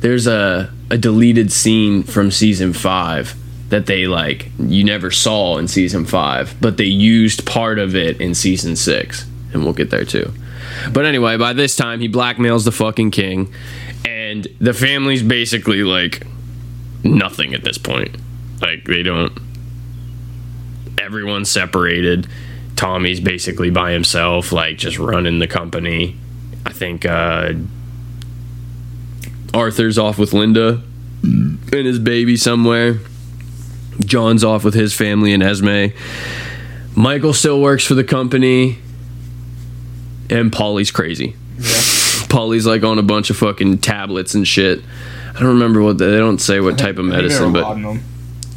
[0.00, 3.34] there's a a deleted scene from season five
[3.68, 8.20] that they like you never saw in season five, but they used part of it
[8.20, 10.32] in season six, and we'll get there too.
[10.92, 13.52] But anyway, by this time he blackmails the fucking king,
[14.06, 16.26] and the family's basically like
[17.04, 18.16] nothing at this point.
[18.60, 19.32] Like they don't.
[21.08, 22.26] Everyone's separated.
[22.76, 26.18] Tommy's basically by himself, like just running the company.
[26.66, 27.54] I think uh,
[29.54, 30.82] Arthur's off with Linda
[31.22, 32.98] and his baby somewhere.
[34.00, 35.86] John's off with his family and Esme.
[36.94, 38.76] Michael still works for the company.
[40.28, 41.36] And Polly's crazy.
[42.28, 44.82] Polly's like on a bunch of fucking tablets and shit.
[45.30, 47.52] I don't remember what they don't say what type of I think they were medicine,
[47.54, 48.02] but lauding them.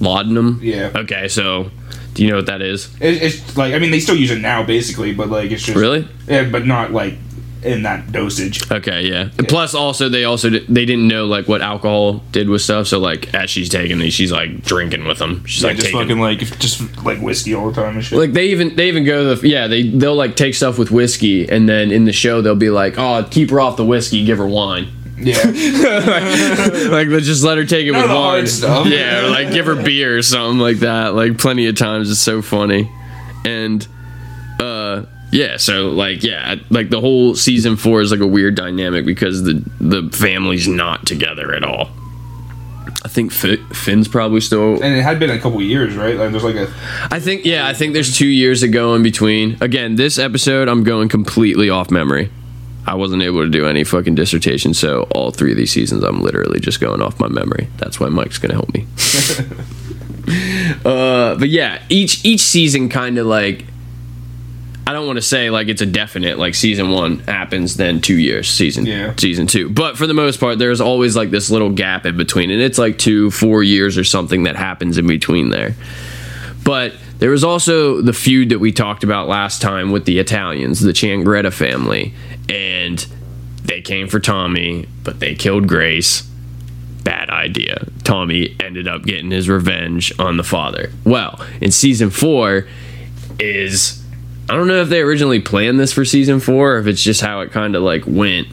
[0.02, 0.60] laudanum.
[0.61, 0.91] Yeah.
[0.94, 1.72] Okay, so
[2.22, 2.85] do you know what that is?
[3.02, 5.76] It, it's like I mean they still use it now basically, but like it's just
[5.76, 6.07] Really?
[6.27, 7.15] yeah, but not like
[7.64, 8.69] in that dosage.
[8.72, 9.30] Okay, yeah.
[9.39, 12.85] And Plus, also they also they didn't know like what alcohol did with stuff.
[12.85, 15.43] So like as she's taking these, she's like drinking with them.
[15.45, 18.19] She's Yeah, like just taking fucking like just like whiskey all the time and shit.
[18.19, 21.49] like they even they even go the yeah they they'll like take stuff with whiskey
[21.49, 24.38] and then in the show they'll be like oh keep her off the whiskey give
[24.38, 24.88] her wine
[25.22, 25.43] yeah,
[26.91, 28.88] like let's just let her take it None with wine stuff.
[28.88, 32.41] yeah like give her beer or something like that like plenty of times it's so
[32.41, 32.91] funny
[33.45, 33.88] and
[34.60, 39.06] uh yeah so like yeah like the whole season four is like a weird dynamic
[39.06, 41.89] because the the family's not together at all
[43.03, 46.15] I think Fi- Finn's probably still and it had been a couple years, right?
[46.18, 46.72] Like there's like a
[47.10, 49.57] I think yeah, I think there's two years ago in between.
[49.60, 52.30] Again, this episode I'm going completely off memory.
[52.86, 56.22] I wasn't able to do any fucking dissertation, so all three of these seasons I'm
[56.22, 57.68] literally just going off my memory.
[57.78, 58.88] That's why Mike's gonna help me.
[60.86, 63.66] uh, but yeah, each each season kind of like
[64.88, 68.18] I don't want to say like it's a definite like season one happens then two
[68.18, 69.14] years season Yeah.
[69.18, 72.49] season two, but for the most part there's always like this little gap in between,
[72.52, 75.76] and it's like two four years or something that happens in between there.
[76.64, 80.80] But there was also the feud that we talked about last time with the Italians,
[80.80, 82.14] the Changretta family,
[82.52, 83.06] and
[83.64, 86.23] they came for Tommy, but they killed Grace.
[87.03, 87.88] Bad idea.
[88.03, 90.91] Tommy ended up getting his revenge on the father.
[91.03, 92.68] Well, in season four
[93.40, 94.03] is
[94.49, 97.22] I don't know if they originally planned this for season four or if it's just
[97.22, 98.48] how it kind of like went.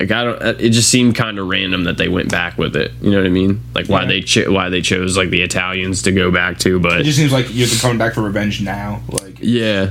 [0.00, 0.42] Like I don't.
[0.60, 2.92] It just seemed kind of random that they went back with it.
[3.00, 3.60] You know what I mean?
[3.74, 4.08] Like why Yeah.
[4.08, 7.18] they cho- why they chose like the Italians to go back to, but It just
[7.18, 9.02] seems like you're coming back for revenge now.
[9.10, 9.90] Like, yeah.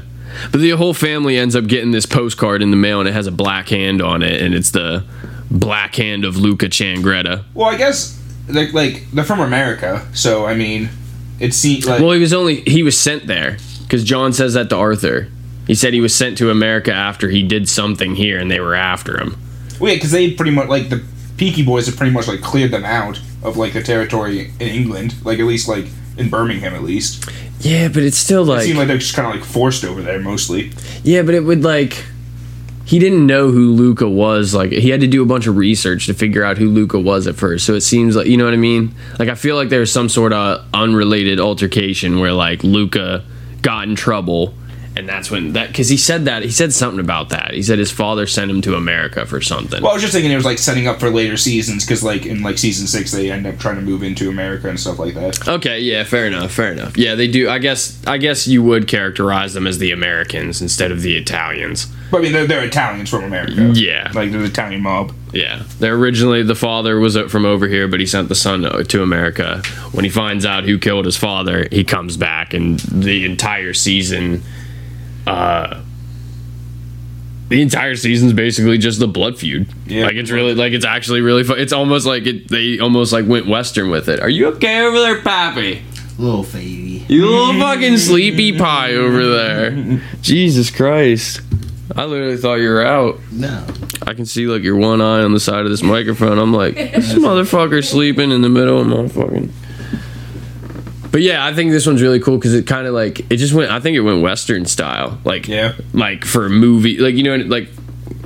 [0.51, 3.27] But the whole family ends up getting this postcard in the mail and it has
[3.27, 5.03] a black hand on it and it's the
[5.51, 7.43] black hand of Luca Changretta.
[7.53, 8.19] well, I guess
[8.49, 10.89] like like they're from America, so I mean,
[11.39, 13.57] it seems like Well, he was only he was sent there
[13.89, 15.27] cuz John says that to Arthur.
[15.67, 18.75] He said he was sent to America after he did something here and they were
[18.75, 19.37] after him.
[19.79, 21.01] well, yeah, because they pretty much like the
[21.37, 25.15] Peaky Boys have pretty much like cleared them out of like the territory in England,
[25.23, 25.85] like at least like
[26.17, 27.29] in Birmingham at least.
[27.59, 30.01] Yeah, but it's still like It seemed like they're just kind of like forced over
[30.01, 30.71] there mostly.
[31.03, 32.03] Yeah, but it would like
[32.85, 34.53] he didn't know who Luca was.
[34.53, 37.27] Like he had to do a bunch of research to figure out who Luca was
[37.27, 37.65] at first.
[37.65, 38.93] So it seems like you know what I mean.
[39.19, 43.23] Like I feel like there's some sort of unrelated altercation where like Luca
[43.61, 44.53] got in trouble,
[44.95, 47.53] and that's when that because he said that he said something about that.
[47.53, 49.81] He said his father sent him to America for something.
[49.81, 52.25] Well, I was just thinking it was like setting up for later seasons because like
[52.25, 55.13] in like season six they end up trying to move into America and stuff like
[55.15, 55.47] that.
[55.47, 56.97] Okay, yeah, fair enough, fair enough.
[56.97, 57.49] Yeah, they do.
[57.49, 61.87] I guess I guess you would characterize them as the Americans instead of the Italians.
[62.11, 63.71] But I mean, they're, they're Italians from America.
[63.73, 64.11] Yeah.
[64.13, 65.13] like the Italian mob.
[65.33, 69.01] Yeah, they're originally the father was from over here, but he sent the son to
[69.01, 69.63] America.
[69.91, 74.43] When he finds out who killed his father, he comes back, and the entire season,
[75.27, 75.81] uh,
[77.49, 79.67] the entire season's basically just the blood feud.
[79.85, 80.05] Yeah.
[80.05, 81.59] like it's really like it's actually really fun.
[81.59, 82.47] It's almost like it.
[82.49, 84.19] They almost like went western with it.
[84.19, 85.83] Are you okay over there, Pappy?
[86.17, 87.05] Little baby.
[87.07, 90.01] You little fucking sleepy pie over there.
[90.21, 91.41] Jesus Christ.
[91.95, 93.19] I literally thought you were out.
[93.31, 93.65] No.
[94.05, 96.39] I can see like your one eye on the side of this microphone.
[96.39, 99.53] I'm like, this motherfucker sleeping in the middle of my fucking.
[101.13, 103.53] But yeah, I think this one's really cool because it kind of like it just
[103.53, 103.71] went.
[103.71, 105.75] I think it went western style, like Yeah.
[105.93, 107.69] like for a movie, like you know, like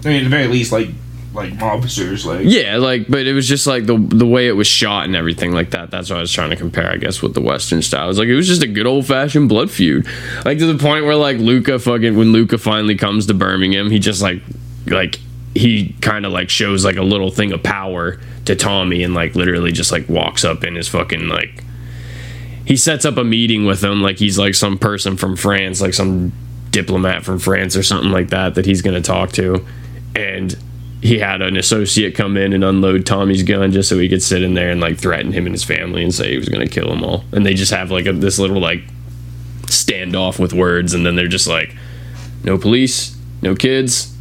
[0.03, 0.87] I mean, at the very least, like
[1.33, 4.65] like mobsters, like yeah, like but it was just like the the way it was
[4.67, 5.91] shot and everything like that.
[5.91, 8.05] That's what I was trying to compare, I guess, with the western style.
[8.05, 10.07] It was like it was just a good old fashioned blood feud,
[10.45, 13.99] like to the point where like Luca fucking when Luca finally comes to Birmingham, he
[13.99, 14.41] just like
[14.87, 15.19] like
[15.53, 19.35] he kind of like shows like a little thing of power to Tommy and like
[19.35, 21.63] literally just like walks up in his fucking like
[22.67, 25.93] he sets up a meeting with him like he's like some person from France, like
[25.93, 26.33] some
[26.69, 29.65] diplomat from France or something like that that he's going to talk to.
[30.13, 30.53] And
[31.01, 34.43] he had an associate come in and unload Tommy's gun just so he could sit
[34.43, 36.69] in there and like threaten him and his family and say he was going to
[36.69, 37.23] kill them all.
[37.31, 38.81] And they just have like a, this little like
[39.67, 41.73] standoff with words and then they're just like
[42.43, 44.13] no police, no kids.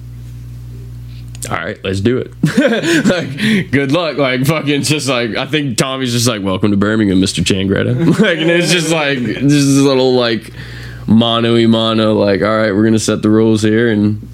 [1.48, 2.32] All right, let's do it.
[3.06, 4.16] like, good luck.
[4.16, 8.39] Like, fucking, just like I think Tommy's just like, "Welcome to Birmingham, Mister Changretta." like,
[8.39, 10.52] and it's just like just this little like
[11.06, 12.14] mono y mono.
[12.14, 14.27] Like, all right, we're gonna set the rules here and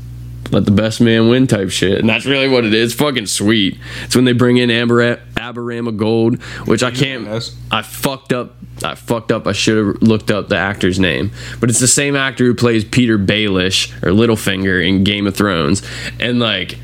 [0.52, 1.98] let the best man win type shit.
[1.98, 2.94] And that's really what it is.
[2.94, 3.78] Fucking sweet.
[4.04, 7.26] It's when they bring in Amber Aberama Gold, which I can't.
[7.70, 8.54] I fucked up.
[8.84, 9.46] I fucked up.
[9.46, 12.84] I should have looked up the actor's name, but it's the same actor who plays
[12.84, 15.82] Petyr Baelish or Littlefinger in Game of Thrones,
[16.20, 16.78] and like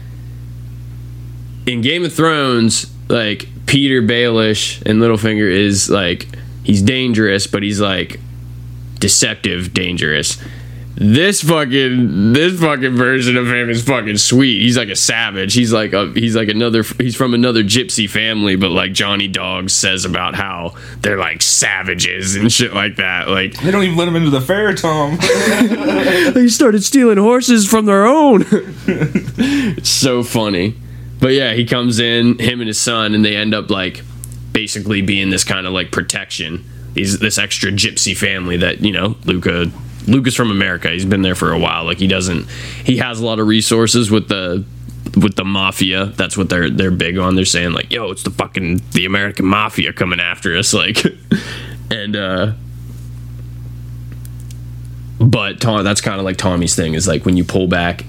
[1.69, 6.27] in Game of Thrones, like Petyr Baelish and Littlefinger is like
[6.65, 8.19] he's dangerous, but he's like
[8.99, 10.39] deceptive dangerous.
[11.01, 14.63] This fucking this fucking version of him is fucking sweet.
[14.63, 15.55] He's like a savage.
[15.55, 19.69] He's like a he's like another he's from another gypsy family, but like Johnny Dog
[19.69, 23.29] says about how they're like savages and shit like that.
[23.29, 25.19] Like they don't even let him into the fair, Tom.
[26.35, 28.45] they started stealing horses from their own.
[28.87, 30.75] it's so funny.
[31.21, 34.03] But yeah, he comes in, him and his son, and they end up like
[34.53, 36.65] basically being this kind of like protection.
[36.95, 39.71] He's this extra gypsy family that, you know, Luca
[40.07, 40.89] Luca's from America.
[40.89, 41.85] He's been there for a while.
[41.85, 42.49] Like he doesn't
[42.85, 44.65] he has a lot of resources with the
[45.21, 46.07] with the mafia.
[46.07, 47.35] That's what they're they're big on.
[47.35, 51.05] They're saying like, "Yo, it's the fucking the American mafia coming after us." Like
[51.91, 52.53] and uh
[55.21, 58.05] but Tom, that's kind of like Tommy's thing is like when you pull back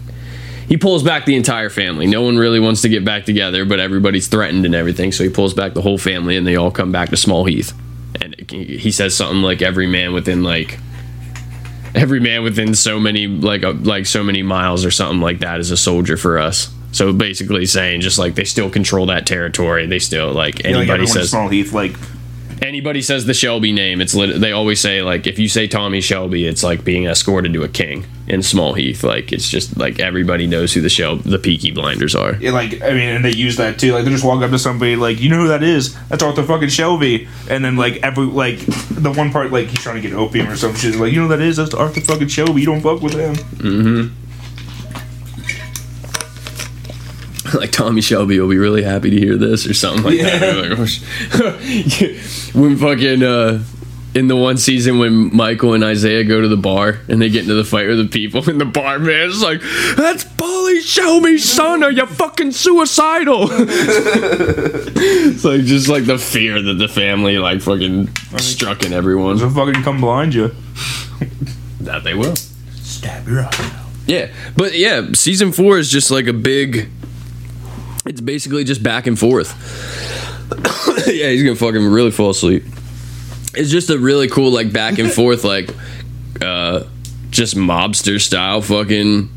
[0.69, 2.05] he pulls back the entire family.
[2.05, 5.11] No one really wants to get back together, but everybody's threatened and everything.
[5.11, 7.73] So he pulls back the whole family, and they all come back to Small Heath.
[8.21, 10.77] And he says something like every man within like
[11.95, 15.59] every man within so many like uh, like so many miles or something like that
[15.59, 16.71] is a soldier for us.
[16.91, 19.87] So basically saying just like they still control that territory.
[19.87, 21.95] They still like Yeah, like anybody says Small Heath, like
[22.61, 26.01] anybody says the Shelby name, it's lit- they always say like if you say Tommy
[26.01, 29.03] Shelby, it's like being escorted to a king in Small Heath.
[29.03, 32.35] Like it's just like everybody knows who the Shelby, the Peaky Blinders are.
[32.35, 33.93] Yeah, like I mean, and they use that too.
[33.93, 35.95] Like they just walk up to somebody, like you know who that is?
[36.09, 37.27] That's Arthur fucking Shelby.
[37.49, 38.59] And then like every like
[38.89, 40.95] the one part, like he's trying to get opium or some shit.
[40.95, 41.57] Like you know who that is?
[41.57, 42.61] That's Arthur fucking Shelby.
[42.61, 43.35] You don't fuck with him.
[43.35, 44.18] Mm-hmm.
[47.53, 50.69] like Tommy Shelby will be really happy to hear this or something like that.
[50.69, 53.63] Like, oh, sh- when fucking uh,
[54.15, 57.43] in the one season when Michael and Isaiah go to the bar and they get
[57.43, 59.61] into the fight with the people in the bar, man, it's like
[59.95, 61.83] that's Polly Shelby's son.
[61.83, 63.47] Are you fucking suicidal?
[63.51, 69.37] it's like just like the fear that the family like fucking struck in everyone.
[69.37, 70.51] So fucking come blind you.
[71.81, 72.35] That they will.
[72.35, 73.85] Stab your eye out.
[74.07, 76.89] Yeah, but yeah, season four is just like a big.
[78.09, 79.53] It's basically just back and forth.
[81.07, 82.63] yeah, he's gonna fucking really fall asleep.
[83.53, 85.69] It's just a really cool like back and forth like,
[86.41, 86.85] uh,
[87.29, 89.29] just mobster style fucking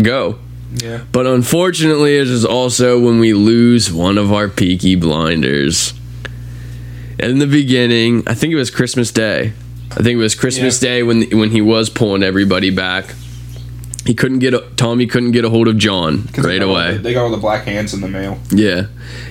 [0.00, 0.38] go.
[0.74, 1.02] Yeah.
[1.10, 5.92] But unfortunately, it is also when we lose one of our peaky blinders.
[7.18, 9.52] In the beginning, I think it was Christmas Day.
[9.90, 10.88] I think it was Christmas Yeah.
[10.90, 13.16] Day when when he was pulling everybody back.
[14.04, 16.94] He couldn't get a, Tommy couldn't get a hold of John right away.
[16.96, 18.38] the- they got all the black hands in the mail.
[18.50, 18.86] Yeah.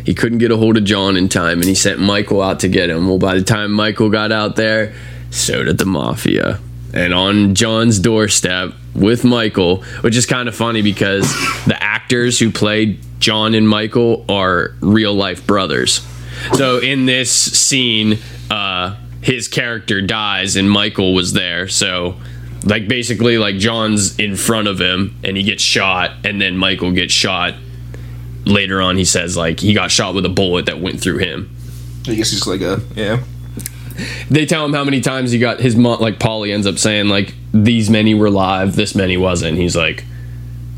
[0.06, 2.70] He couldn't get a hold of John in time and he sent Michael out to
[2.70, 3.08] get him.
[3.08, 4.94] Well, by the time Michael got out there,
[5.30, 6.60] so did the mafia.
[6.94, 11.24] And on John's doorstep with Michael, which is kind of funny because
[11.66, 16.02] the actors who played John and Michael are real life brothers.
[16.54, 18.20] So in this scene,
[18.50, 21.68] uh, his character dies and Michael was there.
[21.68, 22.16] So
[22.66, 26.92] like basically like John's in front of him and he gets shot and then Michael
[26.92, 27.56] gets shot.
[28.46, 31.56] Later on he says like he got shot with a bullet that went through him.
[32.08, 33.24] I guess he's like a yeah.
[34.32, 37.08] they tell him how many times he got his mom like polly ends up saying
[37.08, 39.58] like these many were live this many wasn't.
[39.58, 40.06] He's like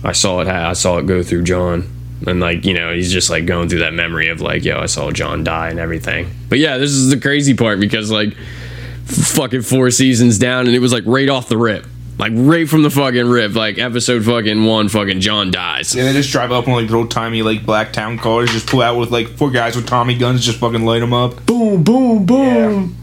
[0.05, 1.89] i saw it i saw it go through john.
[2.25, 4.85] And like you know he's just like going through that memory of like yo i
[4.85, 6.29] saw john die and everything.
[6.49, 8.35] But yeah this is the crazy part because like
[9.05, 11.85] fucking four seasons down and it was like right off the rip
[12.17, 16.13] like right from the fucking rip like episode fucking one fucking john dies Yeah, they
[16.13, 19.11] just drive up on like old timey like black town cars, just pull out with
[19.11, 21.45] like four guys with Tommy guns, just fucking light them up.
[21.45, 22.95] boom boom boom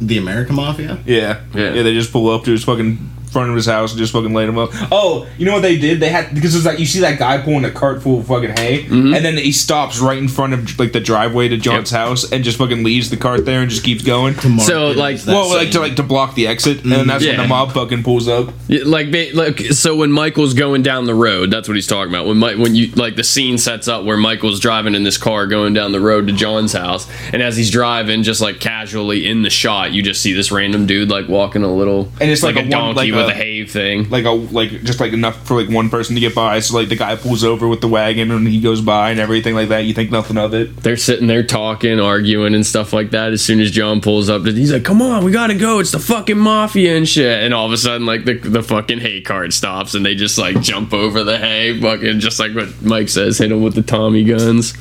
[0.00, 1.02] The American Mafia?
[1.06, 1.40] Yeah.
[1.54, 1.72] Yeah.
[1.74, 2.98] yeah, They just pull up to his fucking
[3.34, 4.70] front of his house and just fucking laid him up.
[4.90, 6.00] Oh, you know what they did?
[6.00, 8.56] They had because it's like you see that guy pulling a cart full of fucking
[8.56, 9.12] hay, mm-hmm.
[9.12, 12.00] and then he stops right in front of like the driveway to John's Yep.
[12.00, 14.34] house and just fucking leaves the cart there and just keeps going.
[14.36, 17.06] To So, like- as that Well, like to like to block the exit, and then
[17.08, 18.52] that's when the mob fucking pulls up.
[18.68, 22.12] Yeah, like they, like so when Michael's going down the road, that's what he's talking
[22.14, 22.26] about.
[22.26, 25.46] When Mi- when you like the scene sets up where Michael's driving in this car
[25.48, 29.42] going down the road to John's house, and as he's driving, just like casually in
[29.42, 32.54] the shot, you just see this random dude like walking a little And it's like
[32.56, 34.08] a a one- donkey like with a hay thing.
[34.10, 36.60] Like a like just like enough for like one person to get by.
[36.60, 39.54] So like the guy pulls over with the wagon and he goes by and everything
[39.54, 39.80] like that.
[39.80, 40.76] You think nothing of it.
[40.76, 43.32] They're sitting there talking, arguing, and stuff like that.
[43.32, 45.78] As soon as John pulls up, he's like, "Come on, we gotta go!
[45.78, 49.00] It's the fucking mafia and shit." And all of a sudden, like the the fucking
[49.00, 52.82] hay cart stops, and they just like jump over the hay, fucking just like what
[52.82, 54.74] Mike says, hit them with the Tommy guns.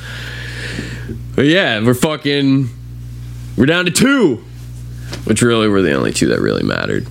[1.36, 2.70] But yeah, we're fucking
[3.58, 4.44] we're down to two,
[5.26, 7.08] which really were the only two that really mattered.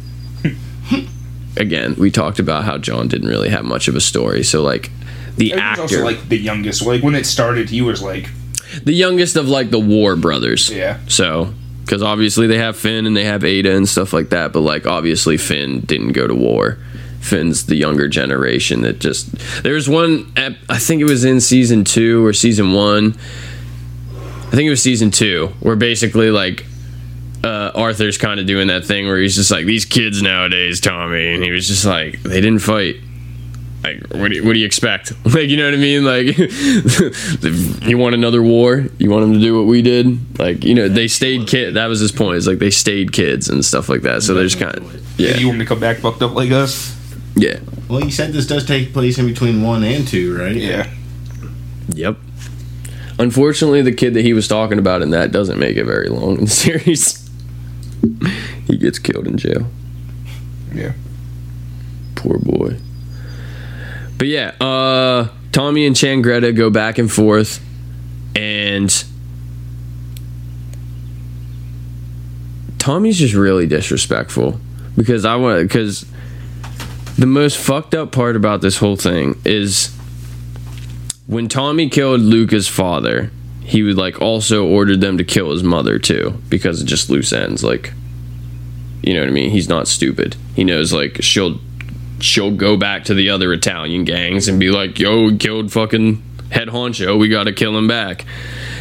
[1.57, 4.91] Again, we talked about how John didn't really have much of a story, so like
[5.37, 6.83] the He was actor, also like the youngest.
[6.85, 8.29] Like when it started, he was like
[8.85, 10.71] the youngest of like the War brothers.
[10.71, 10.99] yeah.
[11.09, 11.53] So,
[11.85, 14.87] because obviously they have Finn and they have Ada and stuff like that, but like
[14.87, 16.79] obviously Finn didn't go to war.
[17.21, 19.31] Finn's the younger generation that just.
[19.63, 23.15] There's one, ep- I think it was in season two or season one.
[24.49, 26.65] I think it was season two, where basically like
[27.45, 31.35] uh, Arthur's kind of doing that thing where he's just like, these kids nowadays, Tommy.
[31.35, 32.97] And he was just like, they didn't fight.
[33.83, 35.13] Like, what do you, what do you expect?
[35.25, 36.05] Like, you know what I mean?
[36.05, 36.39] Like,
[37.89, 38.87] you want another war?
[38.99, 40.39] You want them to do what we did?
[40.39, 41.75] Like, you know, they stayed kid.
[41.75, 42.37] That was his point.
[42.37, 44.23] It's like they stayed kids and stuff like that.
[44.23, 45.31] So there's kind of, Yeah.
[45.31, 46.97] yeah, You want me to come back fucked up like us?
[47.35, 47.59] yeah,
[47.89, 50.55] Well, you said this does take place in between one and two, right?
[50.55, 50.89] Yeah.
[51.89, 52.19] yep.
[53.19, 56.39] Unfortunately, the kid that he was talking about in that doesn't make it very long
[56.39, 57.22] in the series.
[58.67, 59.67] he gets killed in jail.
[60.75, 60.93] Yeah.
[62.15, 62.77] Poor boy.
[64.19, 67.61] But yeah, uh Tommy and Changretta go back and forth
[68.35, 69.05] and
[72.79, 74.59] Tommy's just really disrespectful
[74.97, 76.05] because I want because
[77.17, 79.95] the most fucked up part about this whole thing is
[81.27, 83.31] when Tommy killed Luca's father,
[83.65, 87.33] he would like also ordered them to kill his mother too because of just loose
[87.33, 87.63] ends.
[87.63, 87.93] Like,
[89.03, 89.51] you know what I mean?
[89.51, 90.37] He's not stupid.
[90.55, 91.61] He knows like she'll
[92.21, 96.23] she'll go back to the other Italian gangs and be like, "Yo, we killed fucking
[96.51, 97.19] head honcho.
[97.19, 98.25] We got to kill him back."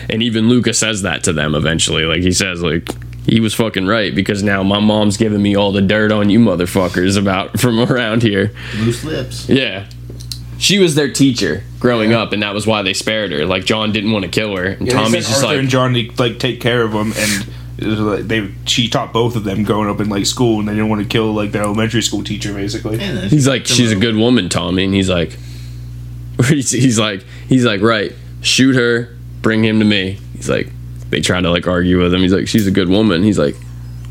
[0.09, 2.05] And even Luca says that to them eventually.
[2.05, 2.87] Like he says, like
[3.25, 6.39] he was fucking right because now my mom's giving me all the dirt on you
[6.39, 8.53] motherfuckers about from around here.
[8.77, 9.47] Loose lips.
[9.47, 9.87] Yeah.
[10.61, 13.47] She was their teacher growing up, and that was why they spared her.
[13.47, 15.69] Like John didn't want to kill her, and Yeah, Tommy's sent just Arthur like, and
[15.69, 19.63] John to like take care of them, and like they she taught both of them
[19.63, 22.23] growing up in like school, and they didn't want to kill like their elementary school
[22.23, 22.99] teacher basically.
[22.99, 25.35] he's like, she's a good woman, Tommy, and he's like,
[26.47, 30.19] he's, he's like, he's like, right, shoot her, bring him to me.
[30.35, 30.67] He's like,
[31.09, 32.21] they try to like argue with him.
[32.21, 33.23] He's like, she's a good woman.
[33.23, 33.55] He's like,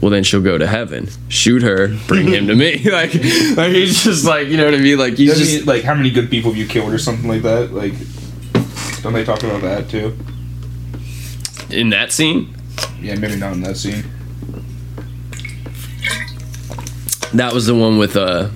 [0.00, 1.08] well then she'll go to heaven.
[1.28, 2.78] Shoot her, bring him to me.
[2.90, 4.98] like, like he's just like, you know what I mean?
[4.98, 7.28] Like he's Doesn't just he, like how many good people have you killed or something
[7.28, 7.72] like that?
[7.72, 7.92] Like,
[9.02, 10.16] don't they talk about that too?
[11.70, 12.52] in that scene.
[13.00, 14.02] Yeah, maybe not in that scene.
[17.32, 18.48] That was the one with uh,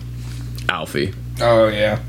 [0.69, 1.15] Alfie.
[1.41, 2.01] Oh yeah,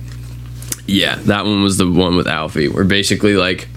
[0.88, 3.68] Yeah, that one was the one with Alfie, where basically like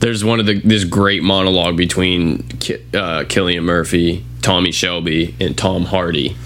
[0.00, 5.56] there's one of the this great monologue between Ki- uh, Cillian Murphy, Tommy Shelby, and
[5.56, 6.36] Tom Hardy,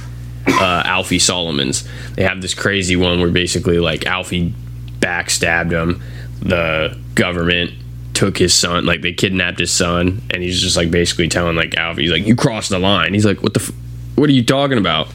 [0.46, 1.86] uh, Alfie Solomons.
[2.14, 4.54] They have this crazy one where basically like Alfie
[5.00, 6.00] backstabbed him,
[6.40, 7.72] the government
[8.14, 11.76] took his son, like they kidnapped his son, and he's just like basically telling like
[11.76, 13.60] Alfie, he's like, "You crossed the line." He's like, "What the?
[13.60, 13.72] F-
[14.14, 15.08] what are you talking about?"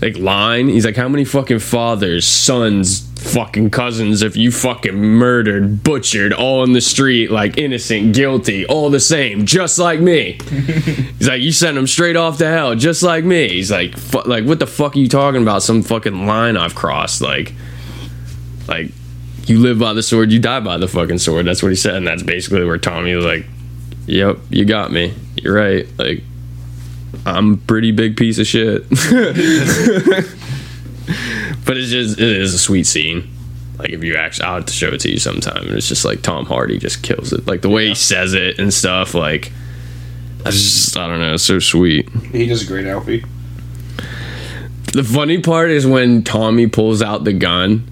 [0.00, 0.68] Like line.
[0.68, 6.62] He's like, how many fucking fathers, sons, fucking cousins have you fucking murdered, butchered, all
[6.64, 10.38] in the street, like innocent, guilty, all the same, just like me.
[10.48, 13.48] He's like, you sent them straight off to hell, just like me.
[13.48, 13.94] He's like,
[14.26, 15.62] like what the fuck are you talking about?
[15.62, 17.54] Some fucking line I've crossed, like,
[18.66, 18.92] like.
[19.46, 21.46] You live by the sword, you die by the fucking sword.
[21.46, 23.46] That's what he said, and that's basically where Tommy was like,
[24.04, 25.14] "Yep, you got me.
[25.36, 25.86] You're right.
[25.98, 26.22] Like,
[27.26, 28.88] I'm a pretty big piece of shit."
[31.64, 33.28] but it's just it is a sweet scene.
[33.78, 35.66] Like if you actually, I'll have to show it to you sometime.
[35.66, 37.46] And it's just like Tom Hardy just kills it.
[37.46, 39.14] Like the way he says it and stuff.
[39.14, 39.52] Like
[40.44, 41.34] I just I don't know.
[41.34, 42.08] It's so sweet.
[42.32, 43.24] he does a great Alfie.
[44.92, 47.86] The funny part is when Tommy pulls out the gun.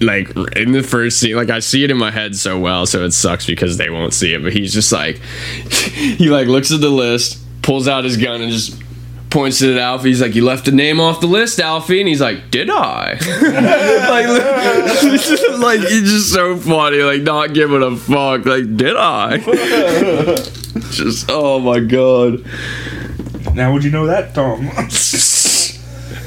[0.00, 3.04] Like in the first scene, like I see it in my head so well, so
[3.04, 4.42] it sucks because they won't see it.
[4.42, 5.16] But he's just like,
[5.70, 8.80] he like looks at the list, pulls out his gun, and just
[9.32, 10.10] points it at Alfie.
[10.10, 13.12] He's like, "You left a name off the list, Alfie," and he's like, "Did I?"
[14.08, 14.26] like,
[15.58, 18.44] like he's just so funny, like not giving a fuck.
[18.44, 19.38] Like, did I?
[20.90, 22.44] just oh my god.
[23.54, 24.62] Now would you know that, Tom?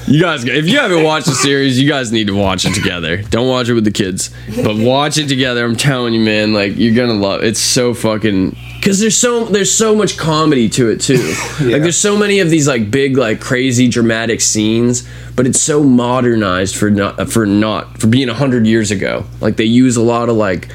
[0.07, 3.23] You guys, if you haven't watched the series, you guys need to watch it together.
[3.23, 4.29] Don't watch it with the kids,
[4.63, 5.65] but watch it together.
[5.65, 7.43] I'm telling you, man, like you're gonna love.
[7.43, 8.55] It's so fucking
[8.85, 11.33] because there's so there's so much comedy to it too.
[11.59, 15.81] Like there's so many of these like big like crazy dramatic scenes, but it's so
[15.81, 19.25] modernized for not for not for being hundred years ago.
[19.41, 20.69] Like they use a lot of like.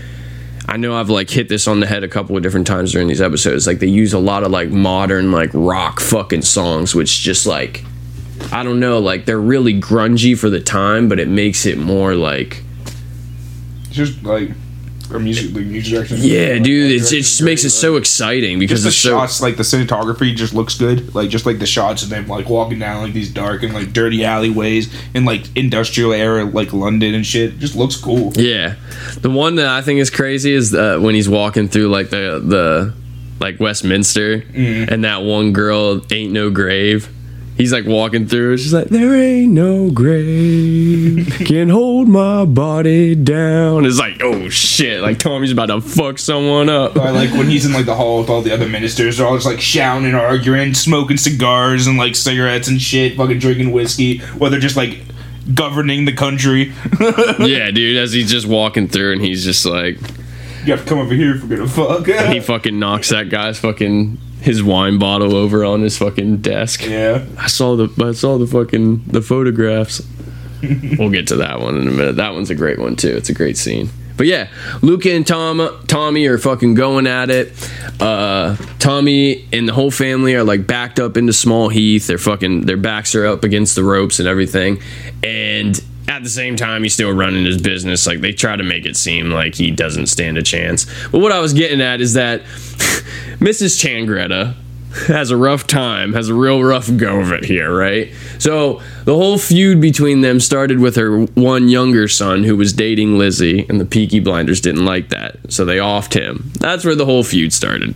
[0.66, 3.06] I know I've like hit this on the head a couple of different times during
[3.06, 3.66] these episodes.
[3.66, 7.84] Like they use a lot of like modern like rock fucking songs, which just like
[8.50, 12.16] I don't know, like they're really grungy for the time, but it makes it more
[12.16, 12.64] like
[13.90, 14.50] just like
[15.12, 16.18] or music, like music direction.
[16.20, 16.92] yeah, Like, dude.
[16.92, 20.54] It's, it just makes it so exciting because the so shots, like the cinematography, just
[20.54, 21.14] looks good.
[21.14, 23.92] Like just like the shots of them like walking down like these dark and like
[23.92, 27.58] dirty alleyways in like industrial era like London and shit.
[27.58, 28.32] Just looks cool.
[28.34, 28.76] yeah.
[29.20, 32.40] The one that I think is crazy is uh, when he's walking through like the
[32.44, 32.94] the
[33.38, 37.08] like Westminster, and that one girl ain't no grave.
[37.60, 38.56] He's like walking through.
[38.56, 45.02] She's like, "There ain't no grave can hold my body down." It's like, oh shit!
[45.02, 46.96] Like Tommy's about to fuck someone up.
[46.96, 49.18] I like when he's in like the hall with all the other ministers.
[49.18, 53.40] They're all just like shouting and arguing, smoking cigars and like cigarettes and shit, fucking
[53.40, 55.02] drinking whiskey, while they're just like
[55.54, 56.72] governing the country.
[57.40, 57.98] yeah, dude.
[57.98, 59.98] As he's just walking through, and he's just like,
[60.64, 62.06] you have to come over here if we're gonna fuck.
[62.06, 66.84] he fucking knocks that guy's fucking his wine bottle over on his fucking desk.
[66.84, 67.24] yeah.
[67.38, 70.02] I saw the I saw the fucking the photographs.
[70.98, 72.16] we'll get to that one in a minute.
[72.16, 73.16] That one's a great one too.
[73.16, 73.88] It's a great scene.
[74.16, 74.48] But yeah,
[74.82, 77.52] Luca and Tom Tommy are fucking going at it.
[77.98, 82.06] Uh, Tommy and the whole family are like backed up into Small Heath.
[82.06, 84.82] They're fucking their backs are up against the ropes and everything.
[85.22, 88.04] And at the same time, he's still running his business.
[88.04, 90.84] Like they try to make it seem like he doesn't stand a chance.
[91.10, 92.42] But what I was getting at is that
[93.38, 93.78] Mrs.
[93.78, 94.56] Changretta
[95.06, 98.12] has a rough time, has a real rough go of it here, right?
[98.40, 103.16] So the whole feud between them started with her one younger son who was dating
[103.16, 106.50] Lizzie, and the Peaky Blinders didn't like that, so they offed him.
[106.58, 107.94] That's where the whole feud started.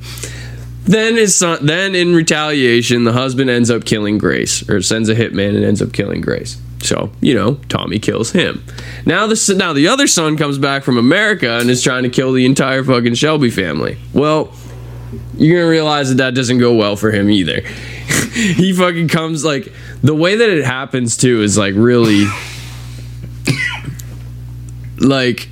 [0.85, 5.17] Then his son, then in retaliation, the husband ends up killing Grace, or sends a
[5.17, 6.59] hitman and ends up killing Grace.
[6.85, 8.63] So you know, Tommy kills him.
[9.07, 12.33] Now the now the other son comes back from America and is trying to kill
[12.33, 13.97] the entire fucking Shelby family.
[14.13, 14.53] Well,
[15.37, 17.61] you're gonna realize that that doesn't go well for him either.
[18.35, 22.27] he fucking comes like the way that it happens too is like really
[24.99, 25.49] like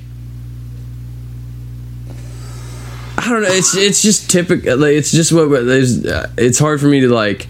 [3.17, 3.47] I don't know.
[3.51, 4.77] It's it's just typical.
[4.77, 6.05] Like, it's just what what- there's.
[6.05, 7.47] Uh, it's hard for me to like.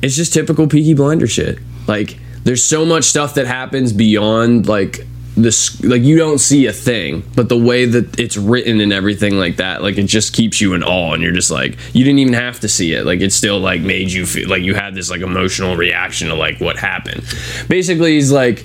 [0.00, 1.58] It's just typical Peaky Blinder shit.
[1.86, 5.06] Like there's so much stuff that happens beyond like
[5.36, 5.82] this.
[5.82, 9.56] Like you don't see a thing, but the way that it's written and everything like
[9.56, 12.34] that, like it just keeps you in awe, and you're just like you didn't even
[12.34, 13.04] have to see it.
[13.04, 16.34] Like it still like made you feel like you had this like emotional reaction to
[16.34, 17.24] like what happened.
[17.68, 18.64] Basically, he's like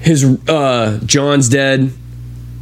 [0.00, 1.92] his uh John's dead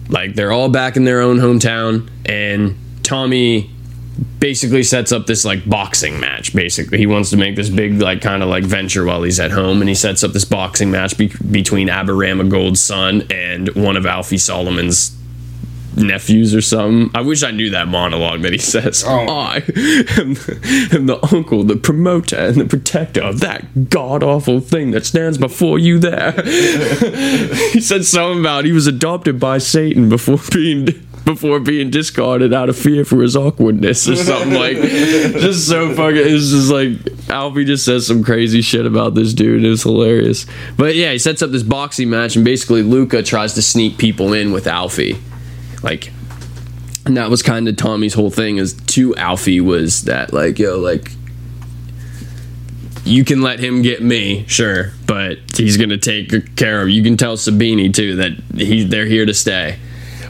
[0.09, 3.70] like they're all back in their own hometown and tommy
[4.40, 6.99] basically sets up this like boxing match basically.
[6.99, 9.81] He wants to make this big like kind of like venture while he's at home
[9.81, 14.07] and he sets up this boxing match be- between aberama gold's son and one of
[14.07, 15.16] alfie solomon's
[15.97, 17.11] nephews or something.
[17.16, 19.05] I wish i knew that monologue that he says.
[19.07, 19.27] Oh.
[19.28, 19.57] i
[20.16, 20.36] am,
[20.93, 25.78] am the uncle the promoter and the protector of that god-awful thing that stands before
[25.78, 26.32] you there.
[27.73, 30.89] He said something about he was adopted by Satan before being
[31.29, 36.17] before being discarded out of fear for his awkwardness or something like just so fucking
[36.17, 40.47] it's just like Alfie just says some crazy shit about this dude it's hilarious
[40.79, 44.33] but yeah he sets up this boxing match and basically Luca tries to sneak people
[44.33, 45.19] in with Alfie
[45.83, 46.11] like
[47.05, 50.79] and that was kind of Tommy's whole thing is to Alfie was that like yo
[50.79, 51.13] like
[53.05, 56.91] you can let him get me, sure, but he's gonna take care of.
[56.91, 59.79] You can tell Sabini too that he they're here to stay.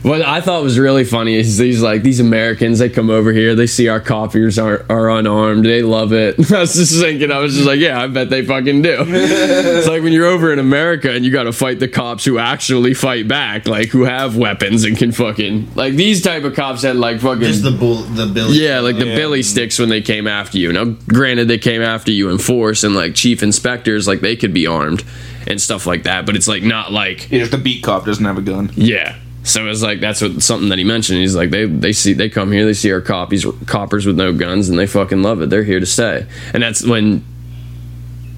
[0.02, 3.54] What I thought was really funny is these like these Americans they come over here,
[3.54, 6.34] they see our copiers are, are unarmed, they love it.
[6.52, 8.96] I was just thinking, I was just like, yeah, I bet they fucking do.
[9.08, 12.38] it's like when you're over in America and you got to fight the cops who
[12.38, 16.82] actually fight back, like who have weapons and can fucking like these type of cops
[16.82, 18.56] had like fucking Just the bull, the Billy.
[18.58, 20.72] yeah, like the Billy sticks when they came after you.
[20.72, 24.54] Now, granted, they came after you in force, and like chief inspectors, like they could
[24.54, 25.02] be armed
[25.46, 26.24] and stuff like that.
[26.26, 28.70] But it's like not like Yeah, if the beat cop doesn't have a gun.
[28.74, 29.16] yeah.
[29.48, 31.20] So it's like that's what something that he mentioned.
[31.20, 34.32] He's like they they see they come here, they see our copies coppers with no
[34.34, 35.48] guns, and they fucking love it.
[35.48, 37.24] They're here to stay, and that's when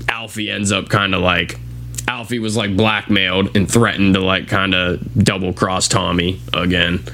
[0.09, 1.59] Alfie ends up kind of like.
[2.07, 7.05] Alfie was like blackmailed and threatened to like kind of double cross Tommy again.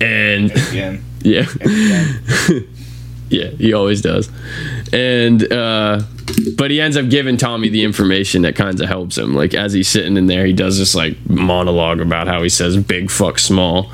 [0.00, 1.04] And Again.
[1.22, 1.46] yeah.
[3.30, 4.28] yeah, he always does.
[4.92, 6.02] And uh
[6.56, 9.34] but he ends up giving Tommy the information that kind of helps him.
[9.34, 12.76] Like as he's sitting in there, he does this like monologue about how he says
[12.76, 13.84] big fuck small.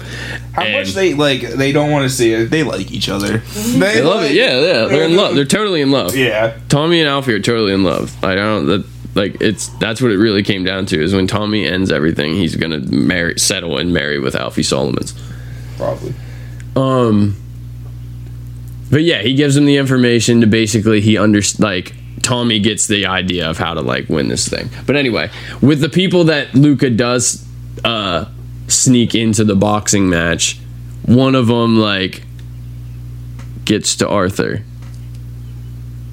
[0.53, 1.41] How And- much they like?
[1.43, 2.51] They don't want to see it.
[2.51, 3.39] They like each other.
[3.39, 4.33] They, They love it.
[4.33, 4.85] Yeah, yeah.
[4.87, 5.35] They're in love.
[5.35, 6.17] They're totally in love.
[6.17, 6.57] Yeah.
[6.69, 8.23] Tommy and Alfie are totally in love.
[8.25, 8.85] I don't that
[9.15, 12.55] like it's that's what it really came down to is when Tommy ends everything, he's
[12.57, 15.15] gonna marry settle and marry with Alfie Solomons.
[15.77, 16.15] Probably.
[16.77, 17.37] Um,
[18.91, 23.07] but yeah, he gives him the information to basically he under like Tommy gets the
[23.07, 24.69] idea of how to like win this thing.
[24.87, 25.31] But anyway,
[25.61, 27.47] with the people that Luca does
[27.85, 28.27] uh
[28.69, 30.59] sneak into the boxing match,
[31.07, 32.23] one of them like
[33.65, 34.63] gets to Arthur,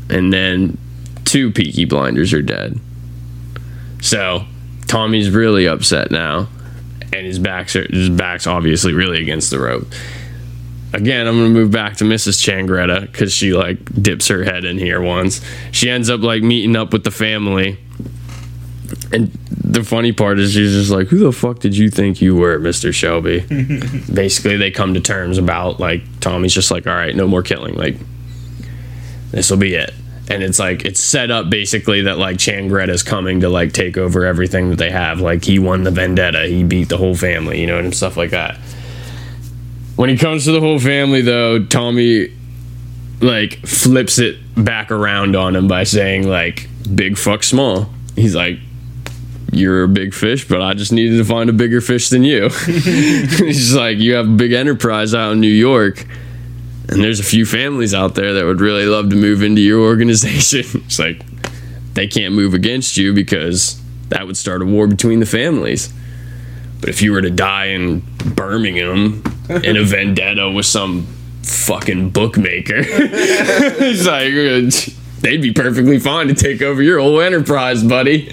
[0.09, 0.77] and then
[1.25, 2.79] two Peaky Blinders are dead.
[4.01, 4.45] So
[4.88, 6.47] Tommy's really upset now,
[7.13, 9.88] and his back's his back's obviously really against the rope
[10.93, 12.41] again, I'm gonna move back to Mrs.
[12.41, 15.41] Changretta because she like dips her head in here once.
[15.72, 17.77] She ends up like meeting up with the family,
[19.11, 22.35] and the funny part is she's just like, "Who the fuck did you think you
[22.35, 23.41] were, Mister Shelby?"
[24.14, 27.76] Basically, they come to terms about like Tommy's just like, "All right, no more killing.
[27.76, 27.95] Like
[29.31, 29.93] this will be it."
[30.30, 34.26] And it's like it's set up basically that like Changretta's coming to like take over
[34.26, 35.22] everything that they have.
[35.22, 38.31] Like he won the vendetta, he beat the whole family, you know, and stuff like
[38.31, 38.57] that.
[39.98, 42.32] When it comes to the whole family, though, Tommy
[43.19, 48.60] like flips it back around on him by saying like "big fuck small." He's like,
[49.52, 52.49] "You're a big fish, but I just needed to find a bigger fish than you."
[52.65, 56.06] He's like, "You have a big enterprise out in New York."
[56.90, 59.80] And there's a few families out there that would really love to move into your
[59.90, 60.84] organization.
[60.86, 61.24] It's like
[61.95, 65.91] they can't move against you because that would start a war between the families.
[66.82, 68.03] But if you were to die in
[68.36, 71.07] Birmingham in a vendetta with some
[71.44, 72.84] fucking bookmaker.
[72.84, 74.34] He's like,
[75.22, 78.28] they'd be perfectly fine to take over your whole enterprise, buddy.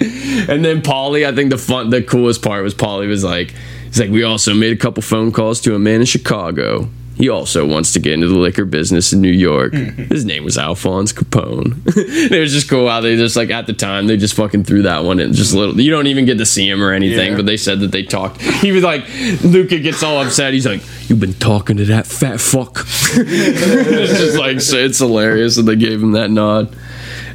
[0.47, 3.53] And then Polly, I think the fun, the coolest part was Polly was like,
[3.85, 6.89] he's like, we also made a couple phone calls to a man in Chicago.
[7.17, 9.71] He also wants to get into the liquor business in New York.
[9.71, 10.13] Mm-hmm.
[10.13, 11.81] His name was Alphonse Capone.
[12.31, 14.81] it was just cool how they just like at the time they just fucking threw
[14.81, 15.79] that one in just a little.
[15.79, 17.37] You don't even get to see him or anything, Yeah.
[17.37, 18.41] but they said that they talked.
[18.41, 19.05] He was like,
[19.43, 20.53] Luca gets all upset.
[20.53, 22.79] He's like, "You've been talking to that fat fuck."
[23.13, 26.75] it's just like so it's hilarious that they gave him that nod.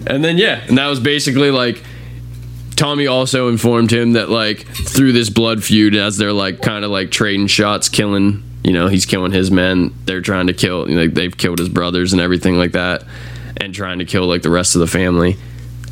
[0.07, 1.83] And then yeah, and that was basically like
[2.77, 6.91] Tommy also informed him that like through this blood feud, as they're like kind of
[6.91, 9.95] like trading shots, killing, you know, he's killing his men.
[10.05, 13.05] They're trying to kill, you know, they've killed his brothers and everything like that,
[13.57, 15.37] and trying to kill like the rest of the family.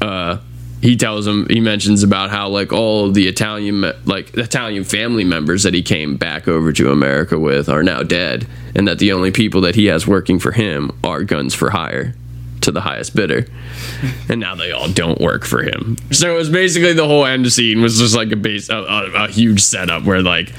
[0.01, 0.39] Uh,
[0.81, 5.65] he tells him he mentions about how like all the Italian like Italian family members
[5.65, 9.31] that he came back over to America with are now dead, and that the only
[9.31, 12.15] people that he has working for him are guns for hire
[12.61, 13.47] to the highest bidder
[14.28, 15.97] and now they all don't work for him.
[16.11, 19.24] So it was basically the whole end scene was just like a base, a, a,
[19.24, 20.53] a huge setup where like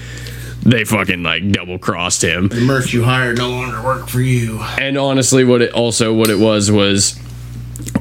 [0.70, 2.48] they fucking like double crossed him.
[2.48, 4.60] The merc you hired no longer work for you.
[4.80, 7.20] And honestly, what it also what it was was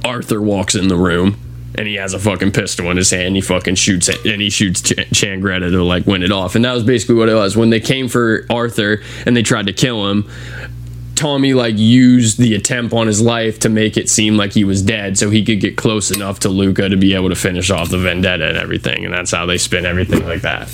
[0.04, 1.38] Arthur walks in the room
[1.74, 3.36] and he has a fucking pistol in his hand.
[3.36, 6.54] He fucking shoots it and he shoots Ch- Changretta to like win it off.
[6.54, 9.66] And that was basically what it was when they came for Arthur and they tried
[9.66, 10.28] to kill him.
[11.14, 14.82] Tommy like used the attempt on his life to make it seem like he was
[14.82, 17.90] dead, so he could get close enough to Luca to be able to finish off
[17.90, 20.68] the vendetta and everything, and that's how they spin everything like that.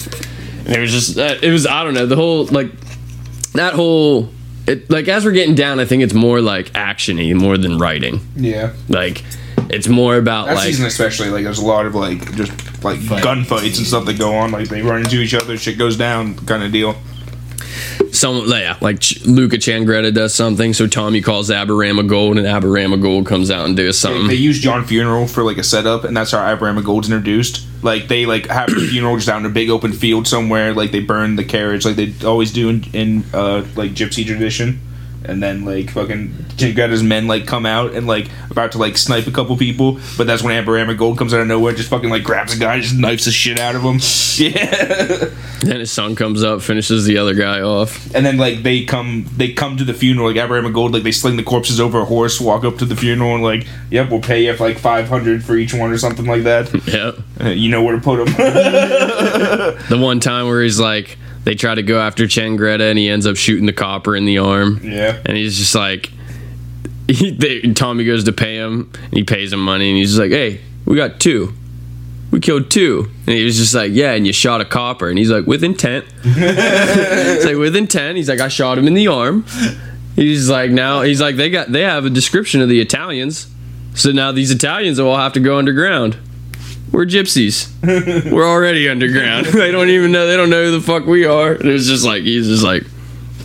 [0.67, 2.71] And it was just that it was I don't know the whole like
[3.53, 4.31] that whole
[4.67, 8.21] it like as we're getting down, I think it's more like actiony more than writing.
[8.37, 8.73] Yeah.
[8.89, 9.23] Like
[9.71, 12.99] it's more about That like season especially, like there's a lot of like just like
[13.01, 14.51] gunfights and stuff that go on.
[14.51, 16.97] Like they run into each other, shit goes down, kind of deal.
[18.13, 23.01] Some yeah, like Ch- Luca Changretta does something, so Tommy calls Aberama Gold, and Aberama
[23.01, 24.29] Gold comes out and does something.
[24.29, 27.67] they use John Funeral for like a setup, and that's how Aberama Gold's introduced.
[27.83, 30.73] Like they like have the funeral just out in a big open field somewhere.
[30.73, 34.81] Like they burn the carriage, like they always do in, in uh, like gypsy tradition.
[35.27, 39.27] And then like fucking Changretta's men like come out and like about to like snipe
[39.27, 42.23] a couple people, but that's when Aberama Gold comes out of nowhere, just fucking like
[42.25, 43.99] grabs a guy, just knifes the shit out of him.
[44.35, 45.31] Yeah.
[45.61, 48.13] Then his son comes up, finishes the other guy off.
[48.15, 51.13] and then like they come they come to the funeral like Aberama Gold like they
[51.13, 54.21] sling the corpses over a horse walk up to the funeral and like yep we'll
[54.21, 57.19] pay you like 500 for each one or something like that Yep.
[57.41, 58.35] Uh, you know where to put them
[59.89, 63.27] The one time where he's like, they try to go after Changretta and he ends
[63.27, 64.81] up shooting the copper in the arm.
[64.83, 65.21] yeah.
[65.25, 66.11] And he's just like
[67.09, 70.21] he, they, Tommy goes to pay him and he pays him money and he's just
[70.21, 71.53] like hey we got two.
[72.31, 73.09] We killed two.
[73.27, 75.09] And he was just like yeah and you shot a copper.
[75.09, 76.05] And he's like with intent.
[76.25, 78.17] It's like with intent.
[78.17, 79.45] He's like I shot him in the arm.
[80.17, 83.49] He's like now he's like they got they have a description of the Italians.
[83.95, 86.17] So now these Italians will all have to go underground
[86.95, 87.69] we're gypsies
[88.33, 91.53] we're already underground they don't even know they don't know who the fuck we are
[91.53, 92.85] and it's just like he's just like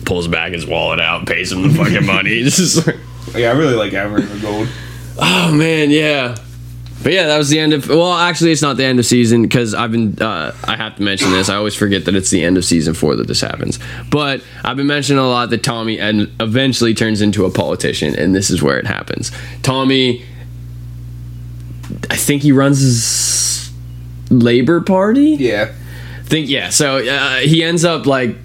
[0.06, 2.30] pulls back his wallet out, pays him the fucking money.
[2.40, 2.96] It's just like,
[3.34, 4.68] yeah I really like Aberama Gold
[5.20, 6.36] oh man, yeah.
[7.02, 7.88] But yeah, that was the end of.
[7.88, 10.20] Well, actually, it's not the end of season because I've been.
[10.20, 11.48] Uh, I have to mention this.
[11.48, 13.78] I always forget that it's the end of season four that this happens.
[14.10, 18.34] But I've been mentioning a lot that Tommy and eventually turns into a politician, and
[18.34, 19.32] this is where it happens.
[19.62, 20.26] Tommy,
[22.10, 23.70] I think he runs his
[24.30, 25.36] Labor Party.
[25.38, 25.72] yeah.
[26.24, 28.36] Think yeah so uh, he ends up like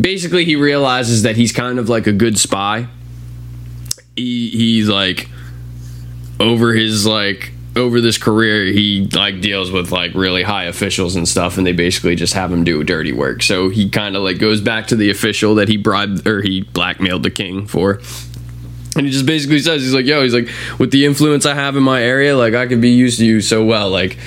[0.00, 2.88] basically he realizes that he's kind of like a good spy.
[4.16, 5.28] He he's like
[6.40, 11.28] over his like over this career he like deals with like really high officials and
[11.28, 13.42] stuff and they basically just have him do dirty work.
[13.42, 16.62] So he kind of like goes back to the official that he bribed or he
[16.62, 18.00] blackmailed the king for
[18.98, 20.48] and he just basically says he's like yo he's like
[20.78, 23.40] with the influence i have in my area like i could be used to you
[23.40, 23.88] so well.
[23.90, 24.18] Like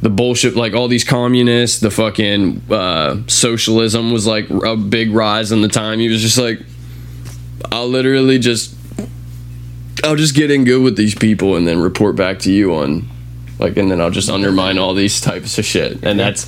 [0.00, 5.50] the bullshit like all these communists the fucking uh, socialism was like a big rise
[5.50, 5.98] in the time.
[5.98, 6.60] He was just like
[7.72, 8.74] i'll literally just
[10.04, 13.08] i'll just get in good with these people and then report back to you on
[13.58, 16.46] like and then i'll just undermine all these types of shit and that's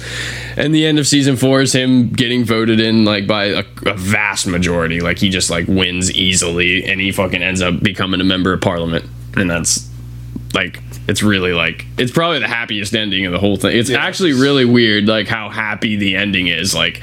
[0.57, 3.95] and the end of season four is him getting voted in like by a, a
[3.95, 8.25] vast majority like he just like wins easily and he fucking ends up becoming a
[8.25, 9.05] member of parliament
[9.37, 9.89] and that's
[10.55, 13.77] like it's really like it's probably the happiest ending of the whole thing.
[13.77, 13.99] It's Yeah.
[14.05, 16.75] actually really weird like how happy the ending is.
[16.75, 17.01] Like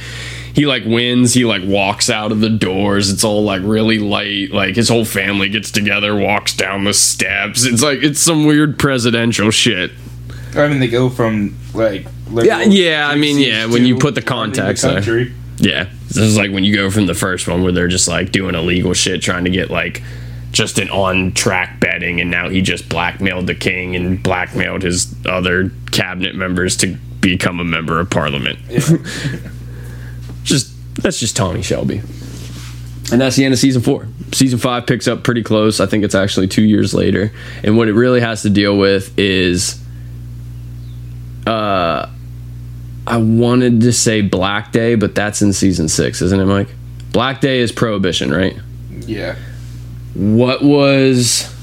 [0.57, 3.11] he like wins, he like walks out of the doors.
[3.11, 4.49] It's all like really light.
[4.49, 7.63] Like his whole family gets together, walks down the steps.
[7.63, 9.91] It's like it's some weird presidential shit.
[10.55, 14.23] I mean they go from like Yeah, yeah, I mean, yeah, when you put the
[14.23, 15.27] context there.
[15.59, 18.31] Yeah, this is like when you go from the first one where they're just like
[18.31, 20.01] doing illegal shit, trying to get like
[20.53, 25.13] just an on track betting, and now he just blackmailed the king and blackmailed his
[25.27, 28.57] other cabinet members to become a member of parliament.
[30.47, 32.01] just that's just Tommy Shelby.
[33.11, 34.07] And that's the end of season four.
[34.33, 35.79] Season five picks up pretty close.
[35.79, 37.31] I think it's actually two years later.
[37.63, 39.81] And what it really has to deal with is
[41.45, 42.09] uh
[43.05, 46.67] I wanted to say Black Day, but that's in season six, isn't it, Mike?
[47.13, 48.57] Black Day is prohibition, right?
[48.91, 49.37] Yeah.
[50.13, 51.53] What was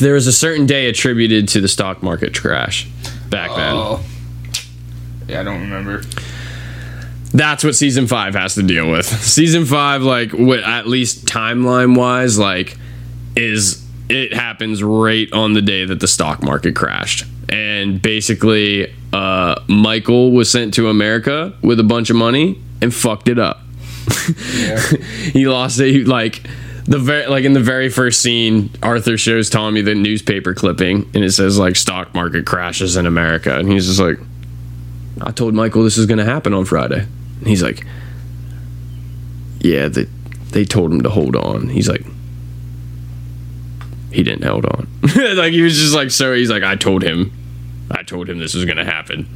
[0.00, 2.86] there was a certain day attributed to the stock market crash
[3.30, 3.74] back then.
[3.74, 4.04] Oh.
[5.28, 6.02] Yeah, I don't remember.
[7.32, 9.06] That's what season five has to deal with.
[9.06, 12.78] Season five, like what at least timeline wise, like
[13.36, 17.24] is it happens right on the day that the stock market crashed.
[17.48, 23.28] And basically, uh, Michael was sent to America with a bunch of money and fucked
[23.28, 23.60] it up.
[25.32, 25.92] he lost it.
[25.92, 26.42] He, like
[26.84, 31.24] the very like in the very first scene, Arthur shows Tommy the newspaper clipping, and
[31.24, 34.18] it says like stock market crashes in America, and he's just like,
[35.20, 37.06] I told Michael this is going to happen on Friday.
[37.38, 37.86] And he's like,
[39.60, 40.06] Yeah, they
[40.50, 41.68] they told him to hold on.
[41.68, 42.06] He's like,
[44.12, 44.88] he didn't hold on.
[45.36, 46.34] like he was just like so.
[46.34, 47.32] He's like, I told him,
[47.90, 49.28] I told him this was going to happen.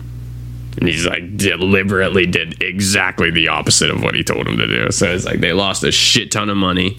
[0.79, 4.91] And he's like deliberately did exactly the opposite of what he told him to do.
[4.93, 6.97] So it's like they lost a shit ton of money.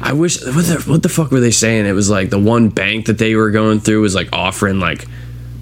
[0.00, 1.86] I wish what the what the fuck were they saying?
[1.86, 5.06] It was like the one bank that they were going through was like offering like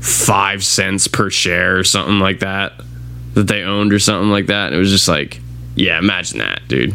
[0.01, 2.73] five cents per share or something like that
[3.36, 4.73] that they owned or something like that.
[4.73, 5.40] It was just like,
[5.74, 6.94] yeah, imagine that, dude.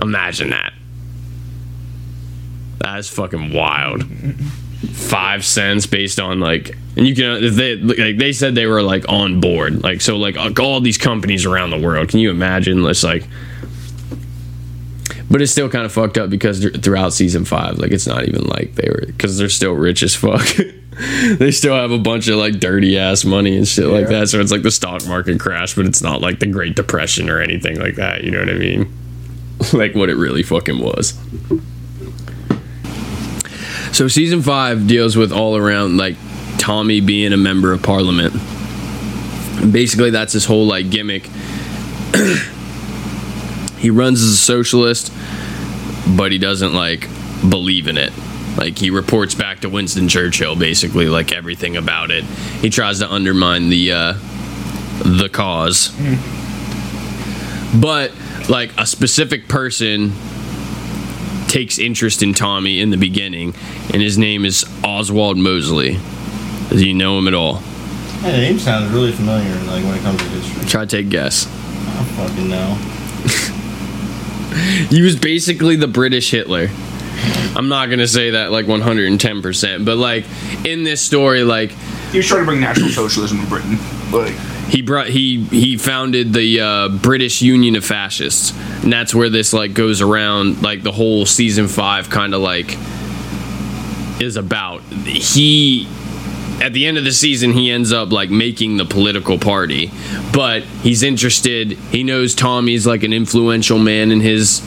[0.00, 0.72] Imagine that.
[2.78, 4.04] That is fucking wild.
[4.92, 8.82] Five cents based on like, and you can if they like they said they were
[8.82, 12.08] like on board, like so like all these companies around the world.
[12.08, 12.84] Can you imagine?
[12.86, 13.26] It's like,
[15.28, 18.26] but it's still kind of fucked up because th- throughout season five, like it's not
[18.26, 20.46] even like they were because they're still rich as fuck.
[21.38, 24.28] they still have a bunch of like dirty ass money and shit like that.
[24.28, 27.40] So it's like the stock market crash, but it's not like the Great Depression or
[27.40, 28.22] anything like that.
[28.22, 28.92] You know what I mean?
[29.72, 31.18] like what it really fucking was.
[33.92, 36.16] So season five deals with all around like
[36.58, 38.34] Tommy being a member of parliament.
[39.72, 41.24] Basically, that's his whole like gimmick.
[43.78, 45.12] he runs as a socialist,
[46.16, 47.08] but he doesn't like
[47.48, 48.12] believe in it.
[48.56, 52.24] Like he reports back to Winston Churchill, basically like everything about it.
[52.24, 54.12] He tries to undermine the uh,
[55.04, 55.94] the cause,
[57.80, 58.12] but
[58.48, 60.12] like a specific person
[61.48, 63.54] takes interest in Tommy in the beginning,
[63.92, 65.98] and his name is Oswald Mosley.
[66.70, 67.62] Do you know him at all?
[68.22, 70.68] That name sounds really familiar, like when it comes to history.
[70.68, 71.46] Try to take a guess.
[71.46, 73.56] I don't fucking know.
[74.90, 76.68] He was basically the British Hitler.
[77.56, 80.24] I'm not gonna say that like 110%, but like
[80.64, 81.70] in this story, like
[82.12, 83.78] He was trying to bring national socialism to Britain.
[84.12, 84.34] Like,
[84.70, 89.52] he brought he he founded the uh, British Union of Fascists, and that's where this
[89.52, 92.76] like goes around like the whole season five kind of like
[94.20, 94.82] is about.
[94.82, 95.88] He
[96.60, 99.90] at the end of the season he ends up like making the political party,
[100.32, 101.72] but he's interested.
[101.72, 104.60] He knows Tommy's like an influential man in his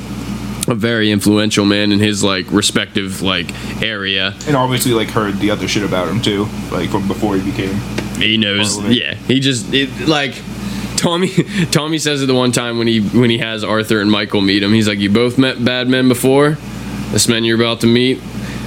[0.68, 5.52] a very influential man in his like respective like area and obviously, like, heard the
[5.52, 6.48] other shit about him, too.
[6.72, 7.76] Like, from before he became.
[8.18, 8.84] He knows.
[8.90, 10.40] Yeah, he just it, like
[10.98, 11.30] Tommy.
[11.72, 14.62] Tommy says it the one time when he when he has Arthur and Michael meet
[14.64, 14.74] him.
[14.74, 16.58] He's like, "You both met bad men before.
[17.12, 18.20] This man you're about to meet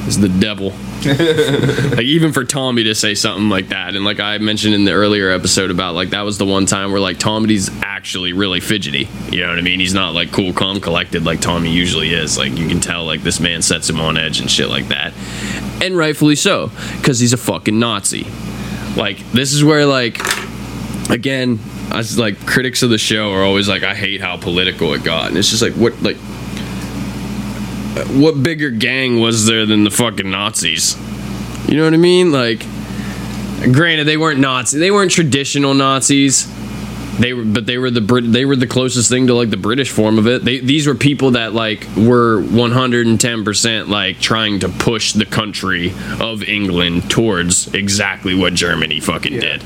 [0.06, 0.73] is the devil."
[1.96, 4.92] like even for Tommy to say something like that, and like I mentioned in the
[4.92, 9.08] earlier episode about like that was the one time where like Tommy's actually really fidgety.
[9.30, 9.80] You know what I mean?
[9.80, 12.36] He's not like cool, calm, collected like Tommy usually is.
[12.36, 15.12] Like you can tell like this man sets him on edge and shit like that,
[15.80, 18.26] and rightfully so because he's a fucking Nazi.
[18.96, 20.20] Like this is where like
[21.10, 21.60] again,
[21.90, 25.04] I was like critics of the show are always like I hate how political it
[25.04, 26.16] got, and it's just like what like
[28.05, 30.97] what bigger gang was there than the fucking Nazis?
[31.68, 32.31] You know what I mean?
[32.31, 32.60] Like,
[33.73, 34.78] granted, they weren't Nazis.
[34.78, 36.52] They weren't traditional Nazis.
[37.18, 38.31] They were, but they were the Brit.
[38.31, 40.44] They were the closest thing to like the British form of it.
[40.44, 45.94] They, these were people that like were 110 percent like trying to push the country
[46.20, 49.62] of England towards exactly what Germany fucking did.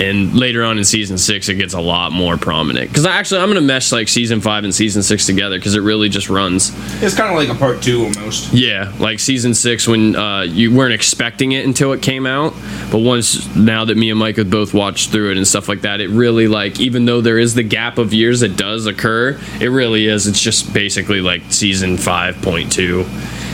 [0.00, 2.88] And later on in season six, it gets a lot more prominent.
[2.88, 6.08] Because actually, I'm gonna mesh like season five and season six together because it really
[6.08, 6.72] just runs.
[7.02, 8.52] It's kind of like a part two almost.
[8.52, 12.54] Yeah, like season six when uh, you weren't expecting it until it came out,
[12.90, 15.82] but once now that me and Mike have both watched through it and stuff like
[15.82, 19.38] that, it really like even though there is the gap of years that does occur,
[19.60, 20.26] it really is.
[20.26, 23.04] It's just basically like season five point two.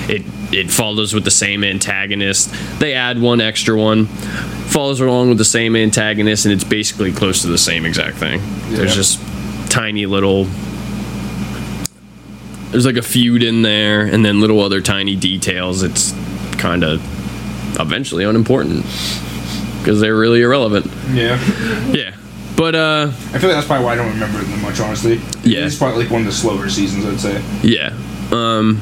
[0.08, 0.22] It
[0.52, 2.52] it follows with the same antagonist.
[2.78, 7.42] They add one extra one, follows along with the same antagonist, and it's basically close
[7.42, 8.40] to the same exact thing.
[8.70, 9.20] There's just
[9.70, 10.46] tiny little
[12.70, 16.12] there's like a feud in there and then little other tiny details it's
[16.58, 17.00] kind of
[17.80, 18.84] eventually unimportant
[19.78, 21.38] because they're really irrelevant Yeah.
[21.92, 22.14] yeah
[22.56, 25.20] but uh I feel like that's probably why I don't remember it much, honestly.
[25.42, 25.66] Yeah.
[25.66, 27.42] It's probably like one of the slower seasons, I'd say.
[27.62, 27.96] yeah
[28.32, 28.80] um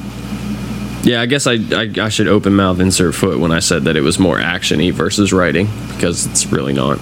[1.03, 3.97] yeah i guess i i, I should open mouth insert foot when i said that
[3.97, 6.99] it was more actiony versus writing because it's really not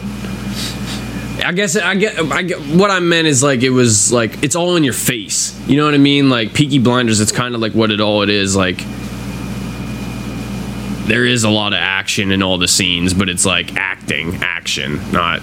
[1.43, 4.55] I guess I get, I get what I meant is like it was like it's
[4.55, 5.59] all in your face.
[5.67, 6.29] You know what I mean?
[6.29, 8.55] Like Peaky Blinders, it's kind of like what it all it is.
[8.55, 8.77] Like
[11.07, 15.01] there is a lot of action in all the scenes, but it's like acting, action,
[15.13, 15.41] not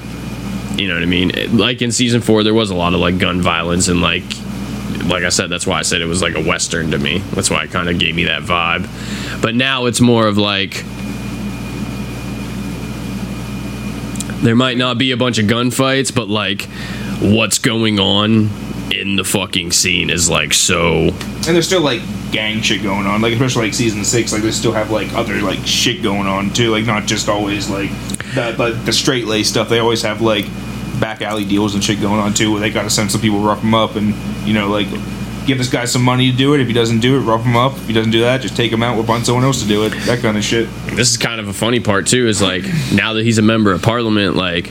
[0.77, 1.57] you know what I mean?
[1.57, 4.23] Like in season four, there was a lot of like gun violence and like
[5.05, 7.19] like I said, that's why I said it was like a western to me.
[7.33, 8.87] That's why it kind of gave me that vibe.
[9.41, 10.83] But now it's more of like
[14.41, 16.63] there might not be a bunch of gunfights, but like
[17.19, 18.49] what's going on
[18.91, 22.01] in the fucking scene is like so And there's still like
[22.31, 24.31] gang shit going on, like especially like season six.
[24.31, 26.71] Like they still have like other like shit going on too.
[26.71, 27.89] Like not just always like
[28.35, 29.69] the the, the straight lace stuff.
[29.69, 30.45] They always have like
[30.99, 33.39] back alley deals and shit going on too, where they got to send some people
[33.39, 34.13] rough him up and
[34.47, 34.87] you know like
[35.45, 36.59] give this guy some money to do it.
[36.59, 37.73] If he doesn't do it, rough him up.
[37.77, 38.95] If he doesn't do that, just take him out.
[38.97, 39.89] We'll find someone else to do it.
[40.05, 40.67] That kind of shit.
[40.91, 42.63] this is kind of a funny part too is like
[42.93, 44.69] now that he's a member of parliament like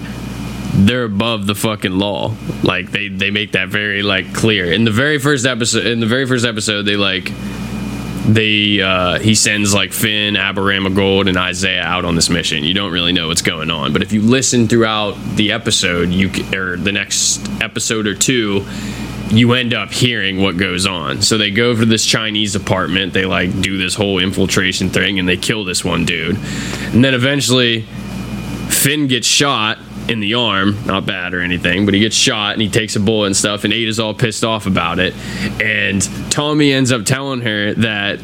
[0.78, 4.90] they're above the fucking law like they they make that very like clear in the
[4.90, 7.32] very first episode in the very first episode they like
[8.26, 12.74] they uh he sends like finn aberama gold and isaiah out on this mission you
[12.74, 16.76] don't really know what's going on but if you listen throughout the episode you or
[16.76, 18.66] the next episode or two
[19.30, 21.20] you end up hearing what goes on.
[21.22, 25.18] So they go over to this Chinese apartment, they like do this whole infiltration thing
[25.18, 26.36] and they kill this one dude.
[26.36, 27.82] And then eventually
[28.68, 29.78] Finn gets shot
[30.08, 33.00] in the arm, not bad or anything, but he gets shot and he takes a
[33.00, 35.14] bullet and stuff and Ada's all pissed off about it.
[35.60, 38.20] And Tommy ends up telling her that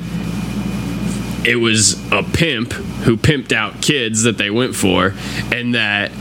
[1.45, 5.15] it was a pimp who pimped out kids that they went for,
[5.53, 6.13] and that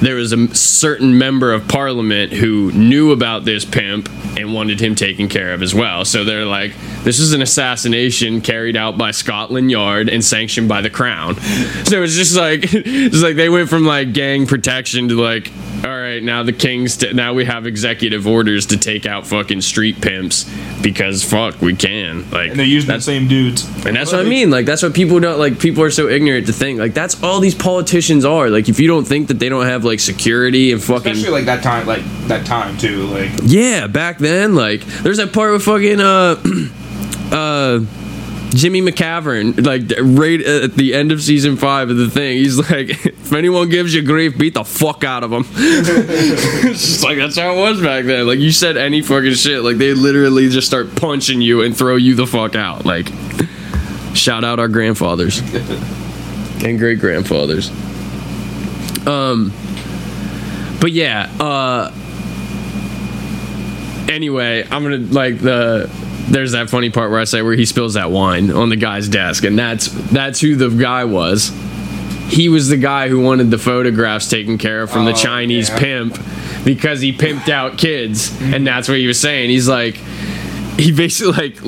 [0.00, 4.08] there was a certain member of parliament who knew about this pimp
[4.38, 6.04] and wanted him taken care of as well.
[6.04, 6.72] So they're like,
[7.02, 11.36] this is an assassination carried out by Scotland Yard and sanctioned by the crown.
[11.90, 15.50] So it's just like, it's like they went from like gang protection to like,
[15.84, 19.60] all right, now the king's t- now we have executive orders to take out fucking
[19.60, 20.50] street pimps
[20.82, 22.28] because fuck, we can.
[22.30, 23.64] Like, And they're using the same dudes.
[23.86, 24.50] and that's what I mean.
[24.50, 25.58] Like that's what people don't like.
[25.60, 28.50] People are so ignorant to think like that's all these politicians are.
[28.50, 31.44] Like if you don't think that they don't have like security and fucking Especially like
[31.46, 33.04] that time, like that time too.
[33.06, 36.40] Like yeah, back then like there's that part with fucking uh
[37.32, 37.80] uh
[38.50, 42.38] Jimmy McCavern like right at the end of season five of the thing.
[42.38, 45.44] He's like, if anyone gives you grief, beat the fuck out of them.
[45.54, 48.26] it's just like that's how it was back then.
[48.26, 51.96] Like you said any fucking shit, like they literally just start punching you and throw
[51.96, 52.84] you the fuck out.
[52.84, 53.08] Like
[54.14, 55.38] shout out our grandfathers
[56.64, 57.70] and great grandfathers.
[59.06, 59.52] Um,
[60.80, 61.30] but yeah.
[61.38, 61.92] Uh,
[64.08, 65.90] anyway, I'm gonna like the.
[66.28, 69.08] There's that funny part where I say where he spills that wine on the guy's
[69.08, 71.50] desk, and that's that's who the guy was.
[72.28, 75.68] He was the guy who wanted the photographs taken care of from the Oh, Chinese
[75.68, 75.78] yeah.
[75.80, 76.18] pimp
[76.64, 79.50] because he pimped out kids, and that's what he was saying.
[79.50, 79.96] He's like,
[80.78, 81.58] he basically like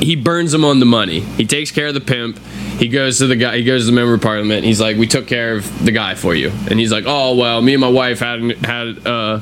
[0.00, 1.20] he burns him on the money.
[1.20, 2.38] He takes care of the pimp.
[2.78, 3.56] He goes to the guy.
[3.56, 4.64] He goes to the member of parliament.
[4.64, 7.60] He's like, "We took care of the guy for you." And he's like, "Oh well,
[7.60, 9.40] me and my wife had had uh,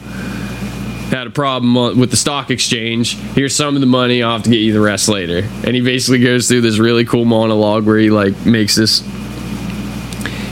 [1.11, 3.17] had a problem with the stock exchange.
[3.35, 4.23] Here's some of the money.
[4.23, 7.05] I'll have to get you the rest later." And he basically goes through this really
[7.05, 9.03] cool monologue where he like makes this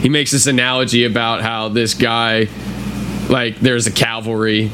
[0.03, 2.49] he makes this analogy about how this guy
[3.29, 4.71] like there's a cavalry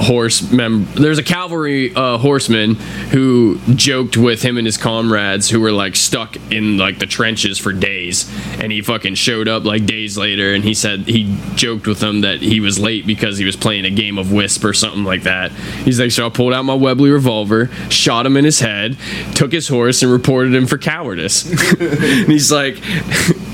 [0.00, 2.74] horse mem- there's a cavalry uh, horseman
[3.10, 7.58] who joked with him and his comrades who were like stuck in like the trenches
[7.58, 8.30] for days.
[8.60, 12.22] And he fucking showed up like days later and he said he joked with them
[12.22, 15.22] that he was late because he was playing a game of whist or something like
[15.24, 15.52] that.
[15.52, 18.96] He's like so i pulled out my webley revolver shot him in his head
[19.34, 21.50] took his horse and reported him for cowardice.
[21.80, 22.76] And he's like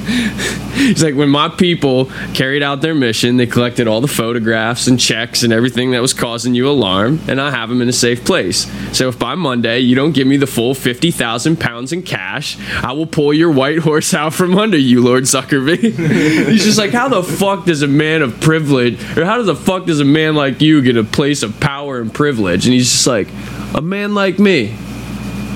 [0.06, 5.00] He's like, when my people carried out their mission, they collected all the photographs and
[5.00, 8.24] checks and everything that was causing you alarm, and I have them in a safe
[8.24, 8.70] place.
[8.96, 12.92] So if by Monday you don't give me the full 50,000 pounds in cash, I
[12.92, 15.78] will pull your white horse out from under you, Lord Zuckerby.
[16.50, 19.86] He's just like, how the fuck does a man of privilege, or how the fuck
[19.86, 22.66] does a man like you get a place of power and privilege?
[22.66, 23.28] And he's just like,
[23.74, 24.66] a man like me.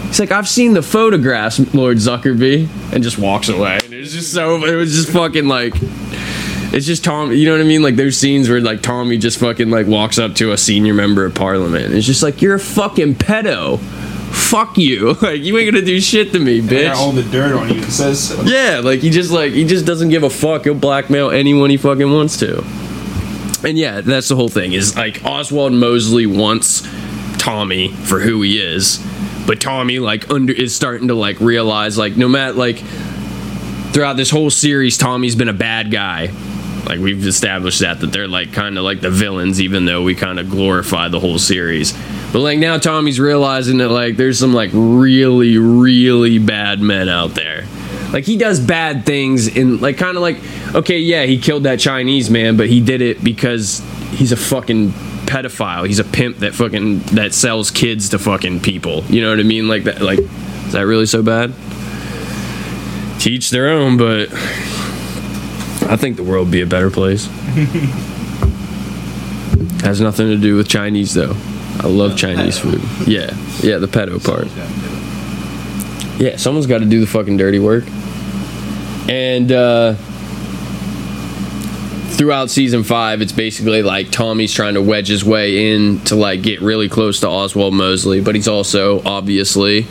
[0.06, 3.79] He's like, I've seen the photographs, Lord Zuckerby, and just walks away.
[4.00, 5.74] It was just so, it was just fucking like,
[6.72, 7.32] it's just Tom.
[7.32, 7.82] You know what I mean?
[7.82, 11.26] Like there's scenes where like Tommy just fucking like walks up to a senior member
[11.26, 11.84] of parliament.
[11.84, 13.78] And it's just like you're a fucking pedo.
[13.78, 15.14] Fuck you.
[15.20, 17.24] Like you ain't gonna do shit to me, Got all bitch.
[17.24, 17.80] the dirt on you.
[17.82, 18.40] It says so.
[18.44, 20.64] Yeah, like he just like he just doesn't give a fuck.
[20.64, 22.64] He'll blackmail anyone he fucking wants to.
[23.62, 24.72] And yeah, that's the whole thing.
[24.72, 26.82] Is like Oswald Mosley wants
[27.38, 29.04] Tommy for who he is,
[29.46, 32.82] but Tommy like under is starting to like realize like no matter like
[33.92, 36.30] throughout this whole series, Tommy's been a bad guy.
[36.86, 40.14] Like we've established that that they're like kind of like the villains, even though we
[40.14, 41.92] kind of glorify the whole series.
[42.32, 47.34] But like now, Tommy's realizing that like there's some like really really bad men out
[47.34, 47.66] there.
[48.12, 50.38] Like he does bad things in like kind of like
[50.74, 54.90] okay, yeah, he killed that Chinese man, but he did it because he's a fucking
[55.26, 55.86] pedophile.
[55.86, 59.04] He's a pimp that fucking that sells kids to fucking people.
[59.04, 59.68] You know what I mean?
[59.68, 60.00] Like that.
[60.00, 61.52] Like is that really so bad?
[63.20, 64.32] Teach their own, but
[65.90, 67.26] I think the world would be a better place.
[69.82, 71.36] Has nothing to do with Chinese though.
[71.80, 72.80] I love Chinese food.
[73.06, 74.46] Yeah, yeah, the pedo part.
[76.18, 77.84] Yeah, someone's got to do the fucking dirty work.
[79.06, 79.96] And uh,
[82.12, 86.40] throughout season five, it's basically like Tommy's trying to wedge his way in to like
[86.40, 89.86] get really close to Oswald Mosley, but he's also obviously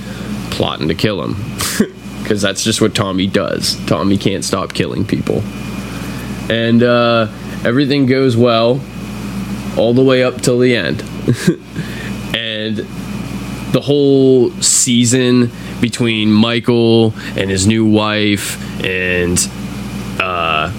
[0.49, 1.35] plotting to kill him
[2.29, 3.75] because that's just what Tommy does.
[3.87, 5.41] Tommy can't stop killing people,
[6.47, 7.27] and uh,
[7.65, 8.79] everything goes well
[9.75, 11.01] all the way up till the end,
[12.35, 12.77] and
[13.73, 15.49] the whole season
[15.81, 19.39] between Michael and his new wife and
[20.19, 20.71] uh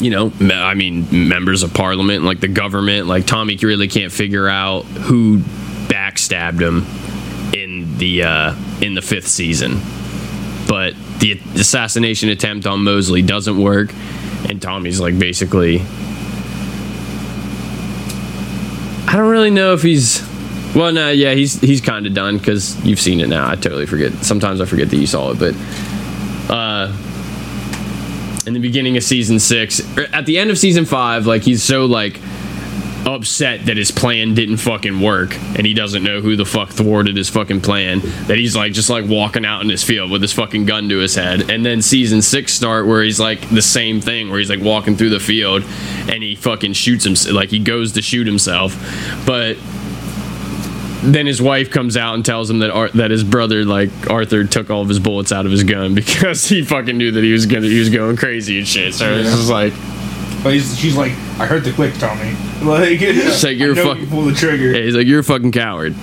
[0.00, 4.48] you know I mean members of parliament like the government like Tommy really can't figure
[4.48, 5.38] out who
[5.88, 6.84] backstabbed him
[7.54, 9.80] in the uh in the 5th season
[10.74, 13.94] but the assassination attempt on Mosley doesn't work
[14.48, 15.80] and Tommy's like basically
[19.06, 20.28] I don't really know if he's
[20.74, 23.48] well, no, yeah, he's he's kind of done because you've seen it now.
[23.48, 24.12] I totally forget.
[24.24, 25.54] Sometimes I forget that you saw it, but
[26.52, 26.92] uh,
[28.44, 31.62] in the beginning of season six, er, at the end of season five, like he's
[31.62, 32.18] so like
[33.06, 37.16] upset that his plan didn't fucking work and he doesn't know who the fuck thwarted
[37.16, 40.32] his fucking plan that he's like just like walking out in his field with his
[40.32, 41.50] fucking gun to his head.
[41.50, 44.96] And then season six start where he's like the same thing where he's like walking
[44.96, 45.62] through the field
[46.08, 48.74] and he fucking shoots him like he goes to shoot himself.
[49.26, 49.56] But
[51.02, 54.44] then his wife comes out and tells him that Ar- that his brother like Arthur
[54.44, 57.32] took all of his bullets out of his gun because he fucking knew that he
[57.32, 58.94] was gonna he was going crazy and shit.
[58.94, 59.74] So it's just like
[60.44, 61.10] But he's, she's like,
[61.40, 62.36] I heard the click, Tommy.
[62.64, 64.70] Like, it's like, you're I know fuck- you pull the trigger.
[64.72, 65.94] yeah, he's like you're a fucking coward.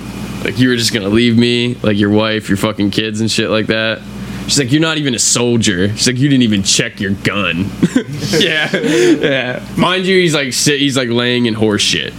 [0.44, 3.50] Like you were just gonna leave me, like your wife, your fucking kids and shit
[3.50, 4.00] like that.
[4.44, 5.90] She's like, you're not even a soldier.
[5.96, 7.70] She's like, you didn't even check your gun.
[8.38, 9.68] yeah, yeah.
[9.78, 12.14] Mind you, he's like, sit, he's like laying in horse shit.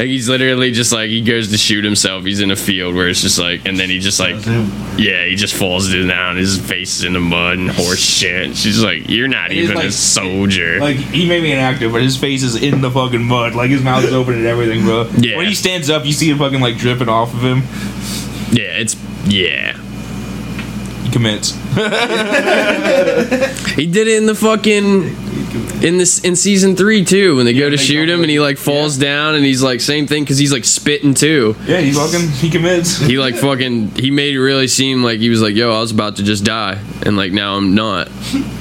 [0.00, 2.24] Like he's literally just like he goes to shoot himself.
[2.24, 4.36] He's in a field where it's just like, and then he just like,
[4.96, 6.36] yeah, he just falls down.
[6.38, 8.56] His face is in the mud and horse shit.
[8.56, 10.80] She's like, you're not even a soldier.
[10.80, 13.54] Like he may be an actor, but his face is in the fucking mud.
[13.54, 15.06] Like his mouth is open and everything, bro.
[15.18, 15.36] Yeah.
[15.36, 17.58] When he stands up, you see it fucking like dripping off of him.
[18.52, 18.96] yeah, it's
[19.26, 19.76] yeah.
[21.02, 21.52] He commits.
[23.76, 25.14] He did it in the fucking
[25.82, 28.40] in this in season three too when they go to they shoot him and he
[28.40, 31.56] like falls down and he's like same thing because he's like spitting too.
[31.66, 32.98] Yeah, he fucking he commits.
[32.98, 35.90] He like fucking he made it really seem like he was like yo I was
[35.90, 38.08] about to just die and like now I'm not.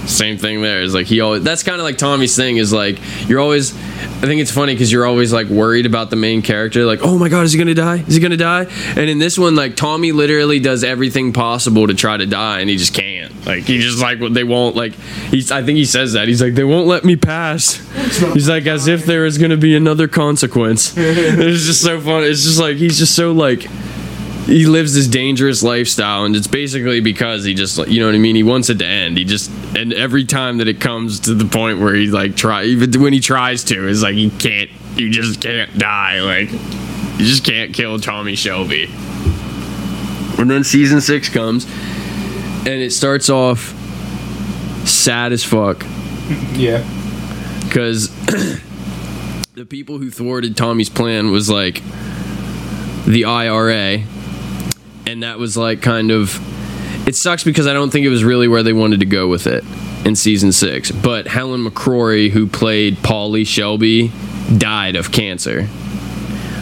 [0.07, 0.81] Same thing there.
[0.81, 2.99] It's like he always that's kind of like Tommy's thing is like
[3.29, 6.85] you're always I think it's funny because you're always like worried about the main character
[6.85, 9.37] like oh my god is he gonna die is he gonna die and in this
[9.37, 13.33] one like Tommy literally does everything possible to try to die and he just can't
[13.45, 16.53] like he just like they won't like he's I think he says that he's like
[16.53, 17.75] they won't let me pass.
[18.33, 20.95] He's like as if there is gonna be another consequence.
[20.97, 22.23] It's just so fun.
[22.23, 23.61] It's just like he's just so like
[24.45, 28.17] he lives this dangerous lifestyle and it's basically because he just you know what i
[28.17, 28.35] mean?
[28.35, 29.17] He wants it to end.
[29.17, 32.63] He just and every time that it comes to the point where he like try
[32.63, 36.21] even when he tries to it's like he can't you just can't die.
[36.21, 38.89] Like you just can't kill tommy shelby.
[40.37, 43.75] And then season six comes and it starts off
[44.87, 45.85] sad as fuck
[46.53, 46.83] Yeah.
[47.63, 48.09] because
[49.53, 51.81] the people who thwarted Tommy's plan was like
[53.05, 54.03] the IRA,
[55.07, 56.39] and that was like kind of.
[57.07, 59.47] It sucks because I don't think it was really where they wanted to go with
[59.47, 59.63] it
[60.05, 60.91] in season six.
[60.91, 64.11] But Helen McCrory, who played Polly Shelby,
[64.57, 65.67] died of cancer.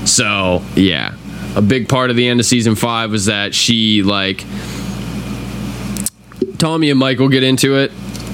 [0.06, 1.15] So yeah,
[1.56, 4.45] a big part of the end of season five was that she like
[6.57, 7.91] Tommy and Michael get into it,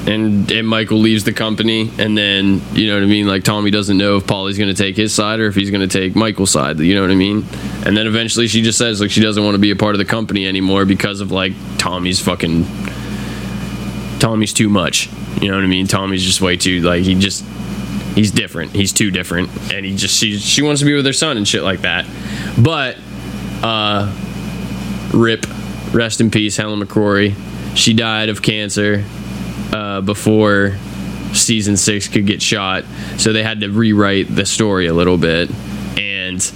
[0.07, 3.27] and and Michael leaves the company, and then you know what I mean.
[3.27, 5.87] Like Tommy doesn't know if Polly's going to take his side or if he's going
[5.87, 6.79] to take Michael's side.
[6.79, 7.45] You know what I mean?
[7.85, 9.99] And then eventually she just says like she doesn't want to be a part of
[9.99, 12.65] the company anymore because of like Tommy's fucking
[14.19, 15.09] Tommy's too much.
[15.41, 15.87] You know what I mean?
[15.87, 17.45] Tommy's just way too like he just
[18.15, 18.71] he's different.
[18.71, 21.47] He's too different, and he just she she wants to be with her son and
[21.47, 22.05] shit like that.
[22.61, 22.97] But
[23.63, 24.13] uh,
[25.13, 25.45] rip,
[25.93, 27.35] rest in peace, Helen McCrory.
[27.75, 29.03] She died of cancer
[29.73, 30.77] uh, before
[31.33, 32.85] season six could get shot,
[33.17, 35.49] so they had to rewrite the story a little bit.
[35.97, 36.53] And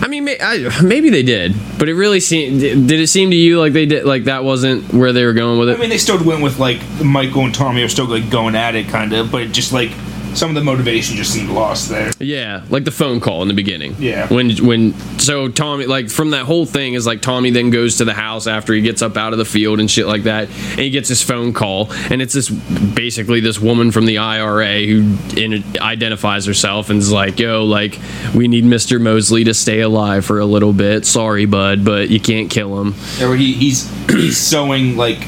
[0.00, 2.60] I mean, maybe they did, but it really seemed.
[2.60, 4.04] Did it seem to you like they did?
[4.04, 5.76] Like that wasn't where they were going with it.
[5.76, 8.74] I mean, they still went with like Michael and Tommy are still like going at
[8.74, 9.90] it, kind of, but just like
[10.34, 12.10] some of the motivation just seemed lost there.
[12.18, 13.96] Yeah, like the phone call in the beginning.
[13.98, 14.32] Yeah.
[14.32, 18.04] When when so Tommy like from that whole thing is like Tommy then goes to
[18.04, 20.80] the house after he gets up out of the field and shit like that, and
[20.80, 25.16] he gets his phone call, and it's this basically this woman from the IRA who
[25.36, 27.98] in, identifies herself and is like, "Yo, like
[28.34, 29.00] we need Mr.
[29.00, 31.06] Mosley to stay alive for a little bit.
[31.06, 35.18] Sorry, bud, but you can't kill him." Or he, he's he's sowing like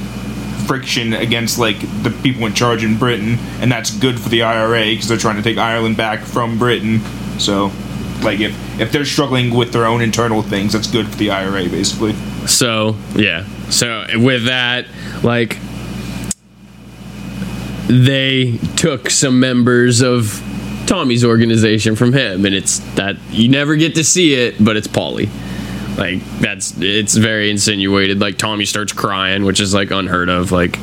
[0.67, 4.85] friction against like the people in charge in Britain, and that's good for the IRA
[4.87, 7.01] because they're trying to take Ireland back from Britain.
[7.39, 7.73] So,
[8.23, 11.69] like if if they're struggling with their own internal things, that's good for the IRA
[11.69, 12.15] basically.
[12.47, 13.47] So yeah.
[13.71, 14.87] So with that,
[15.23, 15.59] like
[17.89, 20.43] they took some members of
[20.87, 24.87] Tommy's organization from him, and it's that you never get to see it, but it's
[24.87, 25.29] Polly.
[26.01, 28.21] Like that's it's very insinuated.
[28.21, 30.51] Like Tommy starts crying, which is like unheard of.
[30.51, 30.77] Like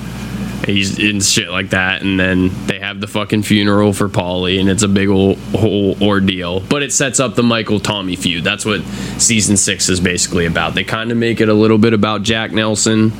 [0.64, 4.70] he's in shit like that, and then they have the fucking funeral for Polly, and
[4.70, 6.60] it's a big old whole ordeal.
[6.60, 8.44] But it sets up the Michael Tommy feud.
[8.44, 8.82] That's what
[9.18, 10.76] season six is basically about.
[10.76, 13.12] They kind of make it a little bit about Jack Nelson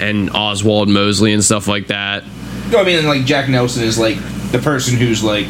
[0.00, 2.24] and Oswald Mosley and stuff like that.
[2.72, 4.16] No, I mean like Jack Nelson is like
[4.50, 5.46] the person who's like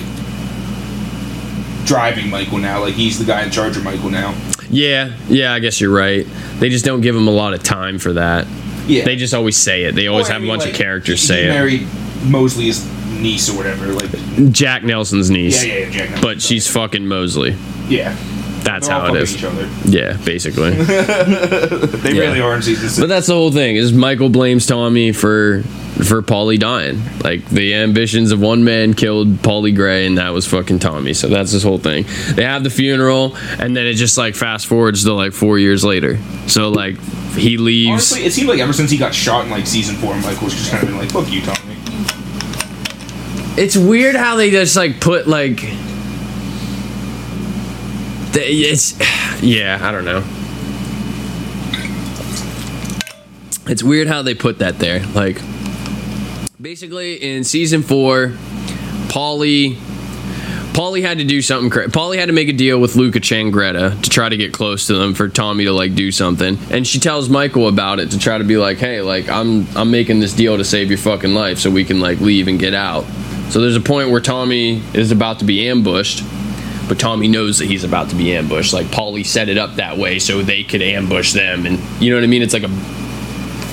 [1.87, 2.81] driving Michael now.
[2.81, 4.35] Like he's the guy in charge of Michael now.
[4.77, 6.27] Yeah, yeah, I guess you're right.
[6.59, 8.47] They just don't give him a lot of time for that.
[8.87, 9.95] Yeah, They just always say it.
[9.95, 11.49] They always Or, I have a bunch like, of characters he say it.
[11.49, 11.87] married
[12.25, 12.85] Mosley's
[13.21, 13.87] niece or whatever.
[13.87, 14.11] Like
[14.53, 15.65] Jack Nelson's niece.
[15.65, 16.11] yeah, yeah, yeah Jack.
[16.11, 17.57] Nelson, But she's fucking Mosley.
[17.89, 18.15] yeah.
[18.67, 19.41] That's how it is.
[19.85, 20.71] Yeah, basically.
[20.77, 22.21] They Yeah.
[22.23, 22.99] really are in season six.
[23.01, 23.77] But that's the whole thing.
[23.77, 25.63] Is Michael blames Tommy for
[26.05, 27.01] for Polly dying.
[27.25, 31.15] Like the ambitions of one man killed Polly Gray, and that was fucking Tommy.
[31.15, 32.05] So that's this whole thing.
[32.35, 35.85] They have the funeral, and then it just like fast forwards to like four years
[35.85, 36.19] later.
[36.49, 36.99] So like
[37.35, 37.91] he leaves.
[38.13, 40.71] Honestly, it seemed like ever since he got shot in like season four, Michael's just
[40.71, 41.77] kind of been like, "Fuck you, Tommy."
[43.59, 45.61] It's weird how they just like put like.
[48.37, 48.99] It's
[49.43, 50.23] yeah, I don't know.
[53.69, 55.05] It's weird how they put that there.
[55.07, 55.41] Like,
[56.61, 58.33] basically in season four,
[59.09, 59.77] Polly,
[60.73, 61.71] Polly had to do something.
[61.71, 64.87] Cra- Polly had to make a deal with Luca Changretta to try to get close
[64.87, 66.59] to them for Tommy to like do something.
[66.71, 69.91] And she tells Michael about it to try to be like, hey, like I'm I'm
[69.91, 72.75] making this deal to save your fucking life so we can like leave and get
[72.75, 73.05] out.
[73.51, 76.23] So there's a point where Tommy is about to be ambushed,
[76.89, 78.73] but Tommy knows that he's about to be ambushed.
[78.73, 82.17] Like Polly set it up that way so they could ambush them, and you know
[82.17, 82.43] what I mean.
[82.43, 82.71] It's like a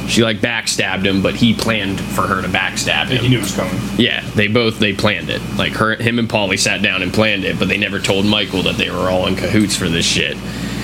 [0.07, 3.21] she like backstabbed him, but he planned for her to backstab him.
[3.21, 3.79] He knew it was coming.
[3.97, 5.41] Yeah, they both they planned it.
[5.57, 8.63] Like her, him and Polly sat down and planned it, but they never told Michael
[8.63, 10.37] that they were all in cahoots for this shit.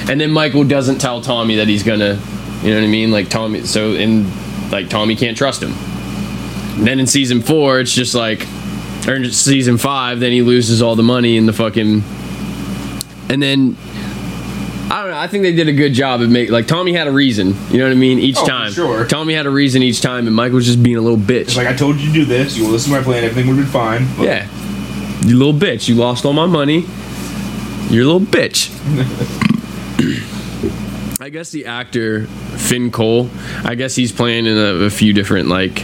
[0.09, 2.19] And then Michael doesn't tell Tommy that he's gonna,
[2.63, 3.11] you know what I mean?
[3.11, 4.25] Like Tommy, so and
[4.71, 5.73] like Tommy can't trust him.
[6.77, 8.47] And then in season four, it's just like,
[9.09, 12.03] or season five, then he loses all the money in the fucking,
[13.29, 13.75] and then.
[14.91, 15.17] I don't know.
[15.19, 17.53] I think they did a good job of make like Tommy had a reason.
[17.69, 18.17] You know what I mean?
[18.17, 19.05] Each Oh, time, sure.
[19.05, 21.41] Tommy had a reason each time, and Mike was just being a little bitch.
[21.41, 22.57] It's like I told you to do this.
[22.57, 23.23] You will listen to my plan.
[23.23, 24.07] Everything would have been fine.
[24.17, 24.47] But Yeah.
[25.27, 25.87] You little bitch.
[25.87, 26.85] You lost all my money.
[27.91, 28.71] You're a little bitch.
[31.21, 33.29] I guess the actor Finn Cole,
[33.63, 35.83] I guess he's playing in a, a few different like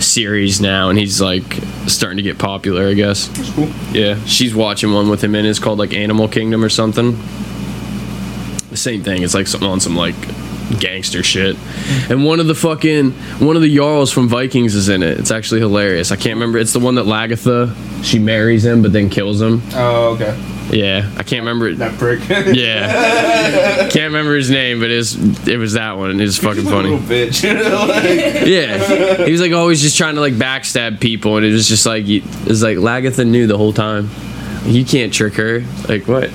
[0.00, 3.28] series now and he's like starting to get popular, I guess.
[3.28, 3.68] That's cool.
[3.92, 4.22] Yeah.
[4.24, 7.18] She's watching one with him in it's called like Animal Kingdom or something.
[8.70, 9.22] The same thing.
[9.22, 10.14] It's like something on some like
[10.78, 11.56] gangster shit.
[12.08, 15.18] And one of the fucking one of the Jarls from Vikings is in it.
[15.18, 16.12] It's actually hilarious.
[16.12, 16.58] I can't remember.
[16.58, 17.74] It's the one that Lagertha
[18.04, 19.62] she marries him but then kills him.
[19.74, 20.38] Oh, okay.
[20.72, 21.78] Yeah, I can't remember it.
[21.78, 22.20] That prick.
[22.54, 26.20] Yeah, can't remember his name, but it was it was that one.
[26.20, 26.96] It's fucking funny.
[26.98, 27.40] bitch.
[27.90, 31.66] Like, Yeah, he was like always just trying to like backstab people, and it was
[31.68, 34.10] just like it was like Lagertha knew the whole time.
[34.64, 35.64] You can't trick her.
[35.88, 36.30] Like what?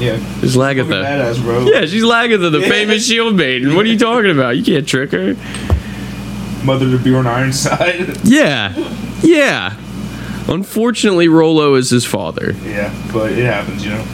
[0.00, 0.18] Yeah.
[0.42, 1.04] It's Lagertha.
[1.04, 1.66] badass, bro.
[1.66, 3.74] Yeah, she's Lagertha, the famous shield maiden.
[3.76, 4.56] What are you talking about?
[4.56, 5.34] You can't trick her.
[6.64, 8.16] Mother to Bjorn Ironside.
[8.24, 8.74] Yeah,
[9.22, 9.76] yeah.
[10.48, 12.52] Unfortunately, Rollo is his father.
[12.64, 14.04] yeah, but it happens, you know.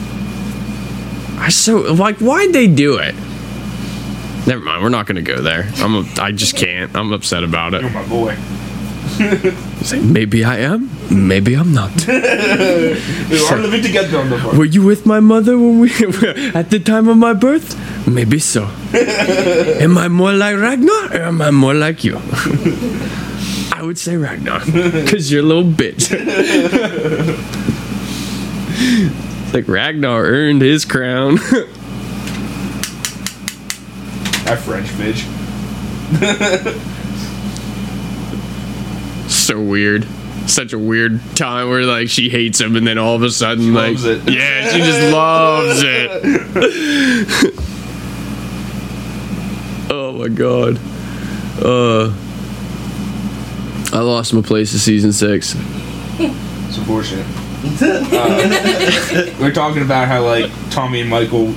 [1.37, 3.15] I so like, why'd they do it?
[4.47, 4.81] Never mind.
[4.83, 5.69] We're not gonna go there.
[5.77, 5.95] I'm.
[5.95, 6.95] A, I just can't.
[6.95, 7.81] I'm upset about it.
[7.81, 8.35] You're my boy.
[9.19, 10.89] Like, maybe I am.
[11.09, 11.91] Maybe I'm not.
[12.07, 14.57] We are living together on the farm.
[14.57, 15.89] Were you with my mother when we
[16.53, 17.75] at the time of my birth?
[18.07, 18.63] Maybe so.
[18.93, 22.19] am I more like Ragnar or am I more like you?
[23.73, 24.59] I would say Ragnar,
[25.07, 26.11] cause you're a little bitch.
[29.53, 31.35] Like Ragnar earned his crown.
[34.45, 35.25] That French bitch.
[39.51, 40.07] So weird.
[40.47, 43.73] Such a weird time where like she hates him and then all of a sudden
[43.73, 44.29] like loves it.
[44.29, 47.53] yeah, she just loves it.
[49.91, 50.79] oh my god.
[51.61, 52.13] Uh
[53.93, 55.55] I lost my place in season 6.
[56.17, 57.25] It's unfortunate.
[57.63, 61.53] Uh, we're talking about how like Tommy and Michael.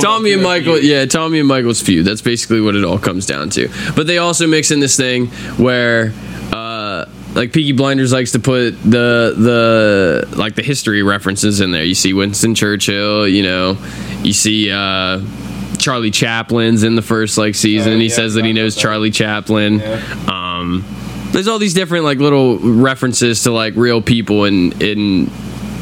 [0.00, 0.84] Tommy and Michael, feud.
[0.84, 2.06] yeah, Tommy and Michael's feud.
[2.06, 3.68] That's basically what it all comes down to.
[3.94, 5.26] But they also mix in this thing
[5.58, 6.12] where,
[7.38, 11.84] like Peaky Blinders likes to put the the like the history references in there.
[11.84, 13.78] You see Winston Churchill, you know,
[14.22, 15.22] you see uh,
[15.78, 17.92] Charlie Chaplin's in the first like season.
[17.92, 18.80] Oh, he yeah, says that he knows that.
[18.80, 19.78] Charlie Chaplin.
[19.78, 20.02] Yeah.
[20.26, 20.84] Um,
[21.30, 25.30] there's all these different like little references to like real people in in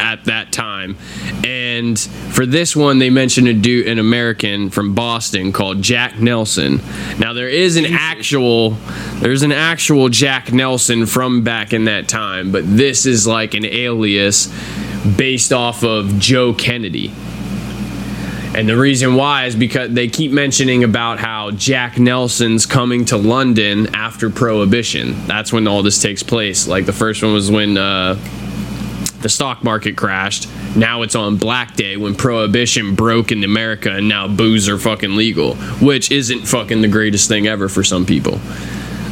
[0.00, 0.96] at that time.
[1.44, 6.80] And for this one, they mentioned a dude, an American from Boston called Jack Nelson.
[7.18, 8.70] Now there is an actual,
[9.20, 13.64] there's an actual Jack Nelson from back in that time, but this is like an
[13.64, 14.52] alias
[15.16, 17.12] based off of Joe Kennedy.
[18.54, 23.18] And the reason why is because they keep mentioning about how Jack Nelson's coming to
[23.18, 25.26] London after Prohibition.
[25.26, 26.66] That's when all this takes place.
[26.66, 28.14] Like the first one was when uh,
[29.22, 30.48] the stock market crashed.
[30.76, 35.16] Now it's on Black Day when Prohibition broke in America and now booze are fucking
[35.16, 38.40] legal, which isn't fucking the greatest thing ever for some people.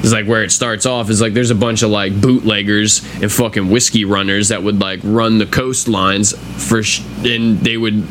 [0.01, 3.33] It's like where it starts off is like there's a bunch of like bootleggers and
[3.33, 8.05] fucking whiskey runners that would like run the coastlines for sh- and they would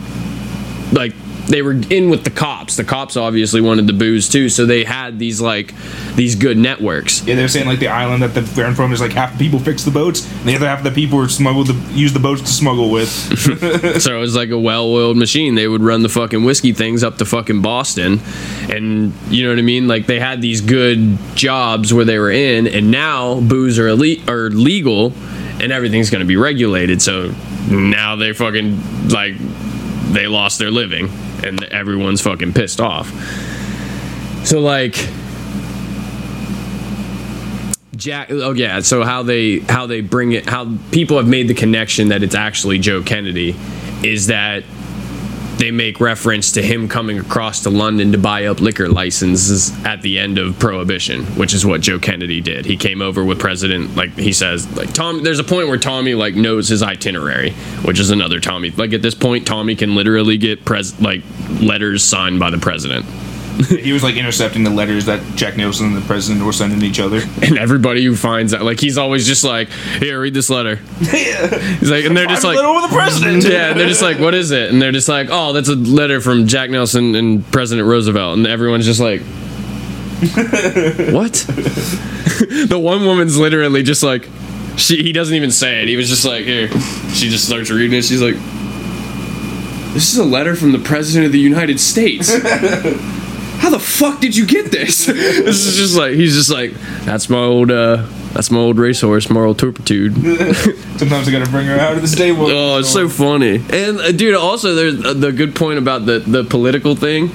[0.91, 1.13] like
[1.47, 2.77] they were in with the cops.
[2.77, 5.73] The cops obviously wanted the booze too, so they had these like
[6.15, 7.25] these good networks.
[7.25, 9.83] Yeah, they're saying like the island that they're from is like half the people fix
[9.83, 12.41] the boats, and the other half of the people are smuggled to use the boats
[12.41, 13.11] to smuggle with.
[14.03, 15.55] So it was like a well-oiled machine.
[15.55, 18.19] They would run the fucking whiskey things up to fucking Boston,
[18.69, 19.87] and you know what I mean.
[19.87, 24.27] Like they had these good jobs where they were in, and now booze are elite
[24.29, 25.13] are legal,
[25.61, 27.01] and everything's going to be regulated.
[27.01, 27.33] So
[27.69, 29.35] now they fucking like
[30.11, 31.09] they lost their living,
[31.43, 33.11] and everyone's fucking pissed off.
[34.45, 34.95] So like.
[37.95, 38.31] Jack.
[38.31, 38.79] Oh yeah.
[38.81, 40.45] So how they how they bring it?
[40.45, 43.55] How people have made the connection that it's actually Joe Kennedy,
[44.03, 44.63] is that
[45.63, 50.01] they make reference to him coming across to London to buy up liquor licenses at
[50.01, 52.65] the end of Prohibition, which is what Joe Kennedy did.
[52.65, 55.23] He came over with President, like he says, like Tom.
[55.23, 57.51] There's a point where Tommy like knows his itinerary,
[57.85, 58.71] which is another Tommy.
[58.71, 61.23] Like at this point, Tommy can literally get pres like
[61.61, 63.05] letters signed by the president.
[63.57, 66.99] He was like intercepting the letters that Jack Nicholson and the president were sending each
[66.99, 67.21] other.
[67.41, 69.69] and everybody who finds out, like he's always just like,
[69.99, 73.43] "Here, read this letter." He's like, and they're just like, little with the president.
[73.43, 75.75] yeah, and they're just like, "What is it?" And they're just like, "Oh, that's a
[75.75, 79.21] letter from Jack Nelson and President Roosevelt," and everyone's just like,
[81.13, 81.33] "What?"
[82.67, 84.27] the one woman's literally just like,
[84.77, 85.87] she he doesn't even say it.
[85.89, 86.69] He was just like, "Here,"
[87.11, 88.03] she just starts reading it.
[88.03, 88.35] She's like.
[89.93, 92.31] This is a letter from the President of the United States.
[93.63, 95.05] How the fuck did you get this?
[95.05, 96.73] this is just like he's just like
[97.05, 100.15] that's my old uh that's my old racehorse, my old turpitude.
[100.97, 102.47] Sometimes I gotta bring her out of the stable.
[102.47, 103.63] Oh, it's so funny.
[103.69, 107.29] And uh, dude, also there's uh, the good point about the the political thing,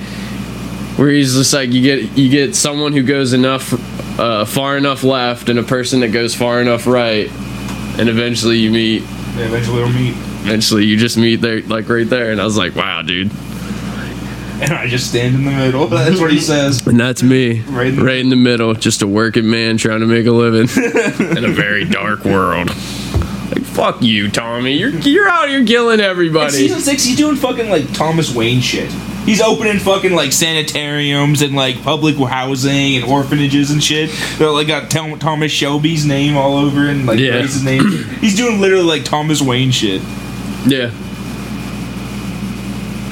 [0.98, 3.72] where he's just like you get you get someone who goes enough
[4.20, 7.30] uh, far enough left and a person that goes far enough right,
[7.98, 9.00] and eventually you meet.
[9.00, 10.14] Yeah, eventually we'll meet.
[10.44, 13.30] Eventually you just meet there like right there, and I was like, wow, dude.
[14.60, 15.86] And I just stand in the middle.
[15.89, 16.86] That's what he says.
[16.86, 20.01] And that's me, Right in right the- in the middle, just a working man trying
[20.01, 20.68] to make a living
[21.36, 22.68] in a very dark world.
[22.68, 24.72] Like fuck you, Tommy.
[24.76, 26.52] You're you're out here killing In everybody.
[26.52, 28.90] season six, he's doing fucking like Thomas Wayne shit.
[29.24, 34.10] He's opening fucking like sanitariums and like public housing and orphanages and shit.
[34.39, 37.32] They're like got Tom- Thomas Shelby's name all over and like Yeah.
[37.32, 37.85] Grace's name.
[38.20, 40.01] He's doing literally like Thomas Wayne shit.
[40.66, 40.90] Yeah.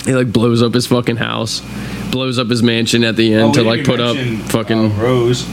[0.07, 1.61] He like blows up his fucking house,
[2.11, 4.17] blows up his mansion at the end Oh, to like put up
[4.51, 4.93] fucking.
[4.93, 5.45] uh, Rose,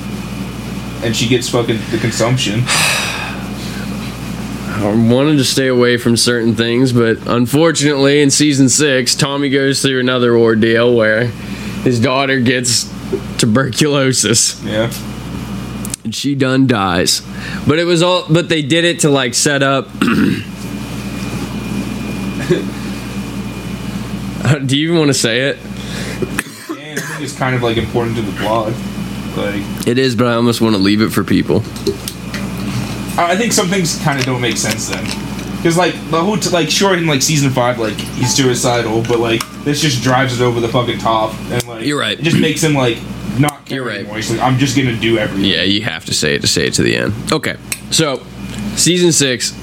[1.04, 2.62] and she gets fucking the consumption.
[4.76, 9.82] I wanted to stay away from certain things, but unfortunately, in season six, Tommy goes
[9.82, 11.26] through another ordeal where
[11.84, 12.92] his daughter gets
[13.38, 14.92] tuberculosis Yeah.
[16.04, 17.22] and she done dies.
[17.68, 19.88] But it was all, but they did it to like set up.
[24.66, 25.58] Do you even want to say it?
[25.58, 28.74] And I think it's kind of like important to the plot.
[29.36, 31.58] Like, It is, but I almost want to leave it for people.
[33.16, 35.04] I think some things kind of don't make sense then.
[35.58, 39.20] Because like the whole t- like sure in like season five like he's suicidal, but
[39.20, 42.20] like this just drives it over the fucking top and like You're right.
[42.20, 42.98] It just makes him like
[43.40, 44.00] not care You're right.
[44.00, 44.18] anymore.
[44.18, 45.46] He's like I'm just gonna do everything.
[45.50, 47.14] Yeah, you have to say it to say it to the end.
[47.32, 47.56] Okay,
[47.92, 48.22] so
[48.76, 49.58] season six,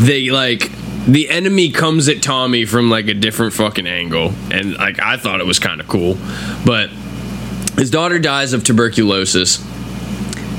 [0.00, 0.70] they like
[1.06, 5.40] the enemy comes at Tommy from like a different fucking angle, and like I thought
[5.40, 6.18] it was kind of cool,
[6.64, 6.90] but
[7.76, 9.64] his daughter dies of tuberculosis,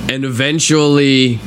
[0.10, 1.40] and eventually.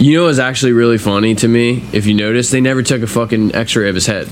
[0.00, 1.82] You know what's actually really funny to me?
[1.92, 4.28] If you notice, they never took a fucking X-ray of his head.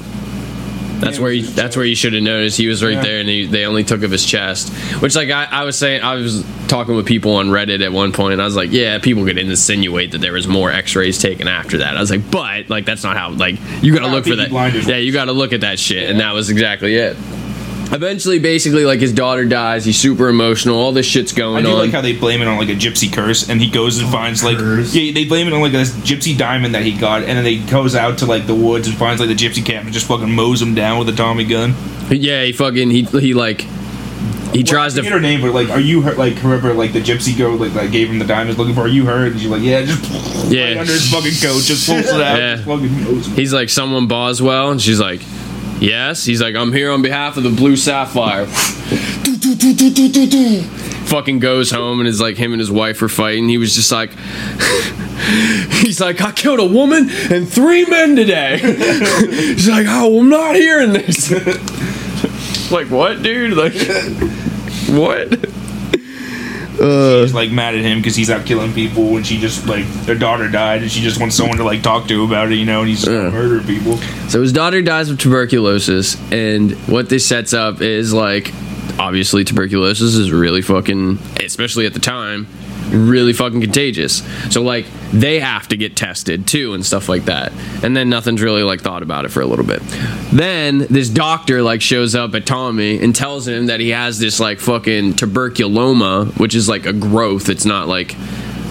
[1.00, 1.42] That's Yeah, where you.
[1.46, 2.56] That's where you should have noticed.
[2.56, 3.02] He was right Yeah.
[3.02, 4.72] there, and he, they only took of his chest.
[5.02, 8.12] Which, like, I, I was saying, I was talking with people on Reddit at one
[8.12, 8.32] point.
[8.32, 11.78] And I was like, yeah, people could insinuate that there was more X-rays taken after
[11.78, 11.96] that.
[11.96, 13.30] I was like, but like, that's not how.
[13.30, 14.50] Like, you got to look for that.
[14.86, 17.16] Yeah, you got to look at that shit, and that was exactly it.
[17.92, 19.84] Eventually, basically, like his daughter dies.
[19.84, 20.76] He's super emotional.
[20.76, 21.84] All this shit's going I going do on.
[21.86, 24.10] like how they blame it on like a gypsy curse, and he goes and oh,
[24.10, 24.94] finds like curse.
[24.94, 27.58] yeah, they blame it on like this gypsy diamond that he got, and then he
[27.70, 30.30] goes out to like the woods and finds like the gypsy camp and just fucking
[30.30, 31.74] mows him down with a Tommy gun.
[32.10, 33.60] yeah, he fucking he he like
[34.52, 36.14] he tries I forget to her name, but like, are you her?
[36.14, 38.80] Like whoever like the gypsy girl like that gave him the diamonds looking for?
[38.82, 39.26] Are you her?
[39.26, 40.64] And she's like, yeah, just Yeah.
[40.70, 42.54] right under his fucking coat, just pulls it out, Yeah.
[42.56, 43.34] just fucking mows him.
[43.34, 45.20] He's like, someone Boswell, and she's like,
[45.80, 46.24] yes.
[46.24, 48.46] He's like, I'm here on behalf of the Blue Sapphire.
[51.06, 53.48] Fucking goes home and is like, him and his wife are fighting.
[53.48, 54.10] He was just like,
[55.70, 58.58] he's like, I killed a woman and three men today.
[58.58, 61.30] he's like, oh, I'm not hearing this.
[62.70, 63.56] like, what, dude?
[63.56, 63.74] Like,
[64.88, 65.55] what?
[66.80, 69.86] Uh, She's like mad at him because he's out killing people, and she just like
[70.04, 72.66] their daughter died, and she just wants someone to like talk to about it, you
[72.66, 73.30] know, and he's Yeah.
[73.30, 73.96] murdering people.
[74.28, 78.52] So his daughter dies of tuberculosis, and what this sets up is like,
[78.98, 82.46] obviously, tuberculosis is really fucking, especially at the time,
[82.90, 84.22] really fucking contagious.
[84.50, 87.52] So like, they have to get tested too and stuff like that.
[87.82, 89.82] And then nothing's really like thought about it for a little bit.
[90.32, 94.40] Then this doctor like shows up at Tommy and tells him that he has this
[94.40, 97.48] like fucking tuberculoma, which is like a growth.
[97.48, 98.16] It's not like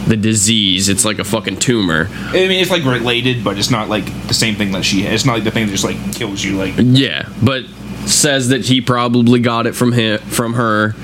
[0.07, 0.90] the disease.
[0.90, 2.07] It's like a fucking tumor.
[2.12, 5.14] I mean, it's like related, but it's not like the same thing that she has.
[5.14, 6.57] It's not like the thing that just like kills you.
[6.57, 7.66] Like Yeah, but
[8.06, 10.95] says that he probably got it from him from her,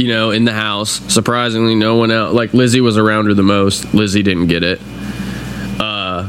[0.00, 1.00] you know, in the house.
[1.12, 2.34] Surprisingly, no one else.
[2.34, 3.92] Like Lizzie was around her the most.
[3.94, 4.80] Lizzie didn't get it.
[5.78, 6.28] Uh,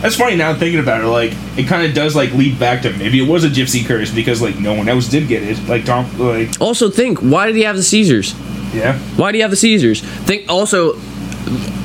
[0.00, 1.06] that's funny now I'm thinking about it.
[1.08, 4.12] Like it kind of does like lead back to maybe it was a gypsy curse
[4.14, 5.58] because like no one else did get it.
[5.68, 8.34] Like Tom, like Also, think why did he have the seizures?
[8.74, 10.00] yeah, Why do you have the seizures?
[10.02, 10.94] Think also.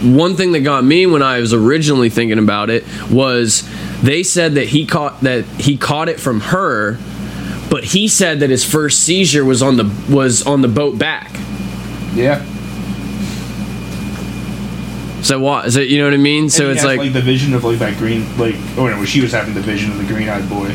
[0.03, 3.63] One thing that got me when I was originally thinking about it was
[4.01, 6.97] they said that he caught that he caught it from her,
[7.73, 11.31] but he said that his first seizure was on the was on the boat back.
[12.13, 12.45] yeah.
[15.23, 15.87] So what is it?
[15.87, 16.51] You know what I mean?
[16.51, 19.31] So it's has, like the vision of like that green like oh no, she was
[19.31, 20.69] having the vision of the green eyed boy.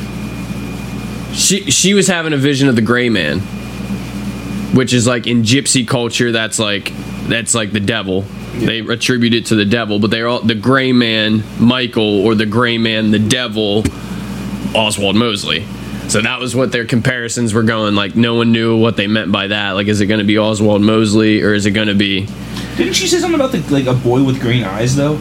[1.34, 3.38] she she was having a vision of the gray man
[4.74, 6.92] which is like in gypsy culture that's like
[7.28, 8.22] that's like the devil
[8.54, 12.44] they attribute it to the devil but they're all the gray man michael or the
[12.44, 13.84] gray man the devil
[14.74, 15.64] oswald mosley
[16.08, 19.30] so that was what their comparisons were going like no one knew what they meant
[19.30, 19.72] by that.
[19.72, 22.26] Like is it going to be oswald mosley or is it going to be
[22.76, 25.18] Didn't she say something about the like a boy with green eyes though?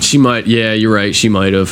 [0.00, 1.70] she might yeah you're right she might have.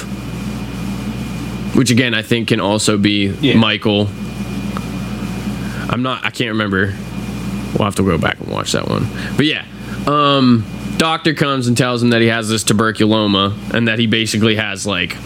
[1.77, 3.57] Which again i think can also be Yeah.
[3.57, 4.09] michael.
[5.89, 6.95] I'm not i can't remember.
[7.75, 9.07] We'll have to go back and watch that one.
[9.37, 9.65] But yeah
[10.07, 10.65] um
[10.99, 14.87] doctor comes and tells him that he has this tuberculoma and that he basically has
[14.87, 15.17] like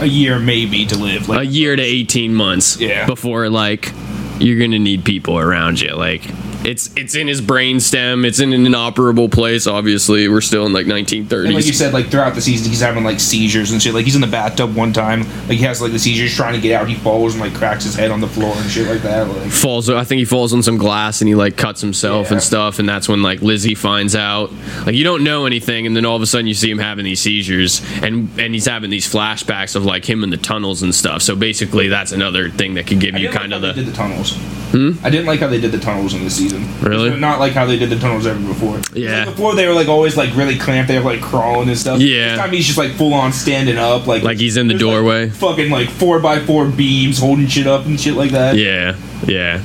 [0.00, 1.28] a year maybe to live.
[1.28, 3.06] Like a year to 18 months Yeah.
[3.06, 3.92] before like
[4.40, 6.22] you're gonna need people around you like
[6.64, 10.72] it's it's in his brain stem it's in an inoperable place obviously we're still in
[10.72, 13.80] like 1930s And like you said, like throughout the season, he's having like seizures and
[13.80, 13.94] shit.
[13.94, 16.60] Like he's in the bathtub one time, like he has like the seizures, trying to
[16.60, 16.88] get out.
[16.88, 19.28] He falls and like cracks his head on the floor and shit like that.
[19.28, 22.34] Like falls i think he falls on some glass and he like cuts himself Yeah.
[22.34, 24.50] and stuff and that's when like lizzie finds out
[24.84, 27.04] like you don't know anything and then all of a sudden you see him having
[27.04, 30.94] these seizures and and he's having these flashbacks of like him in the tunnels and
[30.94, 33.72] stuff so basically that's another thing that could give I you kind like of the
[33.72, 34.36] did the tunnels.
[34.78, 35.04] Mm-hmm.
[35.06, 36.66] I didn't like how they did the tunnels in this season.
[36.80, 37.18] Really?
[37.18, 38.80] Not like how they did the tunnels ever before.
[38.94, 39.24] Yeah.
[39.24, 40.88] Like before they were like always like really clamped.
[40.88, 42.00] They were like crawling and stuff.
[42.00, 42.30] Yeah.
[42.30, 44.82] This time he's just like full on standing up, like Like he's in the there's,
[44.84, 45.28] like, doorway.
[45.30, 48.56] fucking like four by four beams holding shit up and shit like that.
[48.56, 48.96] Yeah,
[49.26, 49.62] yeah,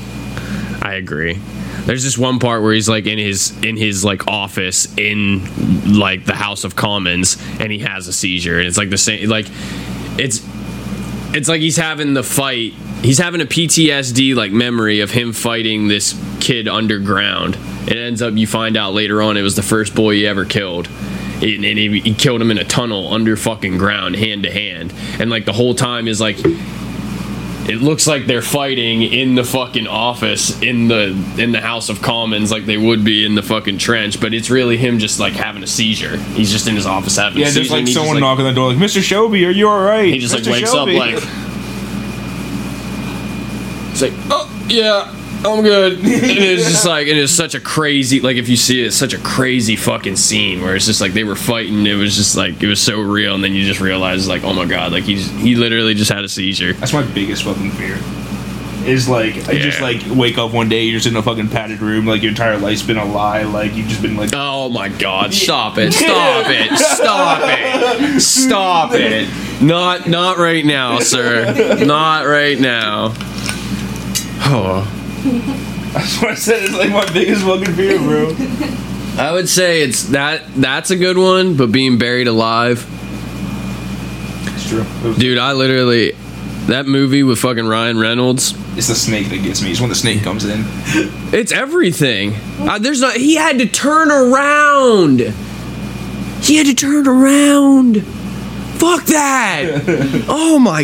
[0.81, 1.39] I agree.
[1.85, 5.43] There's this one part where he's like in his in his like office in
[5.97, 9.27] like the House of Commons, and he has a seizure, and it's like the same
[9.29, 9.47] like
[10.17, 10.41] it's
[11.35, 12.73] it's like he's having the fight.
[13.03, 17.57] He's having a PTSD like memory of him fighting this kid underground.
[17.87, 20.45] It ends up you find out later on it was the first boy he ever
[20.45, 20.87] killed.
[21.41, 24.93] And and he, he killed him in a tunnel under fucking ground, hand to hand.
[25.19, 26.37] And like the whole time is like
[27.65, 31.07] it looks like they're fighting in the fucking office in the
[31.37, 34.49] in the House of Commons like they would be in the fucking trench, but it's
[34.49, 36.17] really him just like having a seizure.
[36.17, 37.59] He's just in his office having Yeah, a seizure.
[37.63, 39.01] just like someone like, knocking on the door, like Mr.
[39.01, 40.05] Shelby, are you all right?
[40.13, 40.51] He just like Mr.
[40.51, 41.23] wakes Shelby." up like
[44.03, 45.09] like, oh yeah,
[45.45, 45.93] I'm good.
[45.99, 49.13] and it's just like it's such a crazy like if you see it, it's such
[49.13, 52.61] a crazy fucking scene where it's just like they were fighting, it was just like
[52.61, 55.29] it was so real, and then you just realize like, oh my god, like he's
[55.31, 56.73] he literally just had a seizure.
[56.73, 57.97] That's my biggest fucking fear.
[58.85, 59.85] Is like I just Yeah.
[59.85, 62.57] like wake up one day, you're just in a fucking padded room, like your entire
[62.57, 65.93] life's been a lie, like you've just been like Oh my god, stop it.
[65.93, 66.77] Stop it.
[66.77, 68.19] Stop it.
[68.21, 69.29] Stop it.
[69.63, 71.85] Not not right now, sir.
[71.85, 73.13] Not right now.
[74.45, 74.83] Oh.
[75.93, 76.63] That's what I said.
[76.63, 78.35] It's like my biggest fucking fear, bro.
[79.17, 82.83] I would say it's that that's a good one, but being buried alive.
[84.55, 85.13] It's true.
[85.13, 86.13] Dude, I literally
[86.67, 89.71] that movie with fucking Ryan Reynolds, It's the snake that gets me.
[89.71, 90.63] It's when the snake comes in.
[91.33, 92.33] it's everything.
[92.59, 95.19] Uh, there's not he had to turn around.
[96.41, 98.03] He had to turn around.
[98.77, 100.25] Fuck that.
[100.27, 100.83] oh my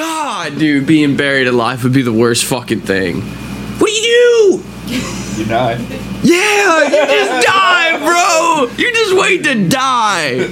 [0.00, 3.20] god, dude, being buried alive would be the worst fucking thing.
[3.20, 4.94] What do you do?
[5.42, 5.74] You die.
[6.22, 8.74] Yeah, you just die, bro.
[8.76, 10.48] You just wait to die.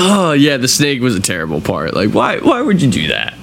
[0.00, 1.92] Oh yeah, the snake was a terrible part.
[1.94, 2.38] Like, why?
[2.38, 3.34] Why would you do that?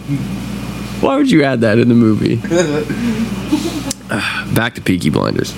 [1.01, 2.37] Why would you add that in the movie?
[4.55, 5.53] Back to Peaky Blinders.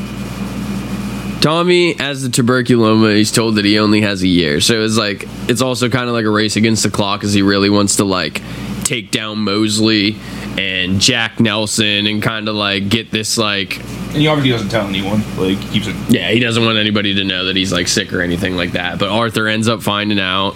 [1.42, 4.60] Tommy, as the tuberculoma, he's told that he only has a year.
[4.60, 7.42] So it's like it's also kind of like a race against the clock, as he
[7.42, 8.42] really wants to like
[8.84, 10.18] take down Mosley
[10.58, 14.88] and Jack Nelson and kind of like get this like And he obviously doesn't tell
[14.88, 15.20] anyone.
[15.38, 15.96] Like he keeps it.
[16.10, 18.98] yeah, he doesn't want anybody to know that he's like sick or anything like that.
[18.98, 20.56] But Arthur ends up finding out,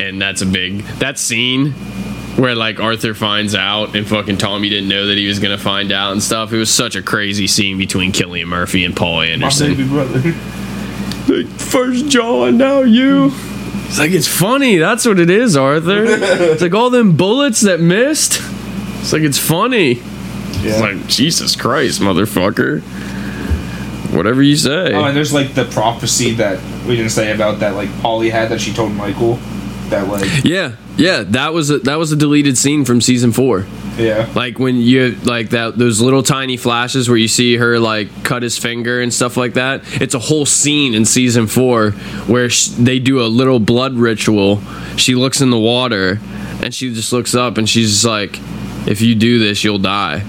[0.00, 1.74] and that's a big that scene
[2.36, 5.92] where like Arthur finds out and fucking Tommy didn't know that he was gonna find
[5.92, 6.52] out and stuff.
[6.52, 9.74] It was such a crazy scene between Cillian Murphy and Paul My Anderson.
[9.74, 10.20] baby brother.
[11.28, 13.30] Like, First John, now you.
[13.86, 14.76] It's like it's funny.
[14.76, 16.04] That's what it is, Arthur.
[16.06, 18.40] It's like all them bullets that missed.
[19.00, 20.00] It's like it's funny.
[20.64, 22.80] It's like Jesus Christ, motherfucker.
[24.14, 24.92] Whatever you say.
[24.94, 28.48] Oh, and there's like the prophecy that we didn't say about that like Polly had
[28.50, 29.38] that she told Michael
[29.92, 33.66] that like Yeah, yeah, that was a, that was a deleted scene from season four.
[33.96, 38.08] yeah Like when you like that those little tiny flashes where you see her like
[38.24, 39.82] cut his finger and stuff like that.
[40.02, 41.92] It's a whole scene in season four
[42.26, 44.60] where sh- they do a little blood ritual.
[44.96, 46.18] She looks in the water
[46.62, 48.38] and she just looks up and she's just like,
[48.86, 50.24] "If you do this, you'll die."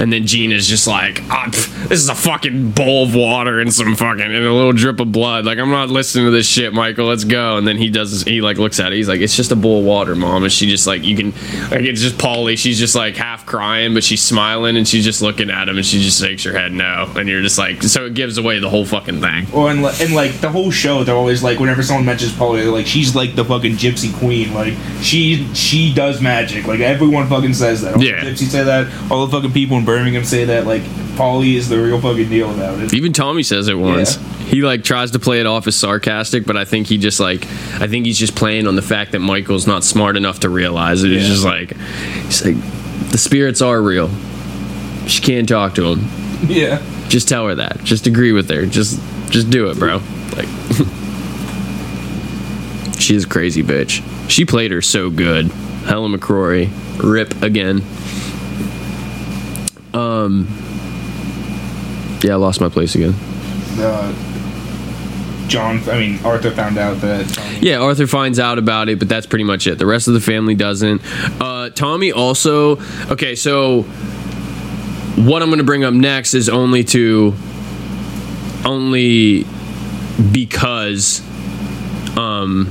[0.00, 3.60] And then Gene is just like, ah, pff, this is a fucking bowl of water
[3.60, 5.44] and some fucking and a little drip of blood.
[5.44, 7.06] Like I'm not listening to this shit, Michael.
[7.06, 7.58] Let's go.
[7.58, 8.10] And then he does.
[8.10, 8.96] This, he like looks at it.
[8.96, 10.42] He's like, it's just a bowl of water, mom.
[10.42, 11.30] And she just like you can
[11.70, 12.56] like it's just Polly.
[12.56, 15.84] She's just like half crying, but she's smiling and she's just looking at him and
[15.84, 17.12] she just shakes her head no.
[17.16, 19.46] And you're just like, so it gives away the whole fucking thing.
[19.52, 22.70] Or and, and like the whole show, they're always like, whenever someone mentions Polly, they're
[22.72, 24.54] like, she's like the fucking gypsy queen.
[24.54, 26.66] Like she she does magic.
[26.66, 27.96] Like everyone fucking says that.
[27.96, 28.24] All Yeah.
[28.24, 28.88] the gypsies say that.
[29.10, 30.66] All the fucking people in Birmingham say that.
[30.66, 30.82] Like
[31.16, 32.94] Polly is the real fucking deal about it.
[32.94, 34.16] Even Tommy says it once.
[34.48, 37.44] He like tries to play it off as sarcastic, but I think he just like
[37.80, 41.02] I think he's just playing on the fact that Michael's not smart enough to realize
[41.04, 41.12] it.
[41.12, 41.28] It's Yeah.
[41.30, 41.76] just like
[42.26, 42.56] he's like
[43.10, 44.10] the spirits are real.
[45.06, 46.08] She can't talk to him.
[46.48, 46.80] Yeah.
[47.08, 47.82] Just tell her that.
[47.82, 48.66] Just agree with her.
[48.66, 49.00] Just
[49.30, 50.00] just do it, bro.
[50.36, 50.48] Like
[52.98, 54.02] she's a crazy bitch.
[54.30, 55.46] She played her so good.
[55.86, 56.70] Helen McCrory,
[57.02, 57.82] rip again.
[59.94, 60.46] Um,
[62.22, 63.14] yeah, I lost my place again.
[63.78, 64.12] Uh,
[65.48, 69.08] John, I mean Arthur found out that Tommy, Yeah, Arthur finds out about it, but
[69.08, 69.78] that's pretty much it.
[69.78, 71.02] The rest of the family doesn't.
[71.40, 72.76] Uh, Tommy also.
[73.10, 73.82] Okay, so
[75.16, 77.34] what I'm going to bring up next is only to.
[78.64, 79.44] Only
[80.32, 81.20] because.
[82.16, 82.70] Um,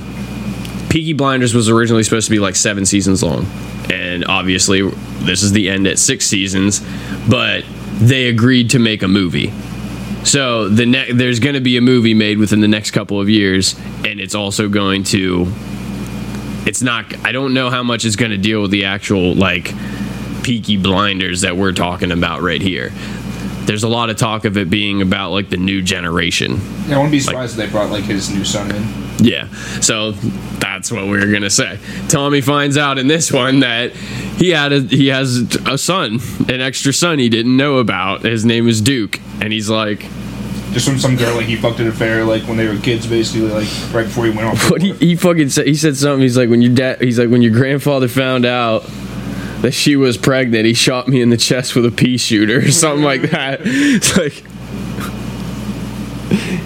[0.89, 3.45] Peaky Blinders was originally supposed to be like seven seasons long.
[3.89, 4.81] And obviously,
[5.21, 6.81] this is the end at six seasons.
[7.29, 7.63] But
[7.99, 9.51] they agreed to make a movie.
[10.23, 13.29] So the ne- there's going to be a movie made within the next couple of
[13.29, 15.47] years, and it's also going to.
[16.65, 17.13] It's not.
[17.25, 19.73] I don't know how much it's going to deal with the actual like
[20.43, 22.91] Peaky Blinders that we're talking about right here.
[23.69, 26.59] There's a lot of talk of it being about like the new generation.
[26.87, 28.83] Yeah, I wouldn't be surprised if they brought like his new son in.
[29.19, 29.47] Yeah.
[29.79, 30.13] So
[30.57, 31.77] that's what we were gonna say.
[32.07, 36.61] Tommy finds out in this one that he had a he has a son, an
[36.61, 38.23] extra son he didn't know about.
[38.23, 39.99] His name is Duke, and he's like,
[40.71, 43.49] Just from some girl like he fucked an affair like when they were kids, basically
[43.49, 44.67] like right before he went off.
[44.67, 46.23] But he, he fucking said, he said something.
[46.23, 48.89] He's like, when your dad, he's like, when your grandfather found out
[49.61, 52.71] that she was pregnant, he shot me in the chest with a pea shooter or
[52.71, 53.59] something like that.
[53.63, 54.43] It's like,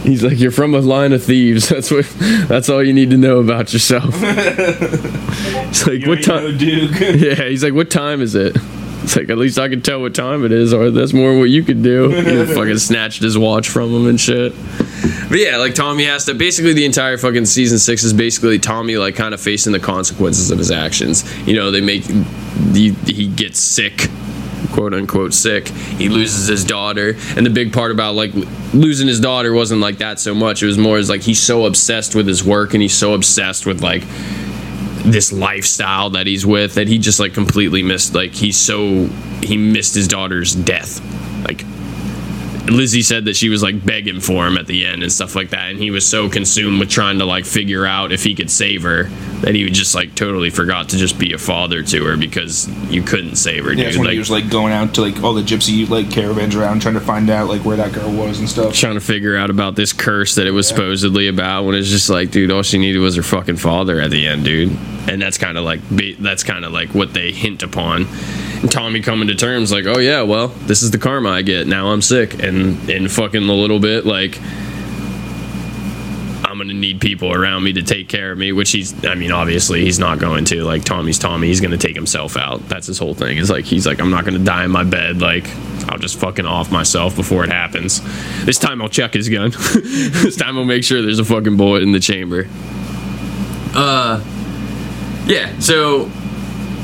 [0.03, 1.69] he's like, you're from a line of thieves.
[1.69, 2.05] That's what.
[2.47, 4.13] That's all you need to know about yourself.
[5.73, 6.43] It's like, You what time?
[6.43, 6.91] no Duke.
[7.19, 8.55] Yeah, he's like, what time is it?
[9.01, 11.49] It's like, at least I can tell what time it is, or that's more what
[11.49, 12.09] you could do.
[12.09, 14.53] He fucking snatched his watch from him and shit.
[15.29, 16.35] But yeah, like Tommy has to.
[16.35, 20.51] Basically, the entire fucking season six is basically Tommy like kind of facing the consequences
[20.51, 21.25] of his actions.
[21.47, 22.03] You know, they make
[22.73, 24.09] he, he gets sick,
[24.71, 25.67] quote unquote sick.
[25.67, 28.33] He loses his daughter, and the big part about like
[28.73, 30.63] losing his daughter wasn't like that so much.
[30.63, 33.65] It was more as like he's so obsessed with his work and he's so obsessed
[33.65, 34.03] with like
[35.03, 39.05] this lifestyle that he's with that he just like completely missed like he's so
[39.41, 41.01] he missed his daughter's death
[42.67, 45.49] Lizzie said that she was like begging for him at the end and stuff like
[45.49, 48.49] that and he was so consumed with trying to like figure out if he could
[48.49, 49.03] save her
[49.41, 53.01] that he just like totally forgot to just be a father to her because you
[53.01, 55.21] couldn't save her Yeah, that's dude when like he was like going out to like
[55.21, 58.39] all the gypsy like caravans around trying to find out like where that girl was
[58.39, 58.73] and stuff.
[58.73, 62.09] trying to figure out about this curse that it was supposedly about when it's just
[62.09, 64.71] like dude all she needed was her fucking father at the end dude.
[65.09, 68.07] And that's kind of like that's kind of like what they hint upon
[68.69, 71.67] tommy coming to terms like oh yeah well this is the karma i get.
[71.67, 72.41] Now i'm sick.
[72.41, 74.39] And in fucking a little bit like
[76.45, 79.31] i'm gonna need people around me to take care of me which he's i mean
[79.31, 80.63] obviously he's not going to.
[80.63, 81.47] Like tommy's tommy.
[81.47, 82.67] He's gonna take himself out.
[82.69, 83.37] That's his whole thing.
[83.37, 85.19] Is like he's like i'm not gonna die in my bed.
[85.19, 85.47] Like
[85.89, 88.01] i'll just fucking off myself before it happens.
[88.45, 89.51] This time i'll check his gun.
[89.83, 92.47] This time i'll make sure there's a fucking bullet in the chamber.
[93.75, 94.23] Uh
[95.25, 96.09] yeah so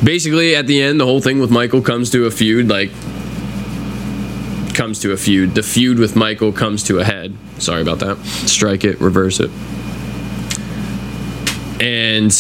[0.04, 2.90] basically at the end the whole thing with michael comes to a feud like
[4.80, 5.56] comes to a feud.
[5.56, 7.36] The feud with michael comes to a head.
[7.58, 8.18] Sorry about that.
[8.48, 9.52] Strike it reverse it.
[11.82, 12.32] And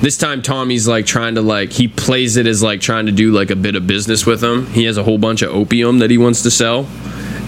[0.00, 3.32] this time tommy's like trying to like he plays it as like trying to do
[3.32, 4.66] like a bit of business with him.
[4.68, 6.84] He has a whole bunch of opium that he wants to sell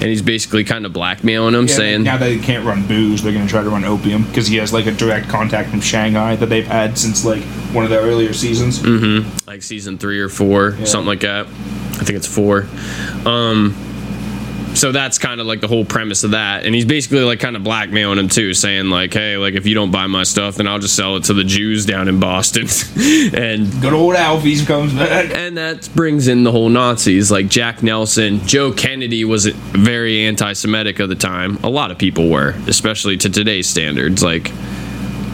[0.00, 3.23] and he's basically kind of blackmailing him Yeah, saying now that they can't run booze,
[3.23, 6.36] they're gonna try to run opium because he has like a direct contact from Shanghai
[6.36, 7.42] that they've had since like
[7.73, 8.84] one of the earlier seasons.
[9.47, 11.47] like season three or four, something like that.
[11.47, 12.66] I think it's four.
[13.25, 13.75] Um,
[14.76, 17.56] so that's kind of like the whole premise of that, and he's basically like kind
[17.56, 20.66] of blackmailing him too, saying like, "Hey, like if you don't buy my stuff, then
[20.66, 22.66] I'll just sell it to the Jews down in Boston,"
[23.34, 25.34] and Good old Alfie's comes back.
[25.34, 31.00] and that brings in the whole Nazis like Jack Nelson, Joe Kennedy was very anti-Semitic
[31.00, 31.56] of the time.
[31.62, 34.50] A lot of people were, especially to today's standards, like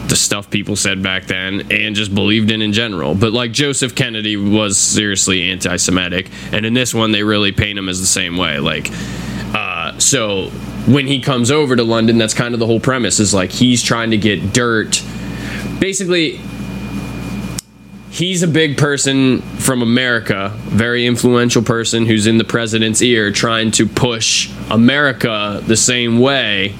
[0.07, 3.15] the stuff people said back then and just believed in in general.
[3.15, 7.89] But like Joseph Kennedy was seriously anti-Semitic, and in this one they really paint him
[7.89, 8.59] as the same way.
[8.59, 8.89] Like,
[10.03, 10.47] so
[10.85, 13.81] when he comes over to London, that's kind of the whole premise is like he's
[13.81, 15.03] trying to get dirt,
[15.79, 16.39] basically
[18.13, 23.71] he's a big person from America, very influential person who's in the president's ear trying
[23.71, 26.75] to push America the same way.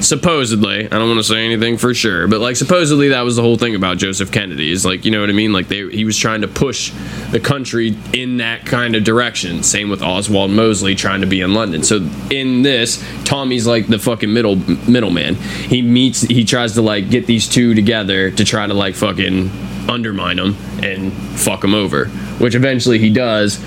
[0.00, 3.42] Supposedly, I don't want to say anything for sure, but like supposedly that was the
[3.42, 4.70] whole thing about Joseph Kennedy.
[4.70, 5.52] Is like you know what I mean?
[5.52, 6.92] Like they he was trying to push
[7.30, 9.62] the country in that kind of direction.
[9.62, 11.82] Same with Oswald Mosley trying to be in London.
[11.82, 15.34] So in this, Tommy's like the fucking middle middleman.
[15.36, 19.50] He meets, he tries to like get these two together to try to like fucking
[19.88, 22.06] undermine them and fuck them over,
[22.38, 23.62] which eventually he does.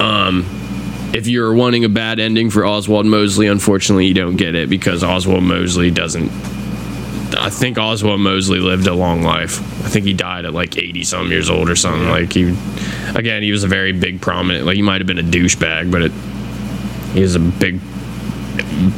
[0.00, 0.44] Um,
[1.16, 5.02] if you're wanting a bad ending for Oswald Mosley, unfortunately you don't get it because
[5.02, 6.30] Oswald Mosley doesn't
[7.38, 9.60] I think Oswald Mosley lived a long life.
[9.84, 12.08] I think he died at like 80 some years old or something.
[12.08, 12.54] Like he,
[13.14, 14.64] again, he was a very big prominent.
[14.64, 16.12] Like he might have been a douchebag, but it,
[17.14, 17.80] he was a big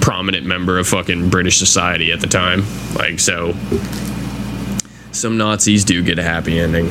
[0.01, 2.65] prominent member of fucking British society at the time.
[2.95, 3.55] Like so,
[5.11, 6.91] some Nazis do get a happy ending.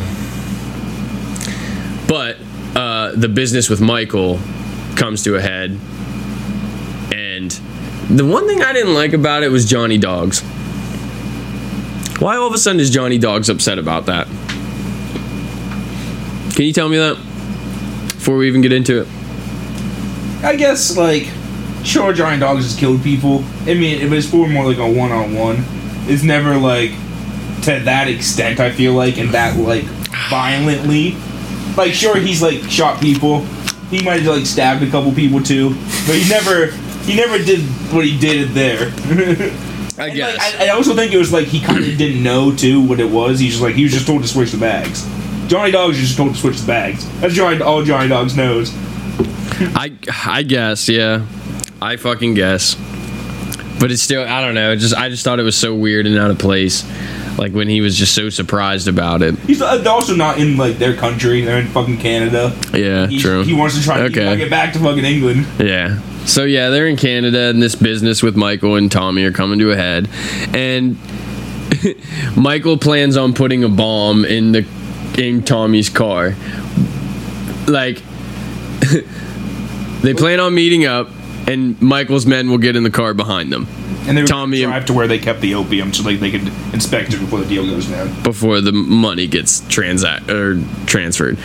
[2.08, 2.38] But
[2.76, 4.40] uh, the business with Michael
[4.98, 5.80] comes to a head,
[7.14, 7.52] and
[8.10, 10.42] the one thing I didn't like about it was Johnny Dogs.
[12.20, 14.28] Why all of a sudden is Johnny Dogs upset about that?
[16.56, 17.16] Can you tell me that
[18.08, 19.08] before we even get into it?
[20.44, 21.28] I guess like
[21.84, 23.44] sure Johnny Dogs has killed people.
[23.62, 25.64] I mean if it's for more like a one on one,
[26.08, 26.92] it's never like
[27.64, 29.84] to that extent I feel like and that like
[30.30, 31.16] violently.
[31.76, 33.46] Like sure he's like shot people.
[33.90, 35.70] He might have like stabbed a couple people too.
[36.06, 36.68] But he never
[37.08, 37.62] he never did
[37.94, 38.88] what he did there.
[40.00, 40.38] I guess.
[40.38, 43.00] like, I, I also think it was like he kind of didn't know too what
[43.00, 43.40] it was.
[43.40, 45.08] He's just like he was just told to switch the bags.
[45.48, 47.08] Johnny Dogs just told to switch the bags.
[47.20, 48.72] That's Johnny, all Johnny Dogs knows.
[49.76, 49.94] I
[50.26, 51.26] I guess, yeah.
[51.82, 52.76] I fucking guess.
[53.80, 56.18] But it's still I don't know, just I just thought it was so weird and
[56.18, 56.84] out of place.
[57.38, 59.38] Like when he was just so surprised about it.
[59.40, 61.42] He's uh, also not in like their country.
[61.42, 62.56] They're in fucking Canada.
[62.74, 63.44] Yeah, He's- true.
[63.44, 64.36] He wants to try to Okay.
[64.38, 65.46] get back to fucking England.
[65.60, 66.00] Yeah.
[66.26, 69.72] So yeah, they're in Canada and this business with Michael and Tommy are coming to
[69.72, 70.10] a head.
[70.54, 70.98] And
[72.36, 74.66] Michael plans on putting a bomb in the
[75.18, 76.36] in Tommy's car.
[77.68, 78.02] Like
[80.02, 81.10] they plan on meeting up
[81.48, 83.68] and Michael's men will get in the car behind them
[84.08, 87.14] And they Tommy- drive to where they kept the opium so like they could inspect
[87.14, 88.22] it before the deal goes down.
[88.24, 91.38] before the money gets transact or transferred.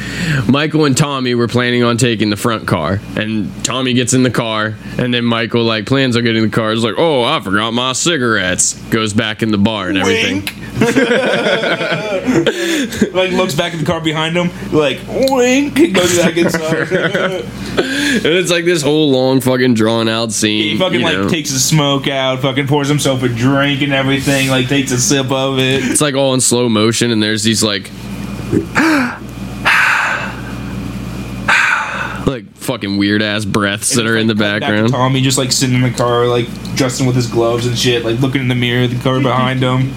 [0.49, 4.31] Michael and Tommy were planning on taking the front car, and Tommy gets in the
[4.31, 6.73] car, and then Michael like plans on getting the car.
[6.73, 8.75] Is like, oh, I forgot my cigarettes.
[8.91, 10.37] Goes back in the bar and everything.
[10.37, 10.55] Wink.
[13.13, 17.45] like looks back at the car behind him, like wink, goes back inside.
[17.73, 20.73] And it's like this whole long fucking drawn out scene.
[20.73, 21.29] he fucking you like know.
[21.31, 25.31] takes his smoke out, fucking pours himself a drink and everything, like takes a sip
[25.31, 25.83] of it.
[25.83, 27.91] it's like all in slow motion, and there's these like.
[32.27, 34.89] like fucking weird ass breaths that are in the Cut back to background.
[34.91, 38.21] Tommy just like sitting in the car, like dressing with his gloves and shit, like
[38.21, 39.93] looking in the mirror, the car behind him.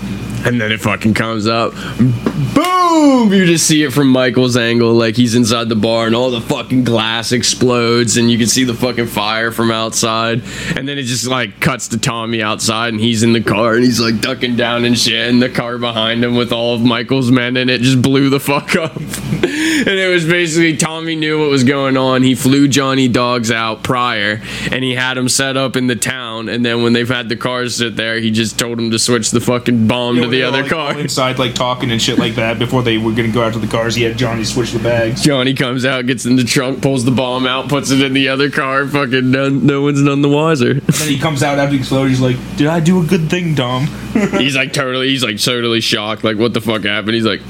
[0.56, 1.74] And then it fucking comes up.
[1.74, 3.34] Boom!
[3.34, 6.40] You just see it from Michael's angle, like he's inside the bar, and all the
[6.40, 10.44] fucking glass explodes, and you can see the fucking fire from outside.
[10.76, 13.84] And then it just like cuts to Tommy outside, and he's in the car, and
[13.84, 17.32] he's like ducking down and shit, and the car behind him with all of Michael's
[17.32, 18.96] men, and it just blew the fuck up.
[18.96, 22.22] and it was basically Tommy knew what was going on.
[22.22, 24.42] He flew Johnny Dogs out prior,
[24.72, 26.50] and he had him set up in the town.
[26.50, 29.32] And then when they've had the cars sit there, he just told him to switch
[29.32, 31.00] the fucking bomb to the Were, other like, car.
[31.00, 33.68] inside, like talking and shit like that before they were gonna go out to the
[33.68, 33.96] cars.
[33.96, 35.22] He had Johnny switch the bags.
[35.22, 38.30] Johnny comes out, gets in the trunk, pulls the bomb out, puts it in the
[38.30, 38.88] other car.
[38.88, 40.76] Fucking none, no one's none the wiser.
[40.76, 42.10] Then he comes out after the explosion.
[42.10, 45.82] He's like, "Did I do a good thing, Dom?" he's like totally, he's like totally
[45.82, 46.24] shocked.
[46.24, 47.16] Like what the fuck happened?
[47.16, 47.42] He's like,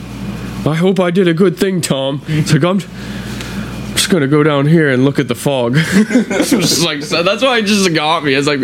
[0.65, 2.21] I hope I did a good thing, Tom.
[2.27, 5.75] It's like I'm just gonna go down here and look at the fog.
[5.75, 8.33] Just like so that's why it just got me.
[8.33, 8.61] It's like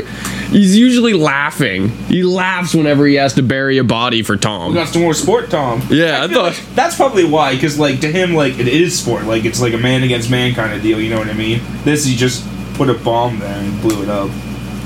[0.51, 1.89] he's usually laughing.
[2.07, 4.73] He laughs whenever he has to bury a body for We Tom.
[4.73, 5.81] got some more sport, Tom.
[5.89, 8.97] Yeah, I feel thought- like that's probably why, because like to him, like it is
[8.99, 9.25] sport.
[9.25, 10.99] Like it's like a man against man kind of deal.
[11.01, 11.61] You know what I mean?
[11.83, 14.29] This he just put a bomb there and blew it up.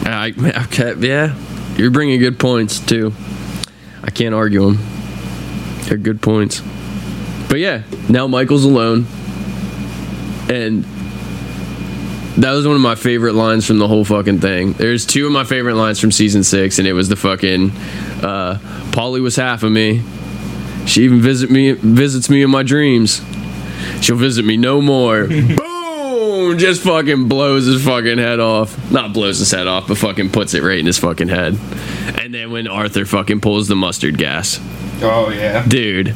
[0.05, 0.33] I,
[0.65, 1.35] okay, yeah,
[1.77, 3.13] you're bringing good points too.
[4.03, 4.79] I can't argue them.
[5.83, 6.61] They're good points.
[7.49, 9.05] But yeah, now Michael's alone,
[10.49, 10.85] and
[12.37, 14.73] that was one of my favorite lines from the whole fucking thing.
[14.73, 17.71] There's two of my favorite lines from season six, and it was the fucking
[18.23, 18.59] uh,
[18.91, 20.03] Polly was half of me.
[20.85, 23.21] She even visit me visits me in my dreams.
[24.01, 25.27] She'll visit me no more.
[25.27, 26.57] Boom!
[26.57, 28.91] Just fucking blows his fucking head off.
[28.91, 31.57] Not blows his head off, but fucking puts it right in his fucking head.
[32.19, 34.59] And then when Arthur fucking pulls the mustard gas,
[35.01, 36.15] Oh yeah, dude,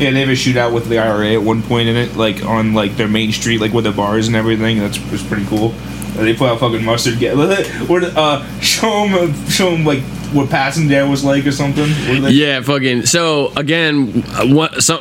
[0.00, 0.10] yeah.
[0.10, 2.96] They have a shootout with the IRA at one point in it, like on like
[2.96, 4.78] their main street, like with the bars and everything.
[4.78, 5.70] That's was pretty cool.
[6.16, 7.36] They put out fucking mustard gas.
[7.88, 8.02] What?
[8.04, 10.02] Uh, show them, show them like
[10.32, 11.88] what passing there was like or something.
[12.30, 13.06] Yeah, fucking.
[13.06, 14.22] So again,
[14.54, 14.82] what?
[14.82, 14.98] So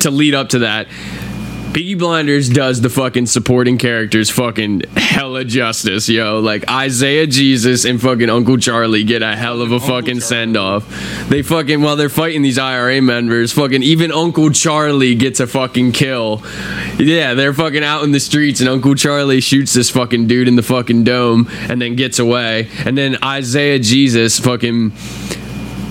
[0.00, 0.88] to lead up to that.
[1.76, 6.40] Peaky Blinders does the fucking supporting characters fucking hella justice, yo.
[6.40, 10.88] Like Isaiah Jesus and fucking Uncle Charlie get a hell of a fucking send off.
[11.28, 15.92] They fucking while they're fighting these IRA members, fucking even Uncle Charlie gets a fucking
[15.92, 16.42] kill.
[16.98, 20.56] Yeah, they're fucking out in the streets and Uncle Charlie shoots this fucking dude in
[20.56, 22.70] the fucking dome and then gets away.
[22.86, 24.92] And then Isaiah Jesus fucking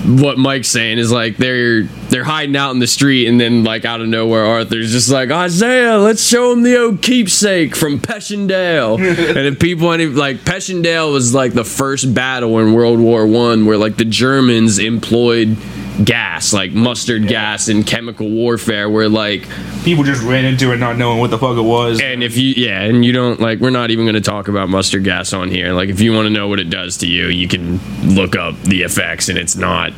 [0.06, 1.84] what Mike's saying is like they're
[2.16, 5.32] they're hiding out in the street, and then like out of nowhere, Arthur's just like
[5.32, 8.96] Isaiah, let's show him the old keepsake from Passchendaele.
[9.00, 13.66] and if people any like Passchendaele was like the first battle in World War One
[13.66, 15.58] where like the Germans employed
[16.06, 19.46] gas, like mustard gas and chemical warfare, where like
[19.84, 22.00] People just ran into it not knowing what the fuck it was.
[22.00, 24.70] and if you yeah, and you don't like we're not even going to talk about
[24.70, 25.74] mustard gas on here.
[25.74, 27.78] Like if you want to know what it does to you, you can
[28.16, 29.92] look up the effects and it's not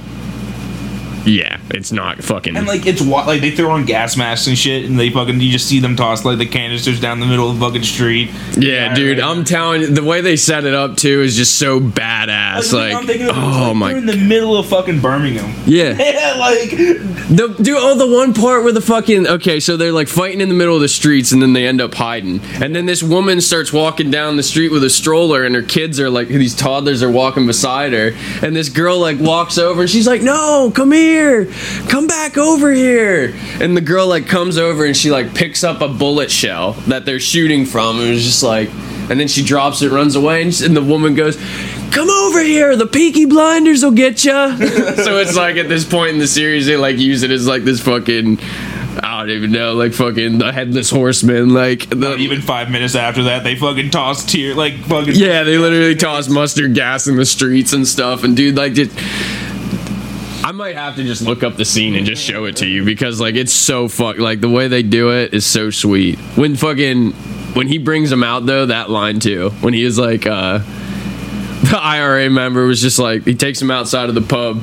[1.27, 4.57] yeah, it's not fucking And like it's wa- like they throw on gas masks and
[4.57, 7.49] shit, and they fucking you just see them toss like the canisters down the middle
[7.49, 8.29] of the fucking street.
[8.57, 9.19] Yeah, dude.
[9.19, 12.73] I'm telling you, the way they set it up too is just so badass.
[12.73, 15.53] Like, Like, of, oh like, my, they're in the middle of fucking Birmingham.
[15.65, 15.95] yeah.
[15.97, 20.07] Yeah, like The dude, oh, the one part where the fucking okay, so they're like
[20.07, 22.85] fighting in the middle of the streets, and then they end up hiding, and then
[22.85, 26.27] this woman starts walking down the street with a stroller, and her kids are like
[26.29, 30.21] these toddlers are walking beside her, and this girl like walks over, and she's like,
[30.21, 31.16] "No, come here,
[31.89, 35.81] come back over here," and the girl like comes over, and she like picks up
[35.81, 38.69] a bullet shell that they're shooting from, and it's just like.
[39.09, 41.37] And then she drops it, runs away, and, and the woman goes,
[41.91, 46.09] "Come over here, the Peaky Blinders will get ya." so it's like at this point
[46.11, 48.37] in the series, they like use it as like this fucking,
[49.01, 53.23] I don't even know, like fucking the headless horseman, like the, even five minutes after
[53.23, 57.25] that, they fucking toss tear like fucking yeah, they literally toss mustard gas in the
[57.25, 58.91] streets and stuff, and dude, like just.
[60.47, 62.85] I might have to just look up the scene and just show it to you
[62.85, 66.17] because like it's so fuck like the way they do it is so sweet.
[66.37, 67.11] When fucking
[67.51, 69.49] when he brings him out though, that line too.
[69.59, 74.07] When he is like uh the IRA member was just like he takes him outside
[74.07, 74.61] of the pub.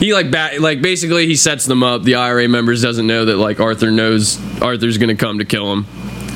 [0.00, 2.02] He like bat like basically he sets them up.
[2.02, 5.86] The IRA members doesn't know that like Arthur knows Arthur's gonna come to kill him.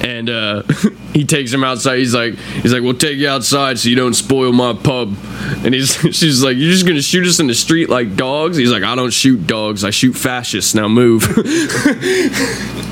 [0.02, 0.62] And uh
[1.12, 1.98] he takes him outside.
[1.98, 5.16] He's like he's like, We'll take you outside so you don't spoil my pub.
[5.64, 8.56] And he's she's like, You're just gonna shoot us in the street like dogs?
[8.56, 10.74] He's like, I don't shoot dogs, I shoot fascists.
[10.74, 11.24] Now move.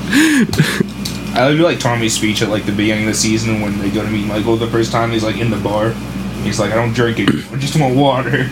[0.09, 4.01] I do like Tommy's speech at like the beginning of the season when they go
[4.01, 5.11] to meet Michael the first time.
[5.11, 5.91] He's like in the bar.
[6.43, 7.29] He's like, I don't drink it.
[7.51, 8.49] I just want water.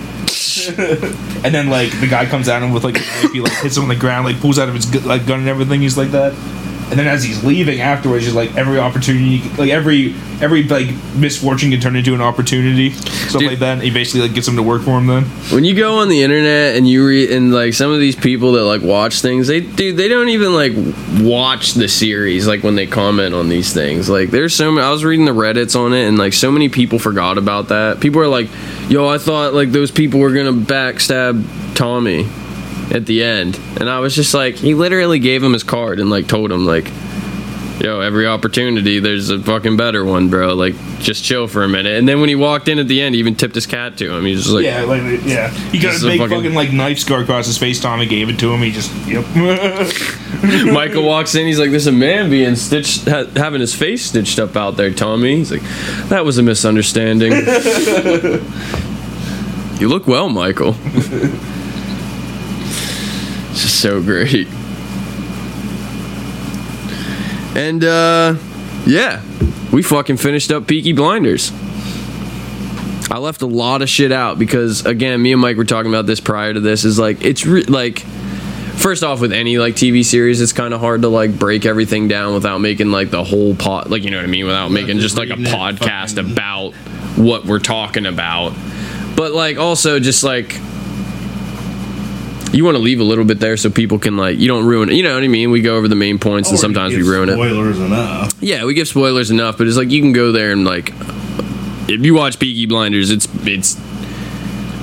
[1.43, 2.97] and then like the guy comes at him with like.
[3.33, 5.39] He like hits him on the ground, like pulls out of his gu- like gun
[5.39, 5.81] and everything.
[5.81, 6.33] He's like that.
[6.89, 11.71] And then as he's leaving afterwards, he's like every opportunity, like every every like misfortune
[11.71, 13.49] can turn into an opportunity, stuff Dude.
[13.51, 13.73] like that.
[13.73, 15.23] And he basically like gets him to work for him then.
[15.51, 18.51] when you go on the internet and you read and like some of these people
[18.53, 20.73] that like watch things they dude they don't even like
[21.21, 24.91] watch the series like when they comment on these things like there's so many i
[24.91, 28.21] was reading the reddits on it and like so many people forgot about that people
[28.21, 28.47] are like
[28.89, 31.43] yo i thought like those people were gonna backstab
[31.75, 32.27] tommy
[32.91, 36.09] at the end and i was just like he literally gave him his card and
[36.09, 36.89] like told him like
[37.79, 40.55] yo, every opportunity, there's a fucking better one, bro.
[40.55, 41.97] Like, just chill for a minute.
[41.97, 44.15] And then when he walked in at the end, he even tipped his cat to
[44.15, 44.25] him.
[44.25, 46.99] He was just like, yeah, like yeah, he got a big fucking- fucking, like knife
[46.99, 47.79] scar across his face.
[47.79, 48.61] Tommy gave it to him.
[48.61, 49.25] He just yep.
[50.73, 51.47] Michael walks in.
[51.47, 54.91] He's like, "There's a man being stitched, ha- having his face stitched up out there,
[54.91, 55.63] Tommy." He's like,
[56.09, 57.31] "That was a misunderstanding."
[59.79, 60.75] you look well, Michael.
[63.85, 64.47] So great.
[67.55, 68.35] And uh,
[68.87, 69.21] yeah,
[69.71, 71.51] we fucking finished up Peaky Blinders.
[73.11, 76.07] I left a lot of shit out because again, me and Mike were talking about
[76.07, 76.83] this prior to this.
[76.83, 80.79] Is like it's re- like first off with any like TV series, it's kind of
[80.79, 84.17] hard to like break everything down without making like the whole pot, like you know
[84.17, 86.71] what I mean, without making just like a podcast fucking- about
[87.17, 88.53] what we're talking about.
[89.15, 90.59] But like also just like
[92.55, 94.89] you want to leave a little bit there so people can like you don't ruin
[94.89, 94.95] it.
[94.95, 95.51] You know what I mean?
[95.51, 97.33] We go over the main points and oh, sometimes we ruin it.
[97.33, 98.33] Spoilers enough.
[98.41, 100.91] Yeah, we give spoilers enough, but it's like you can go there and like
[101.87, 103.77] if you watch Peaky Blinders, it's it's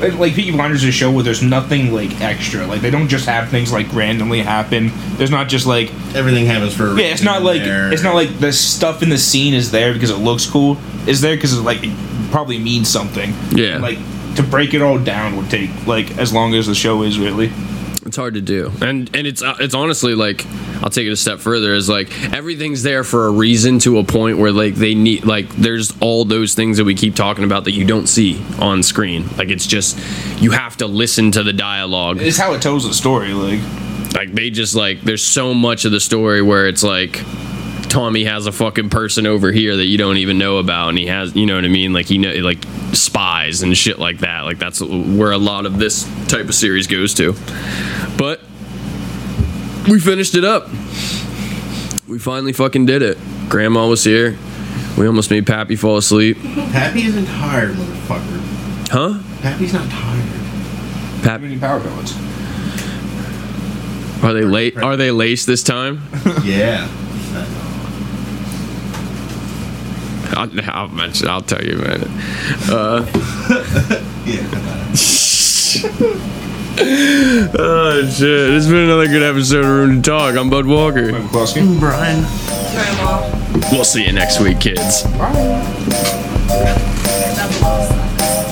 [0.01, 2.67] Like- like Peaky Blinders is a show where there's nothing like extra.
[2.67, 4.91] Like they don't just have things like randomly happen.
[5.17, 7.07] There's not just like Everything happens for yeah.
[7.07, 7.93] It's not like there.
[7.93, 10.77] it's not like the stuff in the scene is there because it looks cool.
[11.07, 11.93] It's there because it like it
[12.31, 13.33] probably means something.
[13.53, 13.75] Yeah.
[13.75, 13.99] And, like
[14.37, 17.51] to break it all down would take like as long as the show is really.
[18.07, 20.45] it's hard to do, and and it's uh, it's honestly like
[20.83, 21.73] I'll take it a step further.
[21.75, 25.49] Is like everything's there for a reason to a point where like they need like
[25.51, 29.27] there's all those things that we keep talking about that you don't see on screen.
[29.37, 29.99] Like it's just
[30.43, 32.21] you have to listen to the dialogue.
[32.21, 33.33] It's how it tells the story.
[33.35, 33.61] Like
[34.15, 37.23] like they just like there's so much of the story where it's like
[37.93, 41.07] Tommy has a fucking person over here that you don't even know about and he
[41.09, 42.65] has you know what I mean like he know like
[42.95, 46.87] spies and shit like that like that's where a lot of this type of series
[46.87, 47.35] goes to
[48.17, 48.41] but
[49.87, 50.69] we finished it up
[52.09, 53.19] we finally fucking did it
[53.51, 54.39] grandma was here
[54.97, 56.39] we almost made Pappy fall asleep
[56.73, 58.89] Pappy isn't tired, motherfucker.
[58.91, 60.25] huh Pappy's not tired.
[61.23, 62.15] Pap, Too many power villains.
[64.25, 64.79] are they late?
[64.79, 66.01] Are they laced this time?
[66.43, 66.89] Yeah.
[70.35, 71.29] I'll, I'll mention.
[71.29, 72.03] I'll tell you, man.
[72.69, 73.07] Uh,
[74.25, 74.43] Yeah.
[77.59, 78.51] oh shit!
[78.55, 80.37] It's been another good episode of Room to Talk.
[80.37, 81.11] I'm Bud Walker.
[81.13, 81.79] Mike McCluskey.
[81.81, 82.25] Brian.
[82.73, 83.69] Grandma.
[83.73, 85.05] We'll see you next week, kids.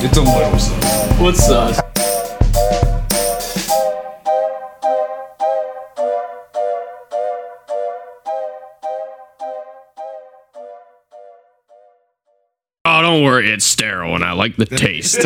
[0.03, 1.23] It's a little slow.
[1.23, 1.90] What's up?
[13.11, 15.19] Don't worry, it's sterile and I like the taste.